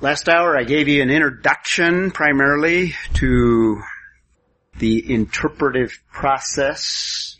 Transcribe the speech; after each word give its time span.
Last 0.00 0.28
hour 0.28 0.58
I 0.58 0.64
gave 0.64 0.88
you 0.88 1.02
an 1.02 1.10
introduction 1.10 2.10
primarily 2.10 2.94
to 3.14 3.80
the 4.76 5.14
interpretive 5.14 6.02
process. 6.12 7.38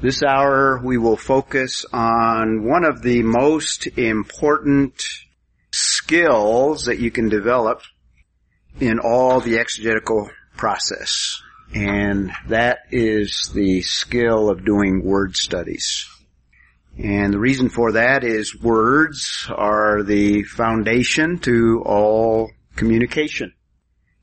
This 0.00 0.24
hour 0.24 0.80
we 0.82 0.98
will 0.98 1.16
focus 1.16 1.86
on 1.92 2.64
one 2.64 2.84
of 2.84 3.02
the 3.02 3.22
most 3.22 3.86
important 3.86 5.00
skills 5.72 6.86
that 6.86 6.98
you 6.98 7.12
can 7.12 7.28
develop 7.28 7.82
in 8.80 8.98
all 8.98 9.38
the 9.38 9.58
exegetical 9.58 10.28
process. 10.56 11.40
And 11.72 12.32
that 12.48 12.80
is 12.90 13.52
the 13.54 13.82
skill 13.82 14.50
of 14.50 14.64
doing 14.64 15.04
word 15.04 15.36
studies. 15.36 16.04
And 16.98 17.32
the 17.32 17.38
reason 17.38 17.68
for 17.68 17.92
that 17.92 18.24
is 18.24 18.58
words 18.58 19.46
are 19.54 20.02
the 20.02 20.44
foundation 20.44 21.38
to 21.40 21.82
all 21.84 22.50
communication. 22.74 23.52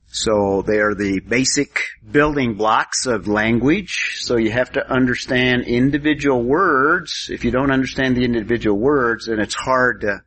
So 0.08 0.62
they 0.62 0.78
are 0.78 0.94
the 0.94 1.22
basic 1.22 1.81
building 2.09 2.54
blocks 2.54 3.08
of 3.08 3.28
language. 3.28 4.17
So 4.20 4.38
you 4.38 4.52
have 4.52 4.72
to 4.73 4.91
understand 4.91 5.66
individual 5.66 6.44
words. 6.44 7.30
If 7.31 7.44
you 7.44 7.52
don't 7.52 7.72
understand 7.72 8.16
the 8.16 8.23
individual 8.23 8.78
words, 8.78 9.26
then 9.26 9.40
it's 9.40 9.55
hard 9.55 10.02
to 10.02 10.22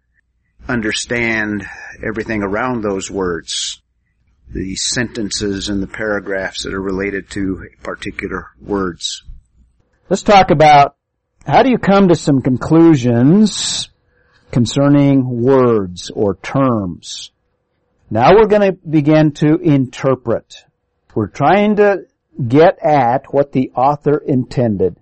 understand 0.69 1.65
everything 2.05 2.43
around 2.43 2.83
those 2.83 3.11
words. 3.11 3.81
The 4.49 4.75
sentences 4.75 5.69
and 5.69 5.81
the 5.81 5.87
paragraphs 5.87 6.65
that 6.65 6.75
are 6.75 6.83
related 6.83 7.31
to 7.31 7.69
particular 7.83 8.49
words. 8.61 9.23
Let's 10.09 10.23
talk 10.23 10.51
about 10.51 10.96
how 11.47 11.63
do 11.63 11.71
you 11.71 11.79
come 11.79 12.09
to 12.09 12.17
some 12.17 12.43
conclusions 12.43 13.89
concerning 14.51 15.45
words 15.45 16.11
or 16.11 16.35
terms? 16.35 17.31
Now 18.11 18.33
we're 18.35 18.49
going 18.49 18.73
to 18.73 18.73
begin 18.73 19.31
to 19.35 19.55
interpret. 19.59 20.65
We're 21.15 21.29
trying 21.29 21.77
to 21.77 22.07
get 22.49 22.85
at 22.85 23.33
what 23.33 23.53
the 23.53 23.71
author 23.77 24.19
intended. 24.19 24.97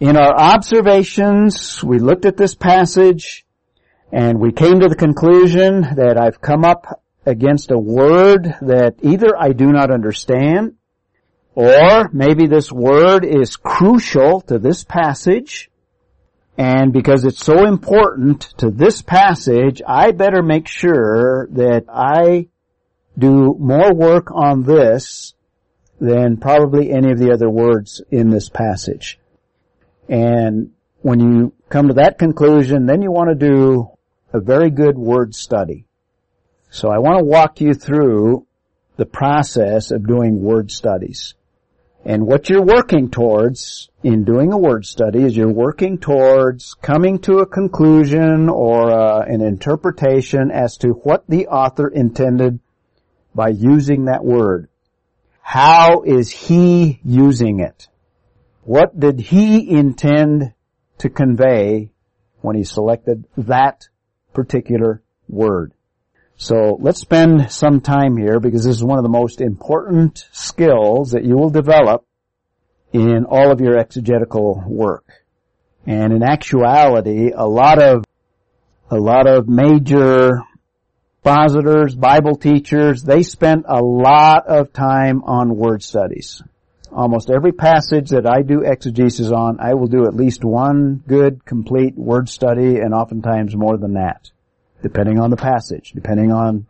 In 0.00 0.16
our 0.16 0.34
observations, 0.34 1.84
we 1.84 2.00
looked 2.00 2.24
at 2.24 2.36
this 2.36 2.56
passage 2.56 3.46
and 4.10 4.40
we 4.40 4.50
came 4.50 4.80
to 4.80 4.88
the 4.88 4.96
conclusion 4.96 5.82
that 5.82 6.18
I've 6.20 6.40
come 6.40 6.64
up 6.64 7.00
against 7.24 7.70
a 7.70 7.78
word 7.78 8.56
that 8.62 8.96
either 9.02 9.36
I 9.38 9.52
do 9.52 9.66
not 9.66 9.92
understand 9.92 10.74
or 11.54 12.10
maybe 12.12 12.46
this 12.46 12.72
word 12.72 13.24
is 13.24 13.56
crucial 13.56 14.40
to 14.42 14.58
this 14.58 14.84
passage, 14.84 15.70
and 16.56 16.92
because 16.92 17.24
it's 17.24 17.44
so 17.44 17.66
important 17.66 18.42
to 18.58 18.70
this 18.70 19.02
passage, 19.02 19.82
I 19.86 20.12
better 20.12 20.42
make 20.42 20.68
sure 20.68 21.48
that 21.52 21.84
I 21.88 22.48
do 23.18 23.56
more 23.58 23.92
work 23.94 24.30
on 24.32 24.62
this 24.62 25.34
than 26.00 26.36
probably 26.36 26.90
any 26.90 27.12
of 27.12 27.18
the 27.18 27.32
other 27.32 27.48
words 27.48 28.02
in 28.10 28.30
this 28.30 28.48
passage. 28.48 29.18
And 30.08 30.72
when 31.02 31.20
you 31.20 31.52
come 31.68 31.88
to 31.88 31.94
that 31.94 32.18
conclusion, 32.18 32.86
then 32.86 33.02
you 33.02 33.10
want 33.10 33.30
to 33.30 33.48
do 33.48 33.90
a 34.32 34.40
very 34.40 34.70
good 34.70 34.98
word 34.98 35.34
study. 35.34 35.86
So 36.70 36.88
I 36.88 36.98
want 36.98 37.18
to 37.18 37.24
walk 37.24 37.60
you 37.60 37.74
through 37.74 38.46
the 38.96 39.06
process 39.06 39.90
of 39.90 40.06
doing 40.06 40.42
word 40.42 40.70
studies. 40.70 41.34
And 42.06 42.26
what 42.26 42.50
you're 42.50 42.62
working 42.62 43.10
towards 43.10 43.88
in 44.02 44.24
doing 44.24 44.52
a 44.52 44.58
word 44.58 44.84
study 44.84 45.22
is 45.22 45.34
you're 45.34 45.50
working 45.50 45.96
towards 45.96 46.74
coming 46.74 47.18
to 47.20 47.38
a 47.38 47.46
conclusion 47.46 48.50
or 48.50 48.90
uh, 48.90 49.20
an 49.26 49.40
interpretation 49.40 50.50
as 50.50 50.76
to 50.78 50.88
what 50.88 51.24
the 51.28 51.46
author 51.46 51.88
intended 51.88 52.60
by 53.34 53.48
using 53.48 54.04
that 54.04 54.22
word. 54.22 54.68
How 55.40 56.02
is 56.02 56.30
he 56.30 57.00
using 57.04 57.60
it? 57.60 57.88
What 58.62 58.98
did 58.98 59.20
he 59.20 59.70
intend 59.70 60.52
to 60.98 61.08
convey 61.08 61.90
when 62.40 62.56
he 62.56 62.64
selected 62.64 63.24
that 63.36 63.88
particular 64.32 65.02
word? 65.28 65.73
So 66.36 66.76
let's 66.80 67.00
spend 67.00 67.50
some 67.52 67.80
time 67.80 68.16
here 68.16 68.40
because 68.40 68.64
this 68.64 68.76
is 68.76 68.84
one 68.84 68.98
of 68.98 69.04
the 69.04 69.08
most 69.08 69.40
important 69.40 70.26
skills 70.32 71.12
that 71.12 71.24
you 71.24 71.36
will 71.36 71.50
develop 71.50 72.04
in 72.92 73.24
all 73.24 73.52
of 73.52 73.60
your 73.60 73.78
exegetical 73.78 74.62
work. 74.66 75.04
And 75.86 76.12
in 76.12 76.22
actuality, 76.22 77.30
a 77.34 77.46
lot 77.46 77.80
of, 77.80 78.04
a 78.90 78.96
lot 78.96 79.28
of 79.28 79.48
major 79.48 80.42
expositors, 81.18 81.94
Bible 81.94 82.36
teachers, 82.36 83.02
they 83.02 83.22
spend 83.22 83.64
a 83.68 83.82
lot 83.82 84.46
of 84.46 84.72
time 84.72 85.22
on 85.24 85.56
word 85.56 85.82
studies. 85.82 86.42
Almost 86.92 87.30
every 87.30 87.52
passage 87.52 88.10
that 88.10 88.26
I 88.26 88.42
do 88.42 88.62
exegesis 88.62 89.30
on, 89.30 89.58
I 89.60 89.74
will 89.74 89.88
do 89.88 90.06
at 90.06 90.14
least 90.14 90.44
one 90.44 91.02
good, 91.06 91.44
complete 91.44 91.96
word 91.96 92.28
study 92.28 92.76
and 92.76 92.92
oftentimes 92.92 93.56
more 93.56 93.76
than 93.76 93.94
that 93.94 94.30
depending 94.84 95.18
on 95.18 95.30
the 95.30 95.36
passage, 95.36 95.92
depending 95.92 96.30
on 96.30 96.66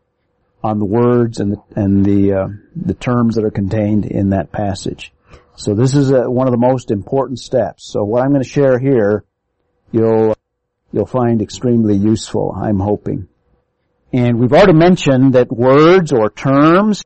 on 0.63 0.79
the 0.79 0.87
words 0.87 1.41
and 1.41 1.53
the 1.53 1.61
and 1.77 2.05
the 2.07 2.33
uh, 2.33 2.49
the 2.75 2.95
terms 2.95 3.35
that 3.35 3.45
are 3.45 3.51
contained 3.51 4.07
in 4.07 4.31
that 4.31 4.51
passage. 4.53 5.13
So 5.57 5.75
this 5.75 5.95
is 5.95 6.11
a, 6.11 6.31
one 6.31 6.47
of 6.47 6.53
the 6.53 6.67
most 6.71 6.91
important 6.91 7.41
steps. 7.41 7.85
So 7.93 8.05
what 8.05 8.23
I'm 8.23 8.31
going 8.31 8.43
to 8.43 8.49
share 8.49 8.79
here, 8.79 9.25
you'll 9.93 10.37
you'll 10.93 11.07
find 11.07 11.43
extremely 11.43 11.97
useful. 11.97 12.55
I'm 12.57 12.79
hoping. 12.79 13.29
And 14.13 14.39
we've 14.39 14.53
already 14.53 14.75
mentioned 14.75 15.35
that 15.35 15.51
words 15.51 16.13
or 16.13 16.31
terms, 16.31 17.03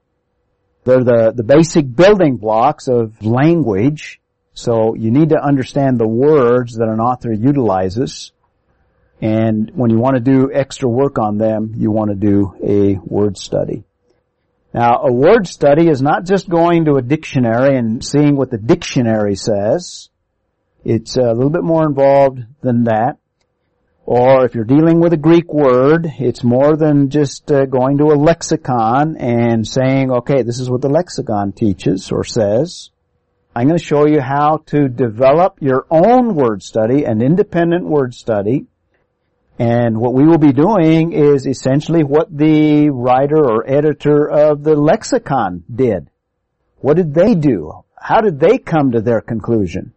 they're 0.84 1.02
the, 1.02 1.32
the 1.34 1.42
basic 1.42 1.96
building 1.96 2.36
blocks 2.36 2.86
of 2.86 3.24
language. 3.24 4.20
So 4.52 4.94
you 4.94 5.10
need 5.10 5.30
to 5.30 5.42
understand 5.42 5.98
the 5.98 6.06
words 6.06 6.74
that 6.74 6.88
an 6.88 7.00
author 7.00 7.32
utilizes. 7.32 8.32
And 9.20 9.70
when 9.74 9.90
you 9.90 9.98
want 9.98 10.16
to 10.16 10.20
do 10.20 10.50
extra 10.52 10.88
work 10.88 11.18
on 11.18 11.38
them, 11.38 11.74
you 11.76 11.90
want 11.90 12.10
to 12.10 12.16
do 12.16 12.54
a 12.62 12.98
word 13.04 13.36
study. 13.36 13.84
Now, 14.72 15.00
a 15.02 15.12
word 15.12 15.46
study 15.46 15.88
is 15.88 16.02
not 16.02 16.24
just 16.24 16.48
going 16.48 16.84
to 16.84 16.96
a 16.96 17.02
dictionary 17.02 17.76
and 17.76 18.04
seeing 18.04 18.36
what 18.36 18.50
the 18.50 18.58
dictionary 18.58 19.34
says. 19.34 20.08
It's 20.84 21.16
a 21.16 21.32
little 21.32 21.50
bit 21.50 21.64
more 21.64 21.86
involved 21.86 22.40
than 22.60 22.84
that. 22.84 23.18
Or 24.04 24.44
if 24.46 24.54
you're 24.54 24.64
dealing 24.64 25.00
with 25.00 25.12
a 25.12 25.18
Greek 25.18 25.52
word, 25.52 26.10
it's 26.18 26.42
more 26.42 26.76
than 26.76 27.10
just 27.10 27.50
uh, 27.50 27.66
going 27.66 27.98
to 27.98 28.04
a 28.04 28.16
lexicon 28.16 29.16
and 29.18 29.66
saying, 29.66 30.10
okay, 30.10 30.42
this 30.42 30.60
is 30.60 30.70
what 30.70 30.80
the 30.80 30.88
lexicon 30.88 31.52
teaches 31.52 32.10
or 32.10 32.24
says. 32.24 32.90
I'm 33.54 33.66
going 33.66 33.78
to 33.78 33.84
show 33.84 34.06
you 34.06 34.20
how 34.20 34.62
to 34.66 34.88
develop 34.88 35.58
your 35.60 35.86
own 35.90 36.34
word 36.34 36.62
study, 36.62 37.04
an 37.04 37.20
independent 37.20 37.84
word 37.84 38.14
study, 38.14 38.66
and 39.58 39.98
what 39.98 40.14
we 40.14 40.24
will 40.24 40.38
be 40.38 40.52
doing 40.52 41.12
is 41.12 41.46
essentially 41.46 42.04
what 42.04 42.36
the 42.36 42.90
writer 42.90 43.44
or 43.44 43.68
editor 43.68 44.30
of 44.30 44.62
the 44.62 44.76
lexicon 44.76 45.64
did. 45.74 46.10
What 46.78 46.96
did 46.96 47.12
they 47.12 47.34
do? 47.34 47.84
How 48.00 48.20
did 48.20 48.38
they 48.38 48.58
come 48.58 48.92
to 48.92 49.00
their 49.00 49.20
conclusion? 49.20 49.92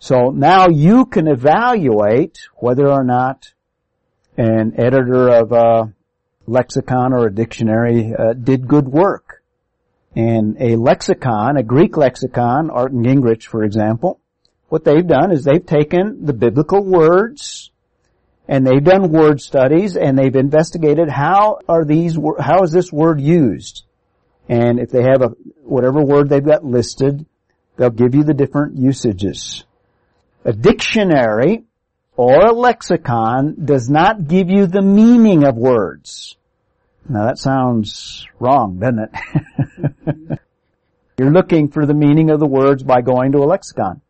So 0.00 0.30
now 0.30 0.68
you 0.68 1.06
can 1.06 1.28
evaluate 1.28 2.40
whether 2.56 2.88
or 2.88 3.04
not 3.04 3.52
an 4.36 4.72
editor 4.76 5.28
of 5.28 5.52
a 5.52 5.94
lexicon 6.46 7.12
or 7.12 7.26
a 7.26 7.34
dictionary 7.34 8.12
uh, 8.12 8.32
did 8.32 8.66
good 8.66 8.88
work. 8.88 9.42
And 10.16 10.56
a 10.58 10.74
lexicon, 10.74 11.56
a 11.56 11.62
Greek 11.62 11.96
lexicon, 11.96 12.70
Arndt 12.70 12.94
and 12.94 13.06
Gingrich, 13.06 13.44
for 13.44 13.62
example, 13.62 14.18
what 14.68 14.84
they've 14.84 15.06
done 15.06 15.30
is 15.30 15.44
they've 15.44 15.64
taken 15.64 16.24
the 16.24 16.32
biblical 16.32 16.84
words 16.84 17.69
and 18.50 18.66
they've 18.66 18.82
done 18.82 19.12
word 19.12 19.40
studies 19.40 19.96
and 19.96 20.18
they've 20.18 20.34
investigated 20.34 21.08
how 21.08 21.60
are 21.68 21.84
these, 21.84 22.18
how 22.40 22.64
is 22.64 22.72
this 22.72 22.92
word 22.92 23.20
used? 23.20 23.84
And 24.48 24.80
if 24.80 24.90
they 24.90 25.04
have 25.04 25.22
a, 25.22 25.28
whatever 25.62 26.02
word 26.02 26.28
they've 26.28 26.44
got 26.44 26.64
listed, 26.64 27.24
they'll 27.76 27.90
give 27.90 28.16
you 28.16 28.24
the 28.24 28.34
different 28.34 28.76
usages. 28.76 29.62
A 30.44 30.52
dictionary 30.52 31.62
or 32.16 32.46
a 32.46 32.52
lexicon 32.52 33.54
does 33.64 33.88
not 33.88 34.26
give 34.26 34.50
you 34.50 34.66
the 34.66 34.82
meaning 34.82 35.44
of 35.44 35.56
words. 35.56 36.36
Now 37.08 37.26
that 37.26 37.38
sounds 37.38 38.26
wrong, 38.40 38.80
doesn't 38.80 38.98
it? 38.98 40.40
You're 41.18 41.30
looking 41.30 41.68
for 41.68 41.86
the 41.86 41.94
meaning 41.94 42.30
of 42.30 42.40
the 42.40 42.48
words 42.48 42.82
by 42.82 43.00
going 43.00 43.30
to 43.32 43.38
a 43.38 43.46
lexicon. 43.46 44.00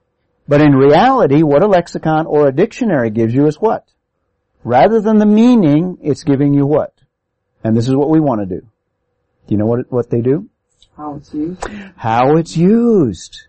But 0.48 0.62
in 0.62 0.72
reality, 0.72 1.42
what 1.42 1.62
a 1.62 1.69
lexicon 1.69 2.25
or 2.25 2.48
a 2.48 2.52
dictionary 2.52 3.10
gives 3.10 3.34
you 3.34 3.46
is 3.46 3.56
what? 3.56 3.84
Rather 4.64 5.00
than 5.00 5.18
the 5.18 5.26
meaning, 5.26 5.98
it's 6.02 6.24
giving 6.24 6.54
you 6.54 6.66
what? 6.66 6.92
And 7.64 7.76
this 7.76 7.88
is 7.88 7.94
what 7.94 8.10
we 8.10 8.20
want 8.20 8.40
to 8.40 8.46
do. 8.46 8.60
Do 8.60 9.54
you 9.54 9.56
know 9.56 9.66
what, 9.66 9.90
what 9.90 10.10
they 10.10 10.20
do? 10.20 10.48
How 10.96 11.16
it's 11.16 11.32
used. 11.32 11.66
How 11.96 12.36
it's 12.36 12.56
used. 12.56 13.42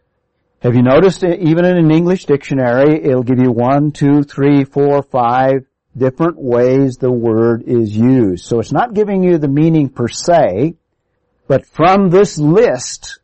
Have 0.61 0.75
you 0.75 0.83
noticed 0.83 1.23
eh, 1.23 1.35
even 1.39 1.65
in 1.65 1.77
an 1.77 1.91
English 1.91 2.25
dictionary, 2.25 3.03
it'll 3.03 3.23
give 3.23 3.39
you 3.39 3.51
one, 3.51 3.91
two, 3.91 4.23
three, 4.23 4.63
four, 4.63 5.03
five 5.03 5.65
different 5.97 6.37
ways 6.37 6.97
the 6.97 7.11
word 7.11 7.63
is 7.65 7.95
used. 7.95 8.45
So 8.45 8.59
it's 8.59 8.71
not 8.71 8.93
giving 8.93 9.23
you 9.23 9.37
the 9.37 9.47
meaning 9.47 9.89
per 9.89 10.07
se, 10.07 10.75
but 11.47 11.65
from 11.65 12.09
this 12.09 12.37
list 12.37 13.19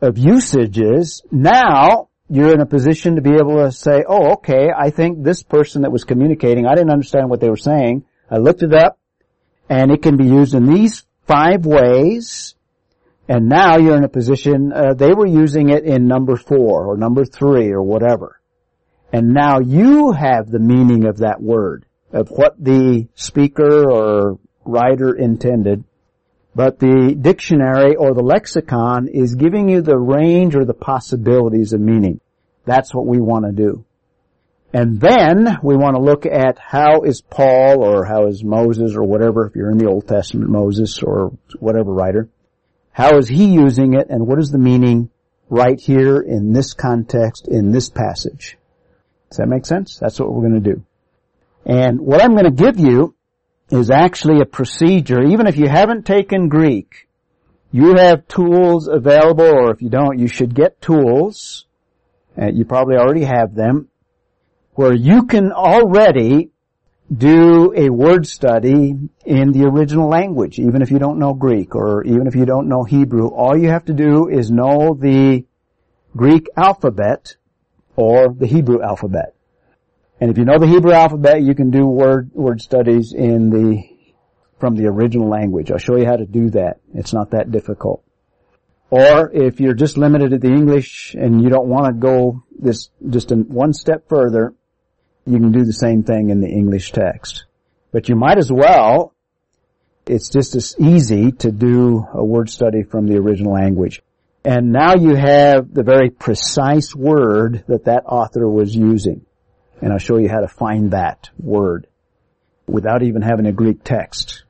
of 0.00 0.16
usages, 0.16 1.22
now 1.30 2.07
you're 2.30 2.52
in 2.52 2.60
a 2.60 2.66
position 2.66 3.16
to 3.16 3.22
be 3.22 3.34
able 3.34 3.56
to 3.64 3.72
say, 3.72 4.04
oh, 4.06 4.32
okay, 4.32 4.68
I 4.76 4.90
think 4.90 5.22
this 5.22 5.42
person 5.42 5.82
that 5.82 5.92
was 5.92 6.04
communicating, 6.04 6.66
I 6.66 6.74
didn't 6.74 6.90
understand 6.90 7.30
what 7.30 7.40
they 7.40 7.48
were 7.48 7.56
saying. 7.56 8.04
I 8.30 8.36
looked 8.36 8.62
it 8.62 8.74
up 8.74 8.98
and 9.68 9.90
it 9.90 10.02
can 10.02 10.16
be 10.16 10.26
used 10.26 10.54
in 10.54 10.66
these 10.66 11.06
five 11.26 11.64
ways. 11.64 12.54
And 13.28 13.48
now 13.48 13.76
you're 13.76 13.96
in 13.96 14.04
a 14.04 14.08
position, 14.08 14.72
uh, 14.72 14.94
they 14.94 15.12
were 15.12 15.26
using 15.26 15.68
it 15.68 15.84
in 15.84 16.06
number 16.06 16.36
four 16.36 16.86
or 16.86 16.96
number 16.96 17.24
three 17.24 17.70
or 17.70 17.82
whatever. 17.82 18.40
And 19.12 19.32
now 19.32 19.60
you 19.60 20.12
have 20.12 20.50
the 20.50 20.58
meaning 20.58 21.06
of 21.06 21.18
that 21.18 21.40
word, 21.40 21.86
of 22.12 22.28
what 22.28 22.62
the 22.62 23.08
speaker 23.14 23.90
or 23.90 24.38
writer 24.64 25.14
intended. 25.14 25.84
But 26.58 26.80
the 26.80 27.14
dictionary 27.14 27.94
or 27.94 28.14
the 28.14 28.24
lexicon 28.24 29.06
is 29.06 29.36
giving 29.36 29.68
you 29.68 29.80
the 29.80 29.96
range 29.96 30.56
or 30.56 30.64
the 30.64 30.74
possibilities 30.74 31.72
of 31.72 31.80
meaning. 31.80 32.20
That's 32.64 32.92
what 32.92 33.06
we 33.06 33.20
want 33.20 33.44
to 33.44 33.52
do. 33.52 33.84
And 34.72 35.00
then 35.00 35.58
we 35.62 35.76
want 35.76 35.94
to 35.94 36.02
look 36.02 36.26
at 36.26 36.58
how 36.58 37.02
is 37.02 37.20
Paul 37.20 37.84
or 37.84 38.04
how 38.04 38.26
is 38.26 38.42
Moses 38.42 38.96
or 38.96 39.04
whatever, 39.04 39.46
if 39.46 39.54
you're 39.54 39.70
in 39.70 39.78
the 39.78 39.88
Old 39.88 40.08
Testament, 40.08 40.50
Moses 40.50 41.00
or 41.00 41.30
whatever 41.60 41.92
writer, 41.92 42.28
how 42.90 43.18
is 43.18 43.28
he 43.28 43.44
using 43.44 43.94
it 43.94 44.08
and 44.10 44.26
what 44.26 44.40
is 44.40 44.50
the 44.50 44.58
meaning 44.58 45.10
right 45.48 45.78
here 45.78 46.18
in 46.18 46.52
this 46.54 46.74
context, 46.74 47.46
in 47.46 47.70
this 47.70 47.88
passage? 47.88 48.58
Does 49.30 49.36
that 49.36 49.46
make 49.46 49.64
sense? 49.64 49.96
That's 50.00 50.18
what 50.18 50.32
we're 50.32 50.48
going 50.48 50.60
to 50.60 50.74
do. 50.74 50.82
And 51.64 52.00
what 52.00 52.20
I'm 52.20 52.32
going 52.32 52.46
to 52.46 52.50
give 52.50 52.80
you 52.80 53.14
is 53.70 53.90
actually 53.90 54.40
a 54.40 54.46
procedure. 54.46 55.22
Even 55.22 55.46
if 55.46 55.56
you 55.56 55.68
haven't 55.68 56.06
taken 56.06 56.48
Greek, 56.48 57.08
you 57.70 57.96
have 57.96 58.26
tools 58.28 58.88
available, 58.88 59.44
or 59.44 59.70
if 59.72 59.82
you 59.82 59.90
don't, 59.90 60.18
you 60.18 60.28
should 60.28 60.54
get 60.54 60.80
tools. 60.80 61.66
Uh, 62.40 62.46
you 62.46 62.64
probably 62.64 62.96
already 62.96 63.24
have 63.24 63.54
them, 63.54 63.88
where 64.74 64.94
you 64.94 65.26
can 65.26 65.52
already 65.52 66.50
do 67.14 67.72
a 67.74 67.88
word 67.90 68.26
study 68.26 68.94
in 69.24 69.52
the 69.52 69.64
original 69.64 70.08
language, 70.08 70.58
even 70.58 70.82
if 70.82 70.90
you 70.90 70.98
don't 70.98 71.18
know 71.18 71.34
Greek, 71.34 71.74
or 71.74 72.04
even 72.04 72.26
if 72.26 72.34
you 72.34 72.44
don't 72.44 72.68
know 72.68 72.84
Hebrew. 72.84 73.28
All 73.28 73.56
you 73.56 73.68
have 73.68 73.86
to 73.86 73.94
do 73.94 74.28
is 74.28 74.50
know 74.50 74.94
the 74.94 75.44
Greek 76.16 76.48
alphabet 76.56 77.36
or 77.96 78.28
the 78.28 78.46
Hebrew 78.46 78.82
alphabet. 78.82 79.34
And 80.20 80.30
if 80.30 80.38
you 80.38 80.44
know 80.44 80.58
the 80.58 80.66
Hebrew 80.66 80.92
alphabet, 80.92 81.42
you 81.42 81.54
can 81.54 81.70
do 81.70 81.86
word, 81.86 82.30
word 82.34 82.60
studies 82.60 83.12
in 83.12 83.50
the, 83.50 83.82
from 84.58 84.74
the 84.74 84.86
original 84.86 85.28
language. 85.28 85.70
I'll 85.70 85.78
show 85.78 85.96
you 85.96 86.06
how 86.06 86.16
to 86.16 86.26
do 86.26 86.50
that. 86.50 86.80
It's 86.94 87.12
not 87.12 87.30
that 87.30 87.52
difficult. 87.52 88.02
Or 88.90 89.30
if 89.32 89.60
you're 89.60 89.74
just 89.74 89.98
limited 89.98 90.30
to 90.30 90.38
the 90.38 90.48
English 90.48 91.14
and 91.14 91.42
you 91.42 91.50
don't 91.50 91.68
want 91.68 91.86
to 91.86 91.92
go 91.92 92.42
this, 92.58 92.88
just 93.08 93.30
one 93.30 93.72
step 93.72 94.08
further, 94.08 94.54
you 95.26 95.38
can 95.38 95.52
do 95.52 95.64
the 95.64 95.72
same 95.72 96.02
thing 96.02 96.30
in 96.30 96.40
the 96.40 96.48
English 96.48 96.92
text. 96.92 97.44
But 97.92 98.08
you 98.08 98.16
might 98.16 98.38
as 98.38 98.50
well, 98.50 99.14
it's 100.06 100.30
just 100.30 100.56
as 100.56 100.74
easy 100.78 101.32
to 101.32 101.52
do 101.52 102.06
a 102.14 102.24
word 102.24 102.48
study 102.48 102.82
from 102.82 103.06
the 103.06 103.18
original 103.18 103.52
language. 103.52 104.02
And 104.44 104.72
now 104.72 104.94
you 104.94 105.14
have 105.14 105.72
the 105.72 105.82
very 105.82 106.10
precise 106.10 106.94
word 106.94 107.64
that 107.68 107.84
that 107.84 108.04
author 108.06 108.48
was 108.48 108.74
using. 108.74 109.26
And 109.80 109.92
I'll 109.92 109.98
show 109.98 110.18
you 110.18 110.28
how 110.28 110.40
to 110.40 110.48
find 110.48 110.90
that 110.90 111.30
word 111.38 111.86
without 112.66 113.02
even 113.02 113.22
having 113.22 113.46
a 113.46 113.52
Greek 113.52 113.84
text. 113.84 114.44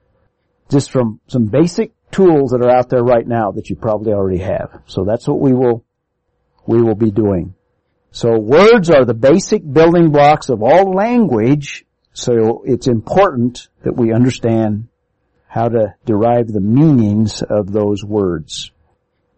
Just 0.70 0.90
from 0.90 1.20
some 1.28 1.46
basic 1.46 1.92
tools 2.10 2.50
that 2.50 2.64
are 2.64 2.70
out 2.70 2.88
there 2.88 3.02
right 3.02 3.26
now 3.26 3.52
that 3.52 3.70
you 3.70 3.76
probably 3.76 4.12
already 4.12 4.38
have. 4.38 4.82
So 4.86 5.04
that's 5.04 5.26
what 5.28 5.40
we 5.40 5.52
will, 5.52 5.84
we 6.66 6.82
will 6.82 6.94
be 6.94 7.10
doing. 7.10 7.54
So 8.10 8.38
words 8.38 8.90
are 8.90 9.04
the 9.04 9.14
basic 9.14 9.62
building 9.70 10.10
blocks 10.10 10.48
of 10.48 10.62
all 10.62 10.92
language, 10.94 11.84
so 12.12 12.62
it's 12.64 12.88
important 12.88 13.69
that 13.82 13.96
we 13.96 14.12
understand 14.12 14.88
how 15.46 15.69
to 15.69 15.94
derive 16.04 16.48
the 16.48 16.60
meanings 16.60 17.42
of 17.42 17.70
those 17.70 18.02
words. 18.04 18.72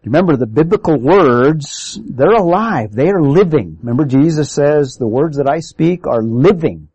Remember 0.03 0.35
the 0.35 0.47
biblical 0.47 0.99
words, 0.99 1.99
they're 2.03 2.33
alive. 2.33 2.91
They 2.91 3.09
are 3.09 3.21
living. 3.21 3.77
Remember 3.81 4.05
Jesus 4.05 4.51
says, 4.51 4.95
the 4.95 5.07
words 5.07 5.37
that 5.37 5.49
I 5.49 5.59
speak 5.59 6.07
are 6.07 6.23
living. 6.23 6.87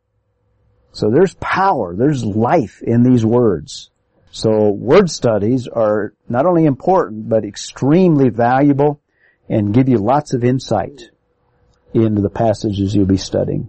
So 0.92 1.10
there's 1.10 1.34
power, 1.34 1.94
there's 1.94 2.24
life 2.24 2.82
in 2.82 3.02
these 3.02 3.24
words. 3.24 3.90
So 4.30 4.70
word 4.70 5.08
studies 5.08 5.68
are 5.68 6.14
not 6.28 6.46
only 6.46 6.64
important, 6.64 7.28
but 7.28 7.44
extremely 7.44 8.28
valuable 8.28 9.00
and 9.48 9.72
give 9.72 9.88
you 9.88 9.98
lots 9.98 10.34
of 10.34 10.42
insight 10.42 11.10
into 11.94 12.22
the 12.22 12.28
passages 12.30 12.94
you'll 12.94 13.06
be 13.06 13.16
studying. 13.16 13.68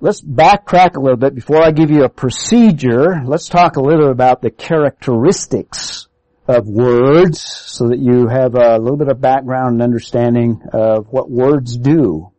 Let's 0.00 0.20
backtrack 0.20 0.96
a 0.96 1.00
little 1.00 1.16
bit 1.16 1.34
before 1.34 1.62
I 1.62 1.70
give 1.70 1.90
you 1.90 2.04
a 2.04 2.08
procedure. 2.08 3.22
Let's 3.24 3.48
talk 3.48 3.76
a 3.76 3.82
little 3.82 4.10
about 4.10 4.42
the 4.42 4.50
characteristics 4.50 6.08
of 6.50 6.66
words 6.66 7.40
so 7.40 7.88
that 7.88 7.98
you 7.98 8.26
have 8.26 8.56
a 8.56 8.78
little 8.78 8.96
bit 8.96 9.08
of 9.08 9.20
background 9.20 9.74
and 9.74 9.82
understanding 9.82 10.60
of 10.72 11.06
what 11.08 11.30
words 11.30 11.76
do. 11.76 12.32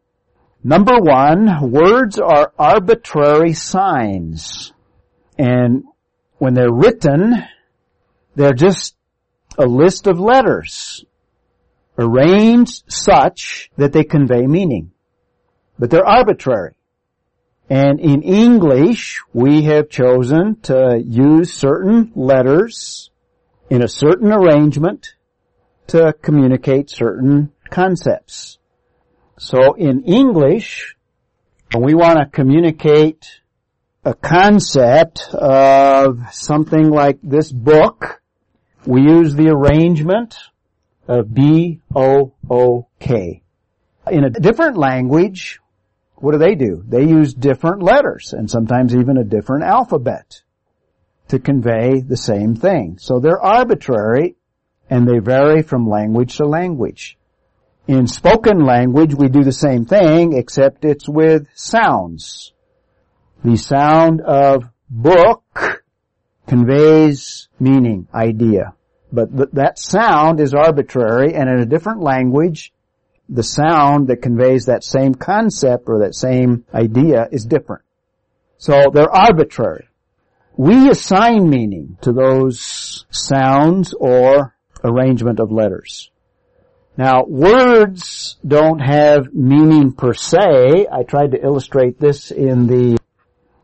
Number 0.63 0.99
one, 0.99 1.71
words 1.71 2.19
are 2.19 2.51
arbitrary 2.59 3.53
signs. 3.53 4.73
And 5.37 5.85
when 6.37 6.53
they're 6.53 6.73
written, 6.73 7.43
they're 8.35 8.53
just 8.53 8.95
a 9.57 9.65
list 9.65 10.07
of 10.07 10.19
letters 10.19 11.05
arranged 11.97 12.83
such 12.87 13.69
that 13.77 13.93
they 13.93 14.03
convey 14.03 14.45
meaning. 14.45 14.91
But 15.79 15.89
they're 15.89 16.07
arbitrary. 16.07 16.73
And 17.69 17.99
in 18.01 18.21
English, 18.23 19.21
we 19.33 19.63
have 19.63 19.89
chosen 19.89 20.59
to 20.63 21.01
use 21.01 21.53
certain 21.53 22.11
letters 22.15 23.10
in 23.71 23.81
a 23.81 23.87
certain 23.87 24.33
arrangement 24.33 25.15
to 25.87 26.13
communicate 26.21 26.89
certain 26.89 27.53
concepts. 27.69 28.59
So 29.39 29.75
in 29.75 30.03
English, 30.03 30.97
when 31.71 31.85
we 31.85 31.93
want 31.93 32.19
to 32.19 32.25
communicate 32.25 33.39
a 34.03 34.13
concept 34.13 35.29
of 35.33 36.19
something 36.33 36.89
like 36.89 37.19
this 37.23 37.49
book, 37.49 38.21
we 38.85 39.03
use 39.03 39.35
the 39.35 39.47
arrangement 39.47 40.35
of 41.07 41.33
B-O-O-K. 41.33 41.81
In 44.11 44.23
a 44.25 44.29
different 44.31 44.75
language, 44.75 45.61
what 46.15 46.33
do 46.33 46.39
they 46.39 46.55
do? 46.55 46.83
They 46.85 47.03
use 47.07 47.33
different 47.33 47.81
letters 47.83 48.33
and 48.33 48.51
sometimes 48.51 48.93
even 48.93 49.15
a 49.15 49.23
different 49.23 49.63
alphabet 49.63 50.41
to 51.31 51.39
convey 51.39 52.01
the 52.01 52.17
same 52.17 52.55
thing. 52.55 52.97
So 52.99 53.19
they're 53.19 53.41
arbitrary 53.41 54.35
and 54.89 55.07
they 55.07 55.19
vary 55.19 55.63
from 55.63 55.89
language 55.89 56.35
to 56.37 56.45
language. 56.45 57.17
In 57.87 58.05
spoken 58.05 58.65
language, 58.65 59.15
we 59.15 59.29
do 59.29 59.41
the 59.41 59.53
same 59.53 59.85
thing, 59.85 60.33
except 60.33 60.83
it's 60.83 61.07
with 61.07 61.47
sounds. 61.55 62.51
The 63.45 63.55
sound 63.55 64.19
of 64.19 64.65
book 64.89 65.43
conveys 66.47 67.47
meaning, 67.61 68.09
idea. 68.13 68.73
But 69.13 69.35
th- 69.35 69.49
that 69.53 69.79
sound 69.79 70.41
is 70.41 70.53
arbitrary, 70.53 71.33
and 71.33 71.49
in 71.49 71.61
a 71.61 71.65
different 71.65 72.01
language, 72.01 72.73
the 73.29 73.43
sound 73.43 74.09
that 74.09 74.21
conveys 74.21 74.65
that 74.65 74.83
same 74.83 75.15
concept 75.15 75.85
or 75.87 75.99
that 75.99 76.13
same 76.13 76.65
idea 76.73 77.29
is 77.31 77.45
different. 77.45 77.83
So 78.57 78.91
they're 78.93 79.09
arbitrary 79.09 79.87
we 80.57 80.89
assign 80.89 81.49
meaning 81.49 81.97
to 82.01 82.11
those 82.11 83.05
sounds 83.09 83.93
or 83.93 84.55
arrangement 84.83 85.39
of 85.39 85.51
letters. 85.51 86.11
Now, 86.97 87.23
words 87.25 88.37
don't 88.45 88.79
have 88.79 89.33
meaning 89.33 89.93
per 89.93 90.13
se. 90.13 90.87
I 90.91 91.03
tried 91.03 91.31
to 91.31 91.41
illustrate 91.41 91.99
this 91.99 92.31
in 92.31 92.67
the 92.67 92.97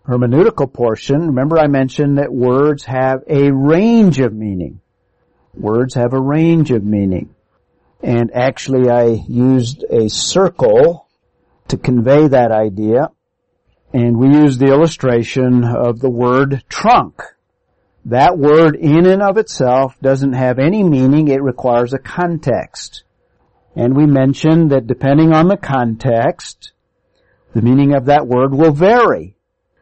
hermeneutical 0.08 0.72
portion. 0.72 1.28
Remember 1.28 1.60
I 1.60 1.68
mentioned 1.68 2.18
that 2.18 2.32
words 2.32 2.86
have 2.86 3.24
a 3.28 3.52
range 3.52 4.20
of 4.20 4.34
meaning. 4.34 4.80
Words 5.54 5.96
have 5.96 6.14
a 6.14 6.22
range 6.22 6.72
of 6.72 6.84
meaning. 6.84 7.36
And 8.02 8.32
actually 8.34 8.90
I 8.90 9.22
used 9.28 9.84
a 9.90 10.08
circle 10.08 11.08
to 11.68 11.78
convey 11.78 12.30
that 12.30 12.52
idea. 12.52 13.10
And 13.94 14.18
we 14.18 14.28
use 14.28 14.58
the 14.58 14.68
illustration 14.68 15.64
of 15.64 16.00
the 16.00 16.10
word 16.10 16.64
trunk. 16.70 17.22
That 18.06 18.38
word 18.38 18.76
in 18.76 19.06
and 19.06 19.22
of 19.22 19.38
itself 19.38 19.96
doesn't 20.02 20.34
have 20.34 20.60
any 20.60 20.84
meaning, 20.84 21.28
it 21.28 21.42
requires 21.42 21.94
a 21.94 22.00
context. 22.00 23.04
And 23.76 23.96
we 23.96 24.06
mentioned 24.06 24.72
that 24.72 24.88
depending 24.88 25.34
on 25.34 25.48
the 25.48 25.58
context, 25.58 26.72
the 27.54 27.62
meaning 27.62 27.94
of 27.94 28.06
that 28.06 28.28
word 28.28 28.54
will 28.54 28.72
vary. 28.72 29.36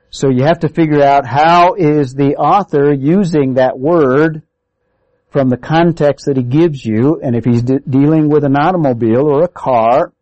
So 0.09 0.29
you 0.29 0.43
have 0.43 0.59
to 0.59 0.69
figure 0.69 1.03
out 1.03 1.25
how 1.25 1.73
is 1.73 2.13
the 2.13 2.35
author 2.35 2.93
using 2.93 3.55
that 3.55 3.77
word 3.77 4.43
from 5.29 5.49
the 5.49 5.57
context 5.57 6.25
that 6.27 6.37
he 6.37 6.43
gives 6.43 6.85
you, 6.85 7.19
and 7.21 7.35
if 7.35 7.43
he's 7.43 7.61
de- 7.61 7.79
dealing 7.79 8.29
with 8.29 8.43
an 8.45 8.55
automobile 8.55 9.27
or 9.27 9.43
a 9.43 9.49
car, 9.49 10.13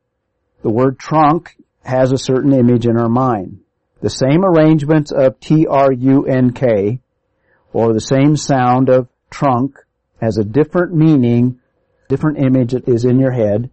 the 0.63 0.71
word 0.71 0.97
trunk 0.97 1.55
has 1.83 2.11
a 2.11 2.17
certain 2.17 2.53
image 2.53 2.87
in 2.87 2.97
our 2.97 3.09
mind. 3.09 3.59
The 4.03 4.09
same 4.09 4.43
arrangements 4.43 5.13
of 5.13 5.39
T-R-U-N-K, 5.39 6.99
or 7.71 7.93
the 7.93 8.01
same 8.01 8.35
sound 8.35 8.89
of 8.89 9.07
trunk, 9.29 9.77
has 10.21 10.37
a 10.37 10.43
different 10.43 10.93
meaning, 10.93 11.61
different 12.09 12.39
image 12.39 12.73
that 12.73 12.89
is 12.89 13.05
in 13.05 13.17
your 13.17 13.31
head, 13.31 13.69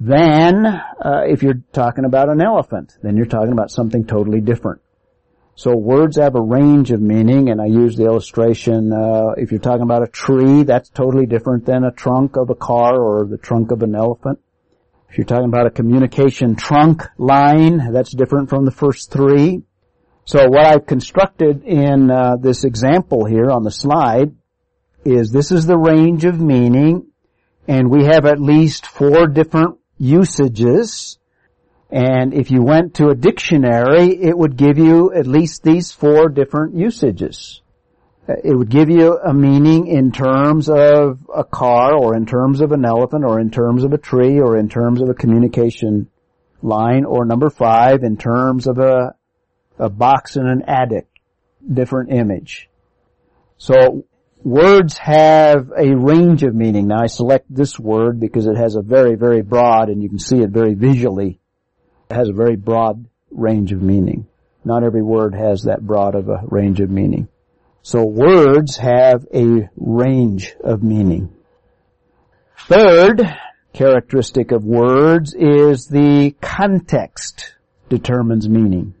than 0.00 0.64
uh, 0.64 1.24
if 1.26 1.42
you're 1.42 1.62
talking 1.74 2.06
about 2.06 2.30
an 2.30 2.40
elephant. 2.40 2.96
Then 3.02 3.18
you're 3.18 3.26
talking 3.26 3.52
about 3.52 3.70
something 3.70 4.06
totally 4.06 4.40
different. 4.40 4.80
So 5.56 5.76
words 5.76 6.16
have 6.16 6.36
a 6.36 6.40
range 6.40 6.90
of 6.90 7.02
meaning, 7.02 7.50
and 7.50 7.60
I 7.60 7.66
use 7.66 7.96
the 7.96 8.06
illustration, 8.06 8.94
uh, 8.94 9.32
if 9.36 9.50
you're 9.50 9.60
talking 9.60 9.82
about 9.82 10.02
a 10.02 10.10
tree, 10.10 10.62
that's 10.62 10.88
totally 10.88 11.26
different 11.26 11.66
than 11.66 11.84
a 11.84 11.92
trunk 11.92 12.38
of 12.38 12.48
a 12.48 12.54
car 12.54 12.98
or 12.98 13.26
the 13.26 13.36
trunk 13.36 13.72
of 13.72 13.82
an 13.82 13.94
elephant. 13.94 14.38
If 15.10 15.18
you're 15.18 15.24
talking 15.24 15.46
about 15.48 15.66
a 15.66 15.70
communication 15.70 16.54
trunk 16.54 17.02
line, 17.18 17.92
that's 17.92 18.12
different 18.12 18.48
from 18.48 18.64
the 18.64 18.70
first 18.70 19.10
three. 19.10 19.62
So 20.24 20.48
what 20.48 20.64
I've 20.64 20.86
constructed 20.86 21.64
in 21.64 22.10
uh, 22.10 22.36
this 22.36 22.64
example 22.64 23.24
here 23.24 23.50
on 23.50 23.64
the 23.64 23.72
slide 23.72 24.34
is 25.04 25.32
this 25.32 25.50
is 25.50 25.66
the 25.66 25.78
range 25.78 26.24
of 26.24 26.40
meaning, 26.40 27.08
and 27.66 27.90
we 27.90 28.04
have 28.04 28.24
at 28.24 28.40
least 28.40 28.86
four 28.86 29.26
different 29.26 29.78
usages 29.98 31.18
and 31.90 32.32
if 32.32 32.50
you 32.50 32.62
went 32.62 32.94
to 32.94 33.08
a 33.08 33.16
dictionary, 33.16 34.10
it 34.10 34.36
would 34.36 34.56
give 34.56 34.78
you 34.78 35.12
at 35.12 35.26
least 35.26 35.64
these 35.64 35.90
four 35.90 36.28
different 36.28 36.76
usages. 36.76 37.62
It 38.44 38.56
would 38.56 38.70
give 38.70 38.90
you 38.90 39.18
a 39.18 39.32
meaning 39.32 39.86
in 39.86 40.12
terms 40.12 40.68
of 40.68 41.18
a 41.34 41.44
car 41.44 41.94
or 41.94 42.16
in 42.16 42.26
terms 42.26 42.60
of 42.60 42.72
an 42.72 42.84
elephant 42.84 43.24
or 43.24 43.40
in 43.40 43.50
terms 43.50 43.84
of 43.84 43.92
a 43.92 43.98
tree 43.98 44.40
or 44.40 44.56
in 44.56 44.68
terms 44.68 45.00
of 45.00 45.08
a 45.08 45.14
communication 45.14 46.08
line 46.62 47.04
or 47.04 47.24
number 47.24 47.50
five 47.50 48.02
in 48.02 48.16
terms 48.16 48.66
of 48.66 48.78
a, 48.78 49.14
a 49.78 49.88
box 49.88 50.36
in 50.36 50.46
an 50.46 50.62
attic. 50.66 51.06
Different 51.72 52.12
image. 52.12 52.68
So 53.58 54.04
words 54.42 54.96
have 54.98 55.70
a 55.76 55.94
range 55.94 56.42
of 56.42 56.54
meaning. 56.54 56.88
Now 56.88 57.02
I 57.02 57.06
select 57.06 57.54
this 57.54 57.78
word 57.78 58.18
because 58.20 58.46
it 58.46 58.56
has 58.56 58.76
a 58.76 58.82
very, 58.82 59.14
very 59.14 59.42
broad 59.42 59.88
and 59.88 60.02
you 60.02 60.08
can 60.08 60.18
see 60.18 60.38
it 60.40 60.50
very 60.50 60.74
visually 60.74 61.38
It 62.10 62.14
has 62.14 62.28
a 62.28 62.32
very 62.32 62.56
broad 62.56 63.06
range 63.30 63.72
of 63.72 63.82
meaning. 63.82 64.26
Not 64.64 64.84
every 64.84 65.02
word 65.02 65.34
has 65.34 65.62
that 65.64 65.80
broad 65.80 66.14
of 66.14 66.28
a 66.28 66.42
range 66.46 66.80
of 66.80 66.90
meaning. 66.90 67.28
So 67.82 68.04
words 68.04 68.76
have 68.76 69.26
a 69.34 69.68
range 69.76 70.54
of 70.62 70.82
meaning. 70.82 71.32
Third 72.58 73.22
characteristic 73.72 74.52
of 74.52 74.64
words 74.64 75.34
is 75.34 75.86
the 75.86 76.34
context 76.40 77.54
determines 77.88 78.48
meaning. 78.48 78.94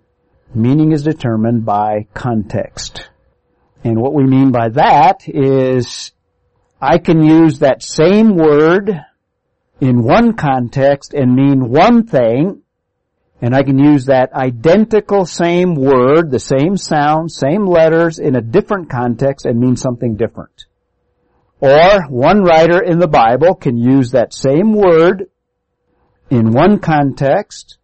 Meaning 0.54 0.92
is 0.92 1.02
determined 1.02 1.64
by 1.64 2.06
context. 2.14 3.10
And 3.84 4.00
what 4.00 4.14
we 4.14 4.24
mean 4.24 4.50
by 4.50 4.70
that 4.70 5.28
is 5.28 6.12
I 6.80 6.98
can 6.98 7.22
use 7.22 7.58
that 7.58 7.82
same 7.82 8.36
word 8.36 9.04
in 9.80 10.02
one 10.02 10.34
context 10.34 11.14
and 11.14 11.34
mean 11.34 11.68
one 11.68 12.06
thing 12.06 12.62
and 13.40 13.54
I 13.54 13.62
can 13.62 13.78
use 13.78 14.06
that 14.06 14.32
identical 14.34 15.24
same 15.24 15.74
word, 15.74 16.30
the 16.30 16.38
same 16.38 16.76
sound, 16.76 17.32
same 17.32 17.66
letters 17.66 18.18
in 18.18 18.36
a 18.36 18.42
different 18.42 18.90
context 18.90 19.46
and 19.46 19.58
mean 19.58 19.76
something 19.76 20.16
different. 20.16 20.66
Or 21.60 22.02
one 22.08 22.42
writer 22.42 22.82
in 22.82 22.98
the 22.98 23.08
Bible 23.08 23.54
can 23.54 23.76
use 23.76 24.10
that 24.10 24.34
same 24.34 24.72
word 24.72 25.30
in 26.30 26.52
one 26.52 26.78
context 26.78 27.78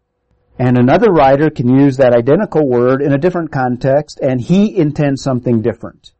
and 0.58 0.78
another 0.78 1.10
writer 1.10 1.50
can 1.50 1.68
use 1.68 1.98
that 1.98 2.14
identical 2.14 2.66
word 2.66 3.02
in 3.02 3.12
a 3.12 3.18
different 3.18 3.52
context 3.52 4.20
and 4.22 4.40
he 4.40 4.76
intends 4.76 5.22
something 5.22 5.60
different. 5.60 6.12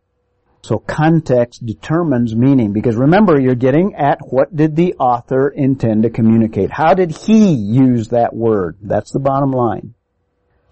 So 0.67 0.81
context 0.81 1.65
determines 1.65 2.35
meaning 2.35 2.73
because 2.73 2.97
remember 2.97 3.41
you're 3.41 3.55
getting 3.55 3.95
at 3.95 4.19
what 4.29 4.57
did 4.57 4.75
the 4.75 4.95
author 4.95 5.47
intend 5.49 6.03
to 6.03 6.11
communicate? 6.11 6.73
How 6.73 6.93
did 6.93 7.13
he 7.13 7.55
use 7.55 8.09
that 8.09 8.35
word? 8.35 8.77
That's 8.83 9.13
the 9.13 9.21
bottom 9.21 9.53
line. 9.53 9.95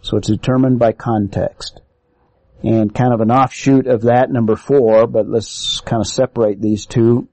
So 0.02 0.16
it's 0.16 0.26
determined 0.26 0.80
by 0.80 0.94
context. 0.94 1.80
And 2.64 2.92
kind 2.92 3.14
of 3.14 3.20
an 3.20 3.30
offshoot 3.30 3.86
of 3.86 4.02
that, 4.02 4.32
number 4.32 4.56
four, 4.56 5.06
but 5.06 5.28
let's 5.28 5.78
kind 5.82 6.00
of 6.00 6.08
separate 6.08 6.60
these 6.60 6.86
two. 6.86 7.28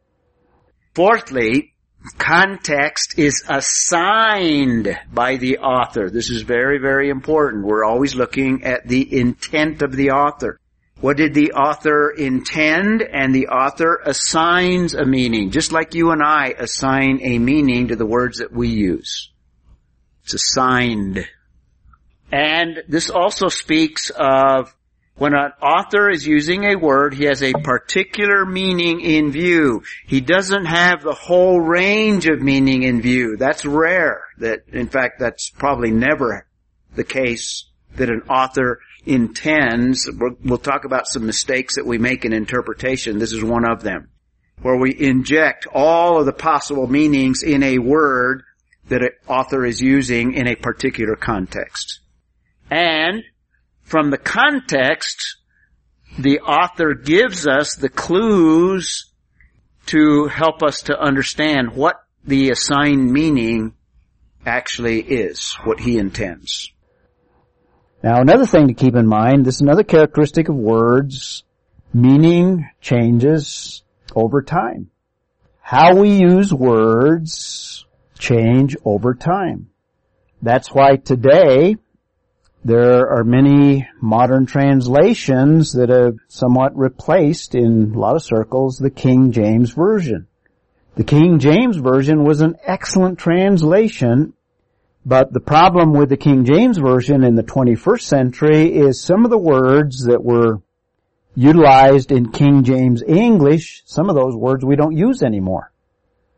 Fourthly, 0.93 1.73
context 2.19 3.17
is 3.17 3.43
assigned 3.49 4.99
by 5.11 5.37
the 5.37 5.57
author. 5.57 6.11
This 6.11 6.29
is 6.29 6.43
very, 6.43 6.77
very 6.77 7.09
important. 7.09 7.65
We're 7.65 7.85
always 7.85 8.13
looking 8.13 8.65
at 8.65 8.87
the 8.87 9.19
intent 9.19 9.81
of 9.81 9.95
the 9.95 10.11
author. 10.11 10.59
What 11.01 11.17
did 11.17 11.33
the 11.33 11.53
author 11.53 12.11
intend? 12.11 13.01
And 13.01 13.33
the 13.33 13.47
author 13.47 13.99
assigns 14.05 14.93
a 14.93 15.05
meaning, 15.05 15.51
just 15.51 15.71
like 15.71 15.95
you 15.95 16.11
and 16.11 16.21
I 16.23 16.53
assign 16.57 17.19
a 17.23 17.39
meaning 17.39 17.89
to 17.89 17.95
the 17.95 18.05
words 18.05 18.37
that 18.37 18.53
we 18.53 18.69
use. 18.69 19.31
It's 20.23 20.35
assigned. 20.35 21.27
And 22.31 22.83
this 22.87 23.09
also 23.09 23.49
speaks 23.49 24.11
of 24.11 24.73
when 25.15 25.33
an 25.33 25.51
author 25.61 26.09
is 26.09 26.25
using 26.25 26.63
a 26.65 26.75
word, 26.75 27.13
he 27.13 27.25
has 27.25 27.43
a 27.43 27.53
particular 27.53 28.45
meaning 28.45 29.01
in 29.01 29.31
view. 29.31 29.83
He 30.07 30.21
doesn't 30.21 30.65
have 30.65 31.03
the 31.03 31.13
whole 31.13 31.59
range 31.59 32.27
of 32.27 32.41
meaning 32.41 32.83
in 32.83 33.01
view. 33.01 33.37
That's 33.37 33.65
rare. 33.65 34.23
That, 34.37 34.63
in 34.71 34.87
fact, 34.87 35.19
that's 35.19 35.49
probably 35.49 35.91
never 35.91 36.47
the 36.95 37.03
case 37.03 37.65
that 37.97 38.09
an 38.09 38.23
author 38.29 38.79
intends, 39.05 40.09
we'll 40.43 40.57
talk 40.57 40.85
about 40.85 41.07
some 41.07 41.25
mistakes 41.25 41.75
that 41.75 41.85
we 41.85 41.97
make 41.97 42.25
in 42.25 42.33
interpretation. 42.33 43.19
This 43.19 43.33
is 43.33 43.43
one 43.43 43.65
of 43.65 43.83
them. 43.83 44.09
Where 44.61 44.77
we 44.77 44.95
inject 44.97 45.65
all 45.73 46.19
of 46.19 46.25
the 46.25 46.33
possible 46.33 46.87
meanings 46.87 47.41
in 47.41 47.63
a 47.63 47.79
word 47.79 48.43
that 48.89 49.01
an 49.01 49.11
author 49.27 49.65
is 49.65 49.81
using 49.81 50.33
in 50.33 50.47
a 50.47 50.55
particular 50.55 51.15
context. 51.15 52.01
And 52.69 53.23
from 53.83 54.11
the 54.11 54.17
context, 54.17 55.37
the 56.19 56.39
author 56.41 56.93
gives 56.93 57.47
us 57.47 57.75
the 57.75 57.89
clues 57.89 59.11
to 59.87 60.27
help 60.27 60.61
us 60.61 60.83
to 60.83 60.99
understand 60.99 61.73
what 61.73 61.95
the 62.23 62.49
assigned 62.49 63.11
meaning 63.11 63.73
actually 64.45 65.01
is, 65.01 65.57
what 65.63 65.79
he 65.79 65.97
intends. 65.97 66.71
Now 68.03 68.19
another 68.19 68.47
thing 68.47 68.67
to 68.67 68.73
keep 68.73 68.95
in 68.95 69.05
mind, 69.05 69.45
this 69.45 69.55
is 69.55 69.61
another 69.61 69.83
characteristic 69.83 70.49
of 70.49 70.55
words, 70.55 71.43
meaning 71.93 72.67
changes 72.81 73.83
over 74.15 74.41
time. 74.41 74.89
How 75.59 75.95
we 75.95 76.09
use 76.09 76.51
words 76.51 77.85
change 78.17 78.75
over 78.83 79.13
time. 79.13 79.69
That's 80.41 80.69
why 80.69 80.95
today 80.95 81.75
there 82.65 83.07
are 83.07 83.23
many 83.23 83.87
modern 84.01 84.47
translations 84.47 85.73
that 85.73 85.89
have 85.89 86.17
somewhat 86.27 86.75
replaced 86.75 87.53
in 87.53 87.93
a 87.93 87.99
lot 87.99 88.15
of 88.15 88.23
circles 88.23 88.77
the 88.77 88.89
King 88.89 89.31
James 89.31 89.73
Version. 89.73 90.27
The 90.95 91.03
King 91.03 91.37
James 91.37 91.77
Version 91.77 92.23
was 92.23 92.41
an 92.41 92.55
excellent 92.65 93.19
translation 93.19 94.33
but 95.05 95.33
the 95.33 95.39
problem 95.39 95.93
with 95.93 96.09
the 96.09 96.17
King 96.17 96.45
James 96.45 96.77
Version 96.77 97.23
in 97.23 97.35
the 97.35 97.43
21st 97.43 98.01
century 98.01 98.75
is 98.75 99.01
some 99.01 99.25
of 99.25 99.31
the 99.31 99.37
words 99.37 100.05
that 100.05 100.23
were 100.23 100.61
utilized 101.35 102.11
in 102.11 102.31
King 102.31 102.63
James 102.63 103.01
English, 103.01 103.83
some 103.85 104.09
of 104.09 104.15
those 104.15 104.35
words 104.35 104.63
we 104.63 104.75
don't 104.75 104.95
use 104.95 105.23
anymore. 105.23 105.71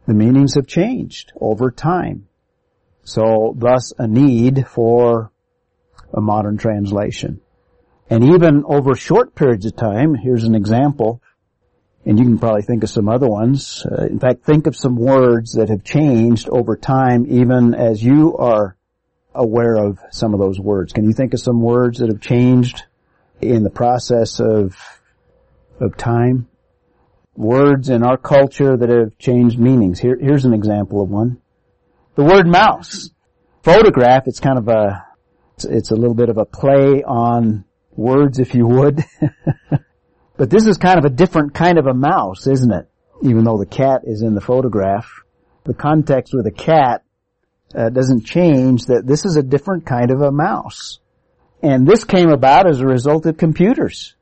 The 0.06 0.14
meanings 0.14 0.56
have 0.56 0.68
changed 0.68 1.34
over 1.40 1.72
time. 1.72 2.28
So 3.04 3.54
thus 3.58 3.92
a 3.98 4.08
need 4.08 4.68
for 4.68 5.32
a 6.14 6.22
modern 6.22 6.58
translation. 6.58 7.42
And 8.10 8.24
even 8.24 8.64
over 8.66 8.96
short 8.96 9.36
periods 9.36 9.66
of 9.66 9.76
time, 9.76 10.16
here's 10.16 10.44
an 10.44 10.56
example, 10.56 11.22
and 12.06 12.20
you 12.20 12.26
can 12.26 12.38
probably 12.38 12.62
think 12.62 12.84
of 12.84 12.90
some 12.90 13.08
other 13.08 13.28
ones. 13.28 13.86
Uh, 13.86 14.06
in 14.06 14.20
fact, 14.20 14.44
think 14.44 14.68
of 14.68 14.76
some 14.76 14.96
words 14.96 15.54
that 15.54 15.70
have 15.70 15.84
changed 15.84 16.50
over 16.50 16.76
time 16.76 17.26
even 17.30 17.74
as 17.74 18.04
you 18.04 18.36
are 18.38 18.76
aware 19.34 19.76
of 19.76 20.00
some 20.12 20.34
of 20.34 20.40
those 20.40 20.60
words. 20.60 20.94
Can 20.94 21.06
you 21.06 21.14
think 21.14 21.34
of 21.34 21.40
some 21.40 21.62
words 21.62 22.00
that 22.00 22.10
have 22.10 22.22
changed 22.22 22.84
in 23.42 23.64
the 23.64 23.70
process 23.70 24.40
of, 24.40 24.76
of 25.80 25.98
time? 25.98 26.48
Words 27.36 27.90
in 27.90 28.04
our 28.04 28.18
culture 28.18 28.78
that 28.78 28.90
have 28.90 29.18
changed 29.18 29.58
meanings. 29.58 30.00
Here, 30.00 30.18
here's 30.20 30.46
an 30.46 30.54
example 30.54 31.02
of 31.02 31.10
one. 31.10 31.42
The 32.16 32.24
word 32.24 32.48
mouse. 32.48 33.10
Photograph, 33.64 34.28
it's 34.28 34.40
kind 34.40 34.60
of 34.60 34.68
a, 34.68 35.04
it's, 35.56 35.66
it's 35.66 35.92
a 35.92 35.96
little 35.96 36.14
bit 36.14 36.30
of 36.30 36.38
a 36.38 36.46
play 36.46 37.02
on 37.02 37.66
words 37.96 38.40
if 38.40 38.54
you 38.54 38.68
would. 38.68 39.04
but 40.38 40.50
this 40.50 40.68
is 40.68 40.78
kind 40.78 40.98
of 40.98 41.06
a 41.06 41.10
different 41.10 41.54
kind 41.54 41.78
of 41.78 41.88
a 41.88 41.94
mouse, 41.94 42.48
isn't 42.48 42.72
it? 42.72 42.90
Even 43.22 43.44
though 43.44 43.58
the 43.58 43.66
cat 43.66 44.02
is 44.06 44.22
in 44.22 44.34
the 44.34 44.42
photograph. 44.42 45.24
The 45.64 45.74
context 45.74 46.34
with 46.34 46.46
a 46.48 46.52
cat 46.52 47.04
uh, 47.76 47.90
doesn't 47.90 48.26
change 48.26 48.86
that 48.86 49.06
this 49.06 49.26
is 49.26 49.38
a 49.38 49.44
different 49.44 49.86
kind 49.86 50.12
of 50.12 50.22
a 50.22 50.32
mouse. 50.32 51.00
And 51.62 51.88
this 51.88 52.04
came 52.04 52.30
about 52.30 52.70
as 52.70 52.82
a 52.82 52.86
result 52.86 53.26
of 53.26 53.38
computers. 53.38 54.16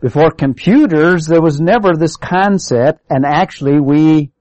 Before 0.00 0.30
computers, 0.30 1.26
there 1.26 1.42
was 1.42 1.60
never 1.60 1.94
this 1.94 2.16
concept, 2.16 3.02
and 3.08 3.24
actually 3.24 3.78
we 3.78 4.32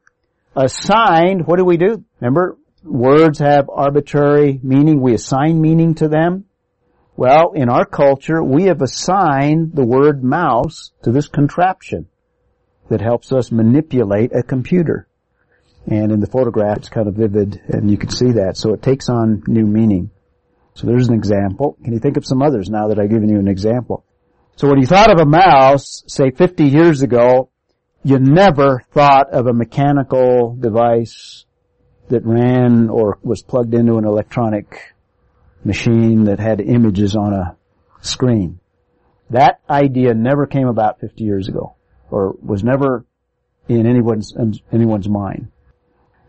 assigned, 0.55 1.45
what 1.45 1.57
do 1.57 1.65
we 1.65 1.77
do? 1.77 2.03
Remember, 2.19 2.57
words 2.83 3.39
have 3.39 3.69
arbitrary 3.69 4.59
meaning, 4.63 5.01
we 5.01 5.13
assign 5.13 5.61
meaning 5.61 5.95
to 5.95 6.07
them. 6.07 6.45
Well, 7.21 7.51
in 7.51 7.69
our 7.69 7.85
culture, 7.85 8.43
we 8.43 8.63
have 8.63 8.81
assigned 8.81 9.75
the 9.75 9.85
word 9.85 10.23
mouse 10.23 10.89
to 11.03 11.11
this 11.11 11.27
contraption 11.27 12.07
that 12.89 12.99
helps 12.99 13.31
us 13.31 13.51
manipulate 13.51 14.35
a 14.35 14.41
computer. 14.41 15.07
And 15.85 16.11
in 16.11 16.19
the 16.19 16.25
photograph, 16.25 16.77
it's 16.77 16.89
kind 16.89 17.07
of 17.07 17.13
vivid, 17.13 17.61
and 17.67 17.91
you 17.91 17.97
can 17.99 18.09
see 18.09 18.31
that. 18.31 18.57
So 18.57 18.73
it 18.73 18.81
takes 18.81 19.07
on 19.07 19.43
new 19.45 19.67
meaning. 19.67 20.09
So 20.73 20.87
there's 20.87 21.09
an 21.09 21.13
example. 21.13 21.77
Can 21.83 21.93
you 21.93 21.99
think 21.99 22.17
of 22.17 22.25
some 22.25 22.41
others 22.41 22.71
now 22.71 22.87
that 22.87 22.97
I've 22.97 23.11
given 23.11 23.29
you 23.29 23.37
an 23.37 23.47
example? 23.47 24.03
So 24.55 24.67
when 24.67 24.79
you 24.79 24.87
thought 24.87 25.11
of 25.11 25.19
a 25.19 25.29
mouse, 25.29 26.03
say 26.07 26.31
50 26.31 26.69
years 26.69 27.03
ago, 27.03 27.51
you 28.03 28.17
never 28.17 28.81
thought 28.95 29.31
of 29.31 29.45
a 29.45 29.53
mechanical 29.53 30.57
device 30.59 31.45
that 32.09 32.25
ran 32.25 32.89
or 32.89 33.19
was 33.21 33.43
plugged 33.43 33.75
into 33.75 33.97
an 33.97 34.05
electronic 34.05 34.95
machine 35.63 36.25
that 36.25 36.39
had 36.39 36.61
images 36.61 37.15
on 37.15 37.33
a 37.33 37.55
screen. 38.01 38.59
That 39.29 39.61
idea 39.69 40.13
never 40.13 40.45
came 40.45 40.67
about 40.67 40.99
50 40.99 41.23
years 41.23 41.47
ago 41.47 41.75
or 42.09 42.35
was 42.41 42.63
never 42.63 43.05
in 43.69 43.87
anyone's, 43.87 44.33
anyone's 44.71 45.07
mind. 45.07 45.51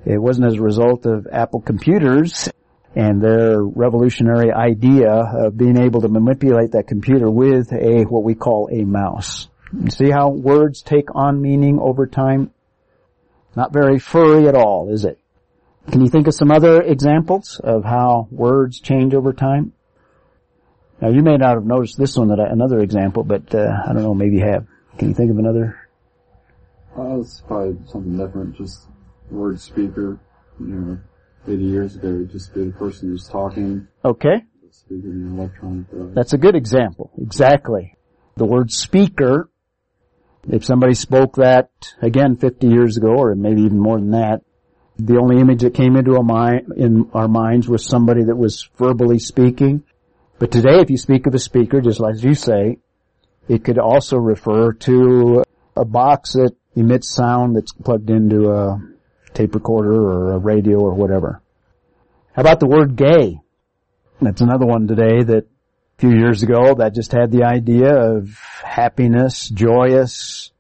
It 0.05 0.19
wasn't 0.19 0.49
as 0.49 0.55
a 0.55 0.63
result 0.63 1.07
of 1.07 1.27
Apple 1.31 1.61
computers 1.61 2.49
and 2.95 3.23
their 3.23 3.63
revolutionary 3.63 4.53
idea 4.53 5.11
of 5.11 5.57
being 5.57 5.79
able 5.79 6.03
to 6.03 6.09
manipulate 6.09 6.73
that 6.73 6.87
computer 6.87 7.31
with 7.31 7.73
a, 7.73 8.03
what 8.03 8.23
we 8.23 8.35
call 8.35 8.69
a 8.71 8.85
mouse. 8.85 9.49
You 9.73 9.91
see 9.91 10.11
how 10.11 10.29
words 10.29 10.83
take 10.83 11.15
on 11.15 11.41
meaning 11.41 11.79
over 11.81 12.07
time? 12.07 12.51
Not 13.57 13.73
very 13.73 13.99
furry 13.99 14.49
at 14.49 14.55
all, 14.55 14.93
is 14.93 15.05
it? 15.05 15.19
Can 15.91 16.01
you 16.01 16.09
think 16.09 16.27
of 16.27 16.35
some 16.35 16.51
other 16.51 16.81
examples 16.81 17.61
of 17.63 17.85
how 17.85 18.29
words 18.31 18.81
change 18.81 19.15
over 19.15 19.33
time? 19.33 19.73
Now 21.01 21.09
you 21.09 21.23
may 21.23 21.37
not 21.37 21.55
have 21.55 21.65
noticed 21.65 21.99
this 21.99 22.17
one, 22.17 22.29
that 22.29 22.39
I, 22.39 22.47
another 22.49 22.79
example, 22.79 23.25
but 23.25 23.53
uh, 23.55 23.69
I 23.85 23.93
don't 23.93 24.03
know, 24.03 24.15
maybe 24.15 24.37
you 24.37 24.45
have. 24.45 24.67
Can 24.99 25.09
you 25.09 25.15
think 25.15 25.31
of 25.31 25.39
another? 25.39 25.89
Uh, 26.97 27.19
it's 27.21 27.41
probably 27.41 27.77
something 27.89 28.17
different, 28.17 28.57
just 28.57 28.87
word 29.31 29.59
speaker. 29.61 30.21
You 30.61 30.67
know, 30.67 30.99
80 31.49 31.65
years 31.65 31.97
ago, 31.97 32.09
it'd 32.09 32.31
just 32.31 32.55
be 32.55 32.67
the 32.67 32.73
person 32.73 33.09
who's 33.09 33.27
talking. 33.27 33.89
Okay. 34.05 34.45
Speaking 34.71 35.11
in 35.11 35.39
electronic 35.39 35.91
device. 35.91 36.15
That's 36.15 36.33
a 36.33 36.39
good 36.39 36.55
example. 36.55 37.11
Exactly. 37.21 37.97
The 38.37 38.45
word 38.45 38.71
speaker, 38.71 39.51
if 40.49 40.65
somebody 40.65 40.95
spoke 40.95 41.37
that, 41.37 41.71
again, 42.01 42.37
50 42.37 42.69
years 42.69 42.97
ago, 42.97 43.09
or 43.09 43.35
maybe 43.35 43.63
even 43.63 43.81
more 43.81 43.99
than 43.99 44.13
that, 44.13 44.43
the 45.07 45.19
only 45.19 45.41
image 45.41 45.63
that 45.63 45.75
came 45.75 45.97
into 45.97 46.17
our 46.17 46.23
mind, 46.23 46.73
in 46.77 47.11
our 47.13 47.29
minds 47.29 47.69
was 47.69 47.85
somebody 47.85 48.25
that 48.25 48.37
was 48.37 48.69
verbally 48.77 49.19
speaking. 49.19 49.83
But 50.39 50.51
today, 50.51 50.81
if 50.81 50.91
you 50.91 50.97
speak 50.97 51.27
of 51.27 51.35
a 51.35 51.39
speaker, 51.39 51.81
just 51.81 52.01
like 52.01 52.23
you 52.23 52.35
say, 52.35 52.79
it 53.49 53.65
could 53.65 53.79
also 53.79 54.17
refer 54.17 54.73
to 54.73 55.45
a 55.77 55.85
box 55.85 56.35
that 56.35 56.55
emits 56.77 57.15
sound 57.15 57.57
that's 57.57 57.73
plugged 57.73 58.11
into 58.11 58.51
a 58.51 58.81
tape 59.35 59.55
recorder 59.55 59.93
or 59.93 60.33
a 60.33 60.39
radio 60.39 60.79
or 60.79 60.95
whatever. 60.95 61.43
How 62.35 62.43
about 62.43 62.61
the 62.61 62.67
word 62.67 62.97
gay? 62.97 63.41
That's 64.21 64.41
another 64.41 64.67
one 64.67 64.87
today 64.87 65.23
that 65.23 65.45
a 65.45 66.01
few 66.01 66.11
years 66.11 66.43
ago 66.43 66.75
that 66.77 66.95
just 66.95 67.13
had 67.13 67.31
the 67.31 67.45
idea 67.45 67.95
of 67.95 68.39
happiness, 68.63 69.49
joyous, 69.49 70.53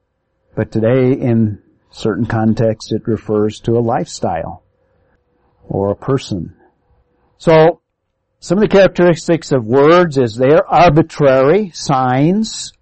but 0.54 0.72
today 0.72 1.12
in 1.12 1.61
certain 1.92 2.26
contexts 2.26 2.92
it 2.92 3.06
refers 3.06 3.60
to 3.60 3.72
a 3.72 3.80
lifestyle 3.80 4.64
or 5.68 5.90
a 5.90 5.96
person. 5.96 6.54
So 7.38 7.80
some 8.40 8.58
of 8.58 8.62
the 8.62 8.76
characteristics 8.76 9.52
of 9.52 9.64
words 9.64 10.18
is 10.18 10.34
they 10.34 10.50
are 10.50 10.66
arbitrary 10.66 11.70
signs. 11.74 12.72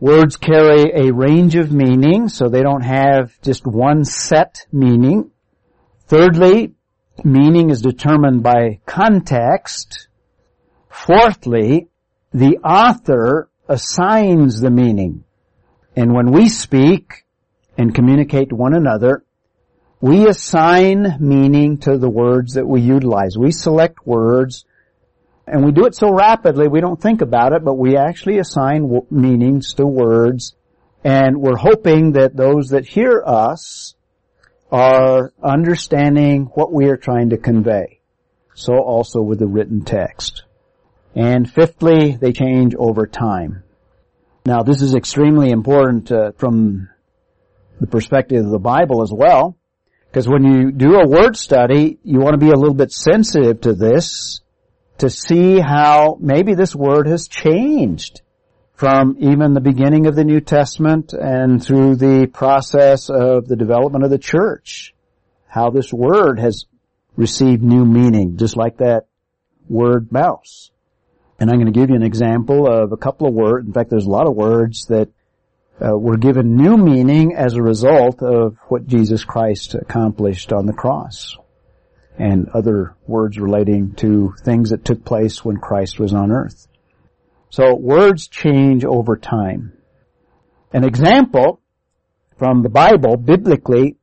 Words 0.00 0.36
carry 0.36 0.92
a 0.92 1.12
range 1.12 1.54
of 1.54 1.72
meaning, 1.72 2.28
so 2.28 2.48
they 2.48 2.62
don't 2.62 2.82
have 2.82 3.40
just 3.40 3.66
one 3.66 4.04
set 4.04 4.66
meaning. 4.72 5.30
Thirdly, 6.08 6.74
meaning 7.24 7.70
is 7.70 7.80
determined 7.80 8.42
by 8.42 8.80
context. 8.84 10.08
Fourthly, 10.90 11.88
the 12.32 12.58
author 12.58 13.48
assigns 13.68 14.60
the 14.60 14.70
meaning. 14.70 15.24
And 15.94 16.12
when 16.12 16.32
we 16.32 16.48
speak 16.48 17.21
and 17.82 17.92
communicate 17.92 18.50
to 18.50 18.54
one 18.54 18.74
another, 18.74 19.24
we 20.00 20.28
assign 20.28 21.16
meaning 21.18 21.78
to 21.78 21.98
the 21.98 22.08
words 22.08 22.54
that 22.54 22.66
we 22.66 22.80
utilize. 22.80 23.36
We 23.36 23.50
select 23.50 24.06
words 24.06 24.64
and 25.48 25.64
we 25.64 25.72
do 25.72 25.86
it 25.86 25.96
so 25.96 26.14
rapidly 26.14 26.68
we 26.68 26.80
don't 26.80 27.00
think 27.02 27.22
about 27.22 27.52
it, 27.52 27.64
but 27.64 27.74
we 27.74 27.96
actually 27.96 28.38
assign 28.38 28.82
w- 28.82 29.06
meanings 29.10 29.74
to 29.74 29.84
words 29.84 30.54
and 31.02 31.38
we're 31.38 31.56
hoping 31.56 32.12
that 32.12 32.36
those 32.36 32.68
that 32.68 32.86
hear 32.86 33.20
us 33.26 33.96
are 34.70 35.32
understanding 35.42 36.44
what 36.54 36.72
we 36.72 36.86
are 36.86 36.96
trying 36.96 37.30
to 37.30 37.36
convey. 37.36 37.98
So 38.54 38.74
also 38.74 39.20
with 39.20 39.40
the 39.40 39.48
written 39.48 39.82
text. 39.82 40.44
And 41.16 41.50
fifthly, 41.50 42.12
they 42.12 42.32
change 42.32 42.76
over 42.76 43.08
time. 43.08 43.64
Now 44.46 44.62
this 44.62 44.82
is 44.82 44.94
extremely 44.94 45.50
important 45.50 46.12
uh, 46.12 46.30
from 46.38 46.88
the 47.82 47.88
perspective 47.88 48.44
of 48.44 48.50
the 48.50 48.58
Bible 48.58 49.02
as 49.02 49.12
well, 49.12 49.58
because 50.08 50.28
when 50.28 50.44
you 50.44 50.70
do 50.70 50.94
a 50.94 51.06
word 51.06 51.36
study, 51.36 51.98
you 52.04 52.20
want 52.20 52.34
to 52.34 52.38
be 52.38 52.50
a 52.50 52.56
little 52.56 52.74
bit 52.74 52.92
sensitive 52.92 53.60
to 53.62 53.74
this 53.74 54.40
to 54.98 55.10
see 55.10 55.58
how 55.58 56.16
maybe 56.20 56.54
this 56.54 56.76
word 56.76 57.08
has 57.08 57.26
changed 57.26 58.22
from 58.74 59.16
even 59.18 59.52
the 59.52 59.60
beginning 59.60 60.06
of 60.06 60.14
the 60.14 60.24
New 60.24 60.40
Testament 60.40 61.12
and 61.12 61.62
through 61.62 61.96
the 61.96 62.26
process 62.32 63.10
of 63.10 63.48
the 63.48 63.56
development 63.56 64.04
of 64.04 64.10
the 64.10 64.18
church. 64.18 64.94
How 65.48 65.70
this 65.70 65.92
word 65.92 66.38
has 66.38 66.66
received 67.16 67.62
new 67.62 67.84
meaning, 67.84 68.36
just 68.36 68.56
like 68.56 68.78
that 68.78 69.06
word 69.68 70.12
mouse. 70.12 70.70
And 71.40 71.50
I'm 71.50 71.56
going 71.56 71.72
to 71.72 71.78
give 71.78 71.90
you 71.90 71.96
an 71.96 72.04
example 72.04 72.66
of 72.66 72.92
a 72.92 72.96
couple 72.96 73.26
of 73.26 73.34
words. 73.34 73.66
In 73.66 73.72
fact, 73.72 73.90
there's 73.90 74.06
a 74.06 74.10
lot 74.10 74.28
of 74.28 74.36
words 74.36 74.86
that 74.86 75.08
uh, 75.84 75.96
were 75.96 76.16
given 76.16 76.56
new 76.56 76.76
meaning 76.76 77.34
as 77.34 77.54
a 77.54 77.62
result 77.62 78.22
of 78.22 78.56
what 78.68 78.86
Jesus 78.86 79.24
Christ 79.24 79.74
accomplished 79.74 80.52
on 80.52 80.66
the 80.66 80.72
cross 80.72 81.36
and 82.18 82.48
other 82.50 82.94
words 83.06 83.38
relating 83.38 83.94
to 83.94 84.34
things 84.44 84.70
that 84.70 84.84
took 84.84 85.04
place 85.04 85.44
when 85.44 85.56
Christ 85.56 85.98
was 85.98 86.12
on 86.12 86.30
earth. 86.30 86.68
So 87.50 87.74
words 87.74 88.28
change 88.28 88.84
over 88.84 89.16
time. 89.16 89.72
An 90.72 90.84
example 90.84 91.60
from 92.38 92.62
the 92.62 92.68
Bible, 92.68 93.16
biblically, 93.16 93.96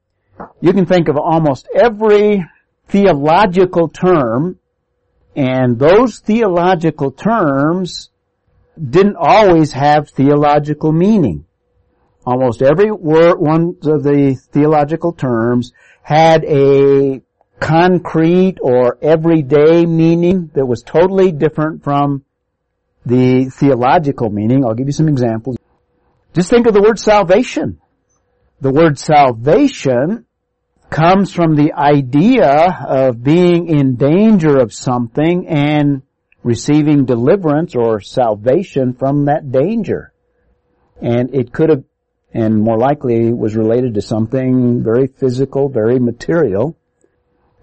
you 0.61 0.73
can 0.73 0.85
think 0.85 1.07
of 1.07 1.17
almost 1.17 1.67
every 1.73 2.45
theological 2.87 3.89
term, 3.89 4.59
and 5.35 5.77
those 5.77 6.19
theological 6.19 7.11
terms 7.11 8.09
didn't 8.79 9.17
always 9.17 9.73
have 9.73 10.09
theological 10.09 10.91
meaning. 10.91 11.45
Almost 12.29 12.61
every 12.61 12.91
word, 12.91 13.37
one 13.39 13.77
of 13.85 14.03
the 14.03 14.39
theological 14.51 15.13
terms 15.13 15.73
had 16.03 16.45
a 16.45 17.23
concrete 17.59 18.57
or 18.61 18.99
everyday 19.01 19.87
meaning 19.87 20.51
that 20.53 20.67
was 20.67 20.83
totally 20.83 21.31
different 21.31 21.83
from 21.83 22.23
the 23.03 23.45
theological 23.45 24.29
meaning. 24.29 24.63
I'll 24.63 24.75
give 24.75 24.85
you 24.85 24.93
some 24.93 25.07
examples. 25.07 25.57
Just 26.35 26.51
think 26.51 26.67
of 26.67 26.75
the 26.75 26.83
word 26.83 26.99
salvation. 26.99 27.81
The 28.61 28.71
word 28.71 28.99
salvation 28.99 30.27
comes 30.91 31.33
from 31.33 31.55
the 31.55 31.73
idea 31.73 32.85
of 32.87 33.23
being 33.23 33.69
in 33.69 33.95
danger 33.95 34.55
of 34.59 34.71
something 34.71 35.47
and 35.47 36.03
receiving 36.43 37.05
deliverance 37.05 37.73
or 37.75 38.01
salvation 38.01 38.93
from 38.93 39.25
that 39.25 39.51
danger. 39.51 40.13
And 41.01 41.33
it 41.33 41.51
could 41.51 41.71
have, 41.71 41.83
and 42.33 42.61
more 42.61 42.77
likely 42.77 43.33
was 43.33 43.55
related 43.55 43.95
to 43.95 44.01
something 44.01 44.83
very 44.83 45.07
physical, 45.07 45.69
very 45.69 45.99
material. 45.99 46.77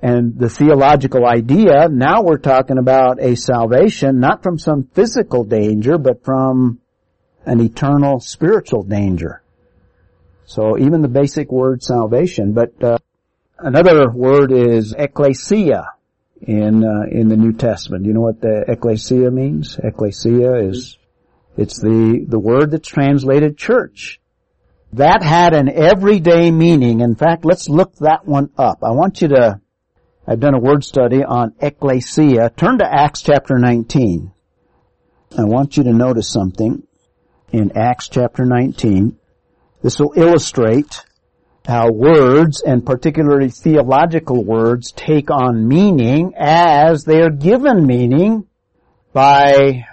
And 0.03 0.39
the 0.39 0.51
theological 0.51 1.25
idea, 1.27 1.89
now 1.89 2.23
we're 2.23 2.39
talking 2.39 2.79
about 2.79 3.21
a 3.21 3.35
salvation 3.35 4.21
not 4.21 4.43
from 4.43 4.59
some 4.59 4.85
physical 4.93 5.45
danger, 5.45 5.99
but 5.99 6.25
from 6.25 6.81
an 7.45 7.61
eternal 7.61 8.21
spiritual 8.21 8.83
danger. 8.83 9.43
So 10.45 10.79
even 10.79 11.03
the 11.03 11.09
basic 11.09 11.51
word 11.51 11.83
salvation, 11.83 12.53
but 12.53 12.83
uh, 12.83 12.99
another 13.59 14.11
word 14.11 14.53
is 14.53 14.95
ecclesia 14.97 15.91
in 16.41 16.85
uh, 16.85 17.07
in 17.11 17.29
the 17.29 17.37
New 17.37 17.53
Testament. 17.53 18.05
You 18.05 18.13
know 18.13 18.21
what 18.21 18.41
the 18.41 18.65
ecclesia 18.69 19.31
means? 19.31 19.79
Ecclesia 19.83 20.69
is 20.69 20.99
it's 21.57 21.81
the 21.81 22.25
the 22.29 22.39
word 22.39 22.71
that's 22.71 22.89
translated 22.89 23.57
church. 23.57 24.21
That 24.97 25.23
had 25.23 25.53
an 25.53 25.69
everyday 25.69 26.51
meaning. 26.51 27.01
In 27.01 27.17
fact, 27.17 27.45
let's 27.45 27.69
look 27.69 27.95
that 27.97 28.25
one 28.25 28.49
up. 28.57 28.79
I 28.83 28.93
want 28.93 29.21
you 29.21 29.29
to 29.29 29.61
I've 30.27 30.41
done 30.41 30.55
a 30.55 30.59
word 30.59 30.85
study 30.85 31.23
on 31.23 31.55
ecclesia. 31.61 32.51
Turn 32.57 32.79
to 32.79 32.85
Acts 32.85 33.21
chapter 33.21 33.59
19. 33.59 34.33
I 35.39 35.45
want 35.45 35.77
you 35.77 35.85
to 35.85 35.93
notice 35.93 36.33
something 36.33 36.83
in 37.53 37.77
Acts 37.77 38.09
chapter 38.09 38.47
19. 38.47 39.19
This 39.83 40.01
will 40.01 40.15
illustrate 40.17 41.05
how 41.67 41.93
words, 41.93 42.63
and 42.63 42.87
particularly 42.87 43.51
theological 43.51 44.43
words, 44.43 44.93
take 44.93 45.31
on 45.31 45.69
meaning 45.69 46.33
as 46.39 47.05
they 47.05 47.21
are 47.21 47.31
given 47.31 47.87
meaning 47.87 48.47
by, 49.13 49.85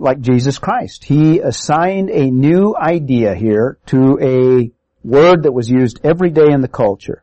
like 0.00 0.20
Jesus 0.20 0.58
Christ. 0.58 1.04
He 1.04 1.40
assigned 1.40 2.10
a 2.10 2.30
new 2.30 2.74
idea 2.76 3.34
here 3.34 3.78
to 3.86 4.18
a 4.20 4.70
word 5.06 5.42
that 5.44 5.52
was 5.52 5.68
used 5.68 6.00
every 6.04 6.30
day 6.30 6.50
in 6.50 6.60
the 6.60 6.68
culture. 6.68 7.22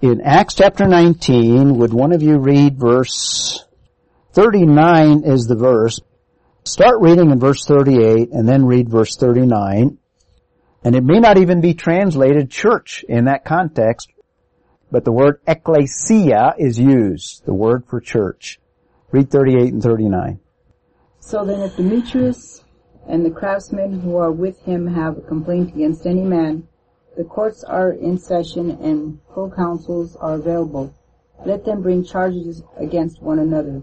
In 0.00 0.20
Acts 0.20 0.54
chapter 0.54 0.86
19, 0.86 1.78
would 1.78 1.92
one 1.92 2.12
of 2.12 2.22
you 2.22 2.38
read 2.38 2.78
verse 2.78 3.64
39 4.32 5.24
is 5.24 5.46
the 5.46 5.54
verse. 5.54 6.00
Start 6.64 7.00
reading 7.00 7.30
in 7.30 7.38
verse 7.38 7.64
38 7.64 8.30
and 8.32 8.48
then 8.48 8.64
read 8.64 8.88
verse 8.88 9.16
39. 9.16 9.98
And 10.84 10.96
it 10.96 11.04
may 11.04 11.20
not 11.20 11.38
even 11.38 11.60
be 11.60 11.74
translated 11.74 12.50
church 12.50 13.04
in 13.08 13.26
that 13.26 13.44
context, 13.44 14.08
but 14.90 15.04
the 15.04 15.12
word 15.12 15.40
ecclesia 15.46 16.54
is 16.58 16.78
used, 16.78 17.44
the 17.44 17.54
word 17.54 17.84
for 17.86 18.00
church. 18.00 18.58
Read 19.10 19.30
38 19.30 19.72
and 19.72 19.82
39. 19.82 20.40
So 21.24 21.44
then 21.44 21.60
if 21.60 21.76
Demetrius 21.76 22.64
and 23.08 23.24
the 23.24 23.30
craftsmen 23.30 24.00
who 24.00 24.16
are 24.16 24.32
with 24.32 24.60
him 24.62 24.88
have 24.88 25.16
a 25.16 25.22
complaint 25.22 25.72
against 25.72 26.04
any 26.04 26.22
man, 26.22 26.66
the 27.16 27.24
courts 27.24 27.62
are 27.62 27.92
in 27.92 28.18
session 28.18 28.70
and 28.70 29.20
proconsuls 29.32 30.16
are 30.20 30.34
available. 30.34 30.92
Let 31.46 31.64
them 31.64 31.80
bring 31.80 32.04
charges 32.04 32.62
against 32.76 33.22
one 33.22 33.38
another. 33.38 33.82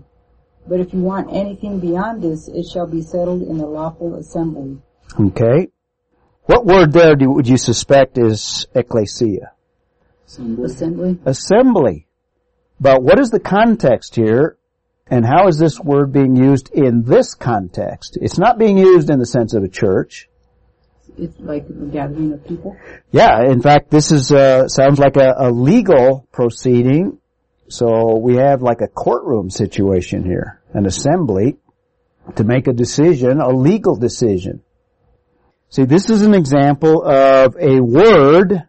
But 0.67 0.82
if 0.82 0.93
you 0.93 0.99
want 0.99 1.34
anything 1.34 1.80
beyond 1.80 2.21
this, 2.21 2.49
it 2.49 2.65
shall 2.71 2.88
be 2.88 3.02
settled 3.02 3.41
in 3.41 3.58
the 3.58 3.65
lawful 3.65 4.15
assembly. 4.15 4.78
Okay. 5.17 5.69
What 6.43 6.65
word 6.65 6.91
there 6.91 7.15
do, 7.15 7.32
would 7.32 7.47
you 7.47 7.58
suspect 7.58 8.17
is 8.17 8.67
ecclesia? 8.75 9.54
Assembly. 10.28 10.65
Assembly? 10.65 11.19
Assembly. 11.25 12.08
But 12.80 13.02
what 13.02 13.17
is 13.17 13.30
the 13.30 13.39
context 13.39 14.15
here? 14.15 14.58
And 15.10 15.26
how 15.26 15.48
is 15.48 15.58
this 15.58 15.80
word 15.80 16.12
being 16.12 16.36
used 16.36 16.72
in 16.72 17.04
this 17.04 17.34
context? 17.34 18.17
It's 18.22 18.38
not 18.38 18.60
being 18.60 18.78
used 18.78 19.10
in 19.10 19.19
the 19.19 19.26
sense 19.26 19.54
of 19.54 19.63
a 19.63 19.67
church. 19.67 20.30
It's 21.17 21.39
like 21.39 21.65
a 21.67 21.86
gathering 21.88 22.34
of 22.34 22.45
people. 22.45 22.78
Yeah, 23.12 23.43
in 23.50 23.62
fact, 23.62 23.89
this 23.89 24.12
is 24.12 24.32
uh, 24.32 24.67
sounds 24.67 25.00
like 25.00 25.17
a, 25.17 25.34
a 25.38 25.52
legal 25.52 26.28
proceeding. 26.32 27.17
So 27.69 28.17
we 28.17 28.36
have 28.36 28.62
like 28.62 28.82
a 28.82 28.88
courtroom 28.88 29.50
situation 29.50 30.24
here, 30.24 30.62
an 30.74 30.86
assembly 30.86 31.58
to 32.36 32.43
make 32.43 32.67
a 32.67 32.74
decision, 32.74 33.39
a 33.39 33.50
legal 33.50 33.95
decision. 33.95 34.62
See, 35.69 35.86
this 35.86 36.10
is 36.10 36.22
an 36.22 36.34
example 36.34 37.04
of 37.04 37.56
a 37.60 37.80
word 37.80 38.68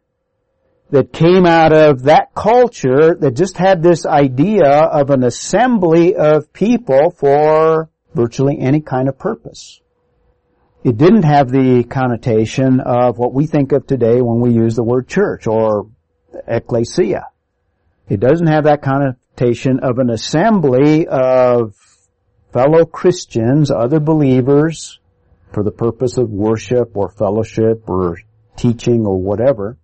that 0.90 1.12
came 1.12 1.46
out 1.46 1.72
of 1.72 2.02
that 2.02 2.34
culture 2.34 3.14
that 3.14 3.36
just 3.36 3.56
had 3.56 3.82
this 3.82 4.06
idea 4.06 4.68
of 4.68 5.10
an 5.10 5.22
assembly 5.22 6.16
of 6.16 6.52
people 6.52 7.10
for 7.10 7.88
virtually 8.14 8.58
any 8.58 8.80
kind 8.80 9.08
of 9.08 9.18
purpose. 9.18 9.80
It 10.82 10.96
didn't 10.96 11.24
have 11.24 11.50
the 11.50 11.84
connotation 11.84 12.80
of 12.80 13.18
what 13.18 13.34
we 13.34 13.46
think 13.46 13.72
of 13.72 13.86
today 13.86 14.20
when 14.20 14.40
we 14.40 14.52
use 14.52 14.74
the 14.74 14.82
word 14.82 15.08
church 15.08 15.46
or 15.46 15.88
ecclesia. 16.48 17.26
It 18.08 18.18
doesn't 18.18 18.48
have 18.48 18.64
that 18.64 18.82
connotation 18.82 19.80
of 19.80 19.98
an 19.98 20.10
assembly 20.10 21.06
of 21.06 21.74
fellow 22.52 22.84
Christians, 22.84 23.70
other 23.70 24.00
believers, 24.00 24.98
for 25.52 25.62
the 25.62 25.70
purpose 25.70 26.16
of 26.16 26.30
worship 26.30 26.96
or 26.96 27.10
fellowship 27.10 27.88
or 27.88 28.18
teaching 28.56 29.06
or 29.06 29.20
whatever. 29.20 29.76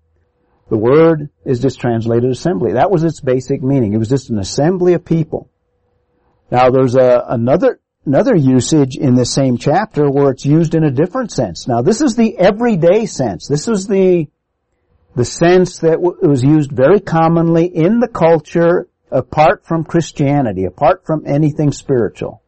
The 0.68 0.76
word 0.76 1.30
is 1.44 1.60
just 1.60 1.80
translated 1.80 2.30
assembly. 2.30 2.72
That 2.72 2.90
was 2.90 3.04
its 3.04 3.20
basic 3.20 3.62
meaning. 3.62 3.92
It 3.92 3.98
was 3.98 4.08
just 4.08 4.30
an 4.30 4.38
assembly 4.38 4.94
of 4.94 5.04
people. 5.04 5.48
Now 6.50 6.70
there's 6.70 6.96
a, 6.96 7.24
another, 7.28 7.80
another 8.04 8.34
usage 8.34 8.96
in 8.96 9.14
the 9.14 9.24
same 9.24 9.58
chapter 9.58 10.10
where 10.10 10.30
it's 10.30 10.44
used 10.44 10.74
in 10.74 10.84
a 10.84 10.90
different 10.90 11.30
sense. 11.30 11.68
Now 11.68 11.82
this 11.82 12.00
is 12.00 12.16
the 12.16 12.36
everyday 12.38 13.06
sense. 13.06 13.46
This 13.46 13.68
is 13.68 13.86
the, 13.86 14.26
the 15.14 15.24
sense 15.24 15.78
that 15.80 16.02
w- 16.02 16.18
was 16.22 16.42
used 16.42 16.72
very 16.72 17.00
commonly 17.00 17.66
in 17.66 18.00
the 18.00 18.08
culture 18.08 18.88
apart 19.10 19.64
from 19.64 19.84
Christianity, 19.84 20.64
apart 20.64 21.06
from 21.06 21.24
anything 21.26 21.70
spiritual. 21.70 22.42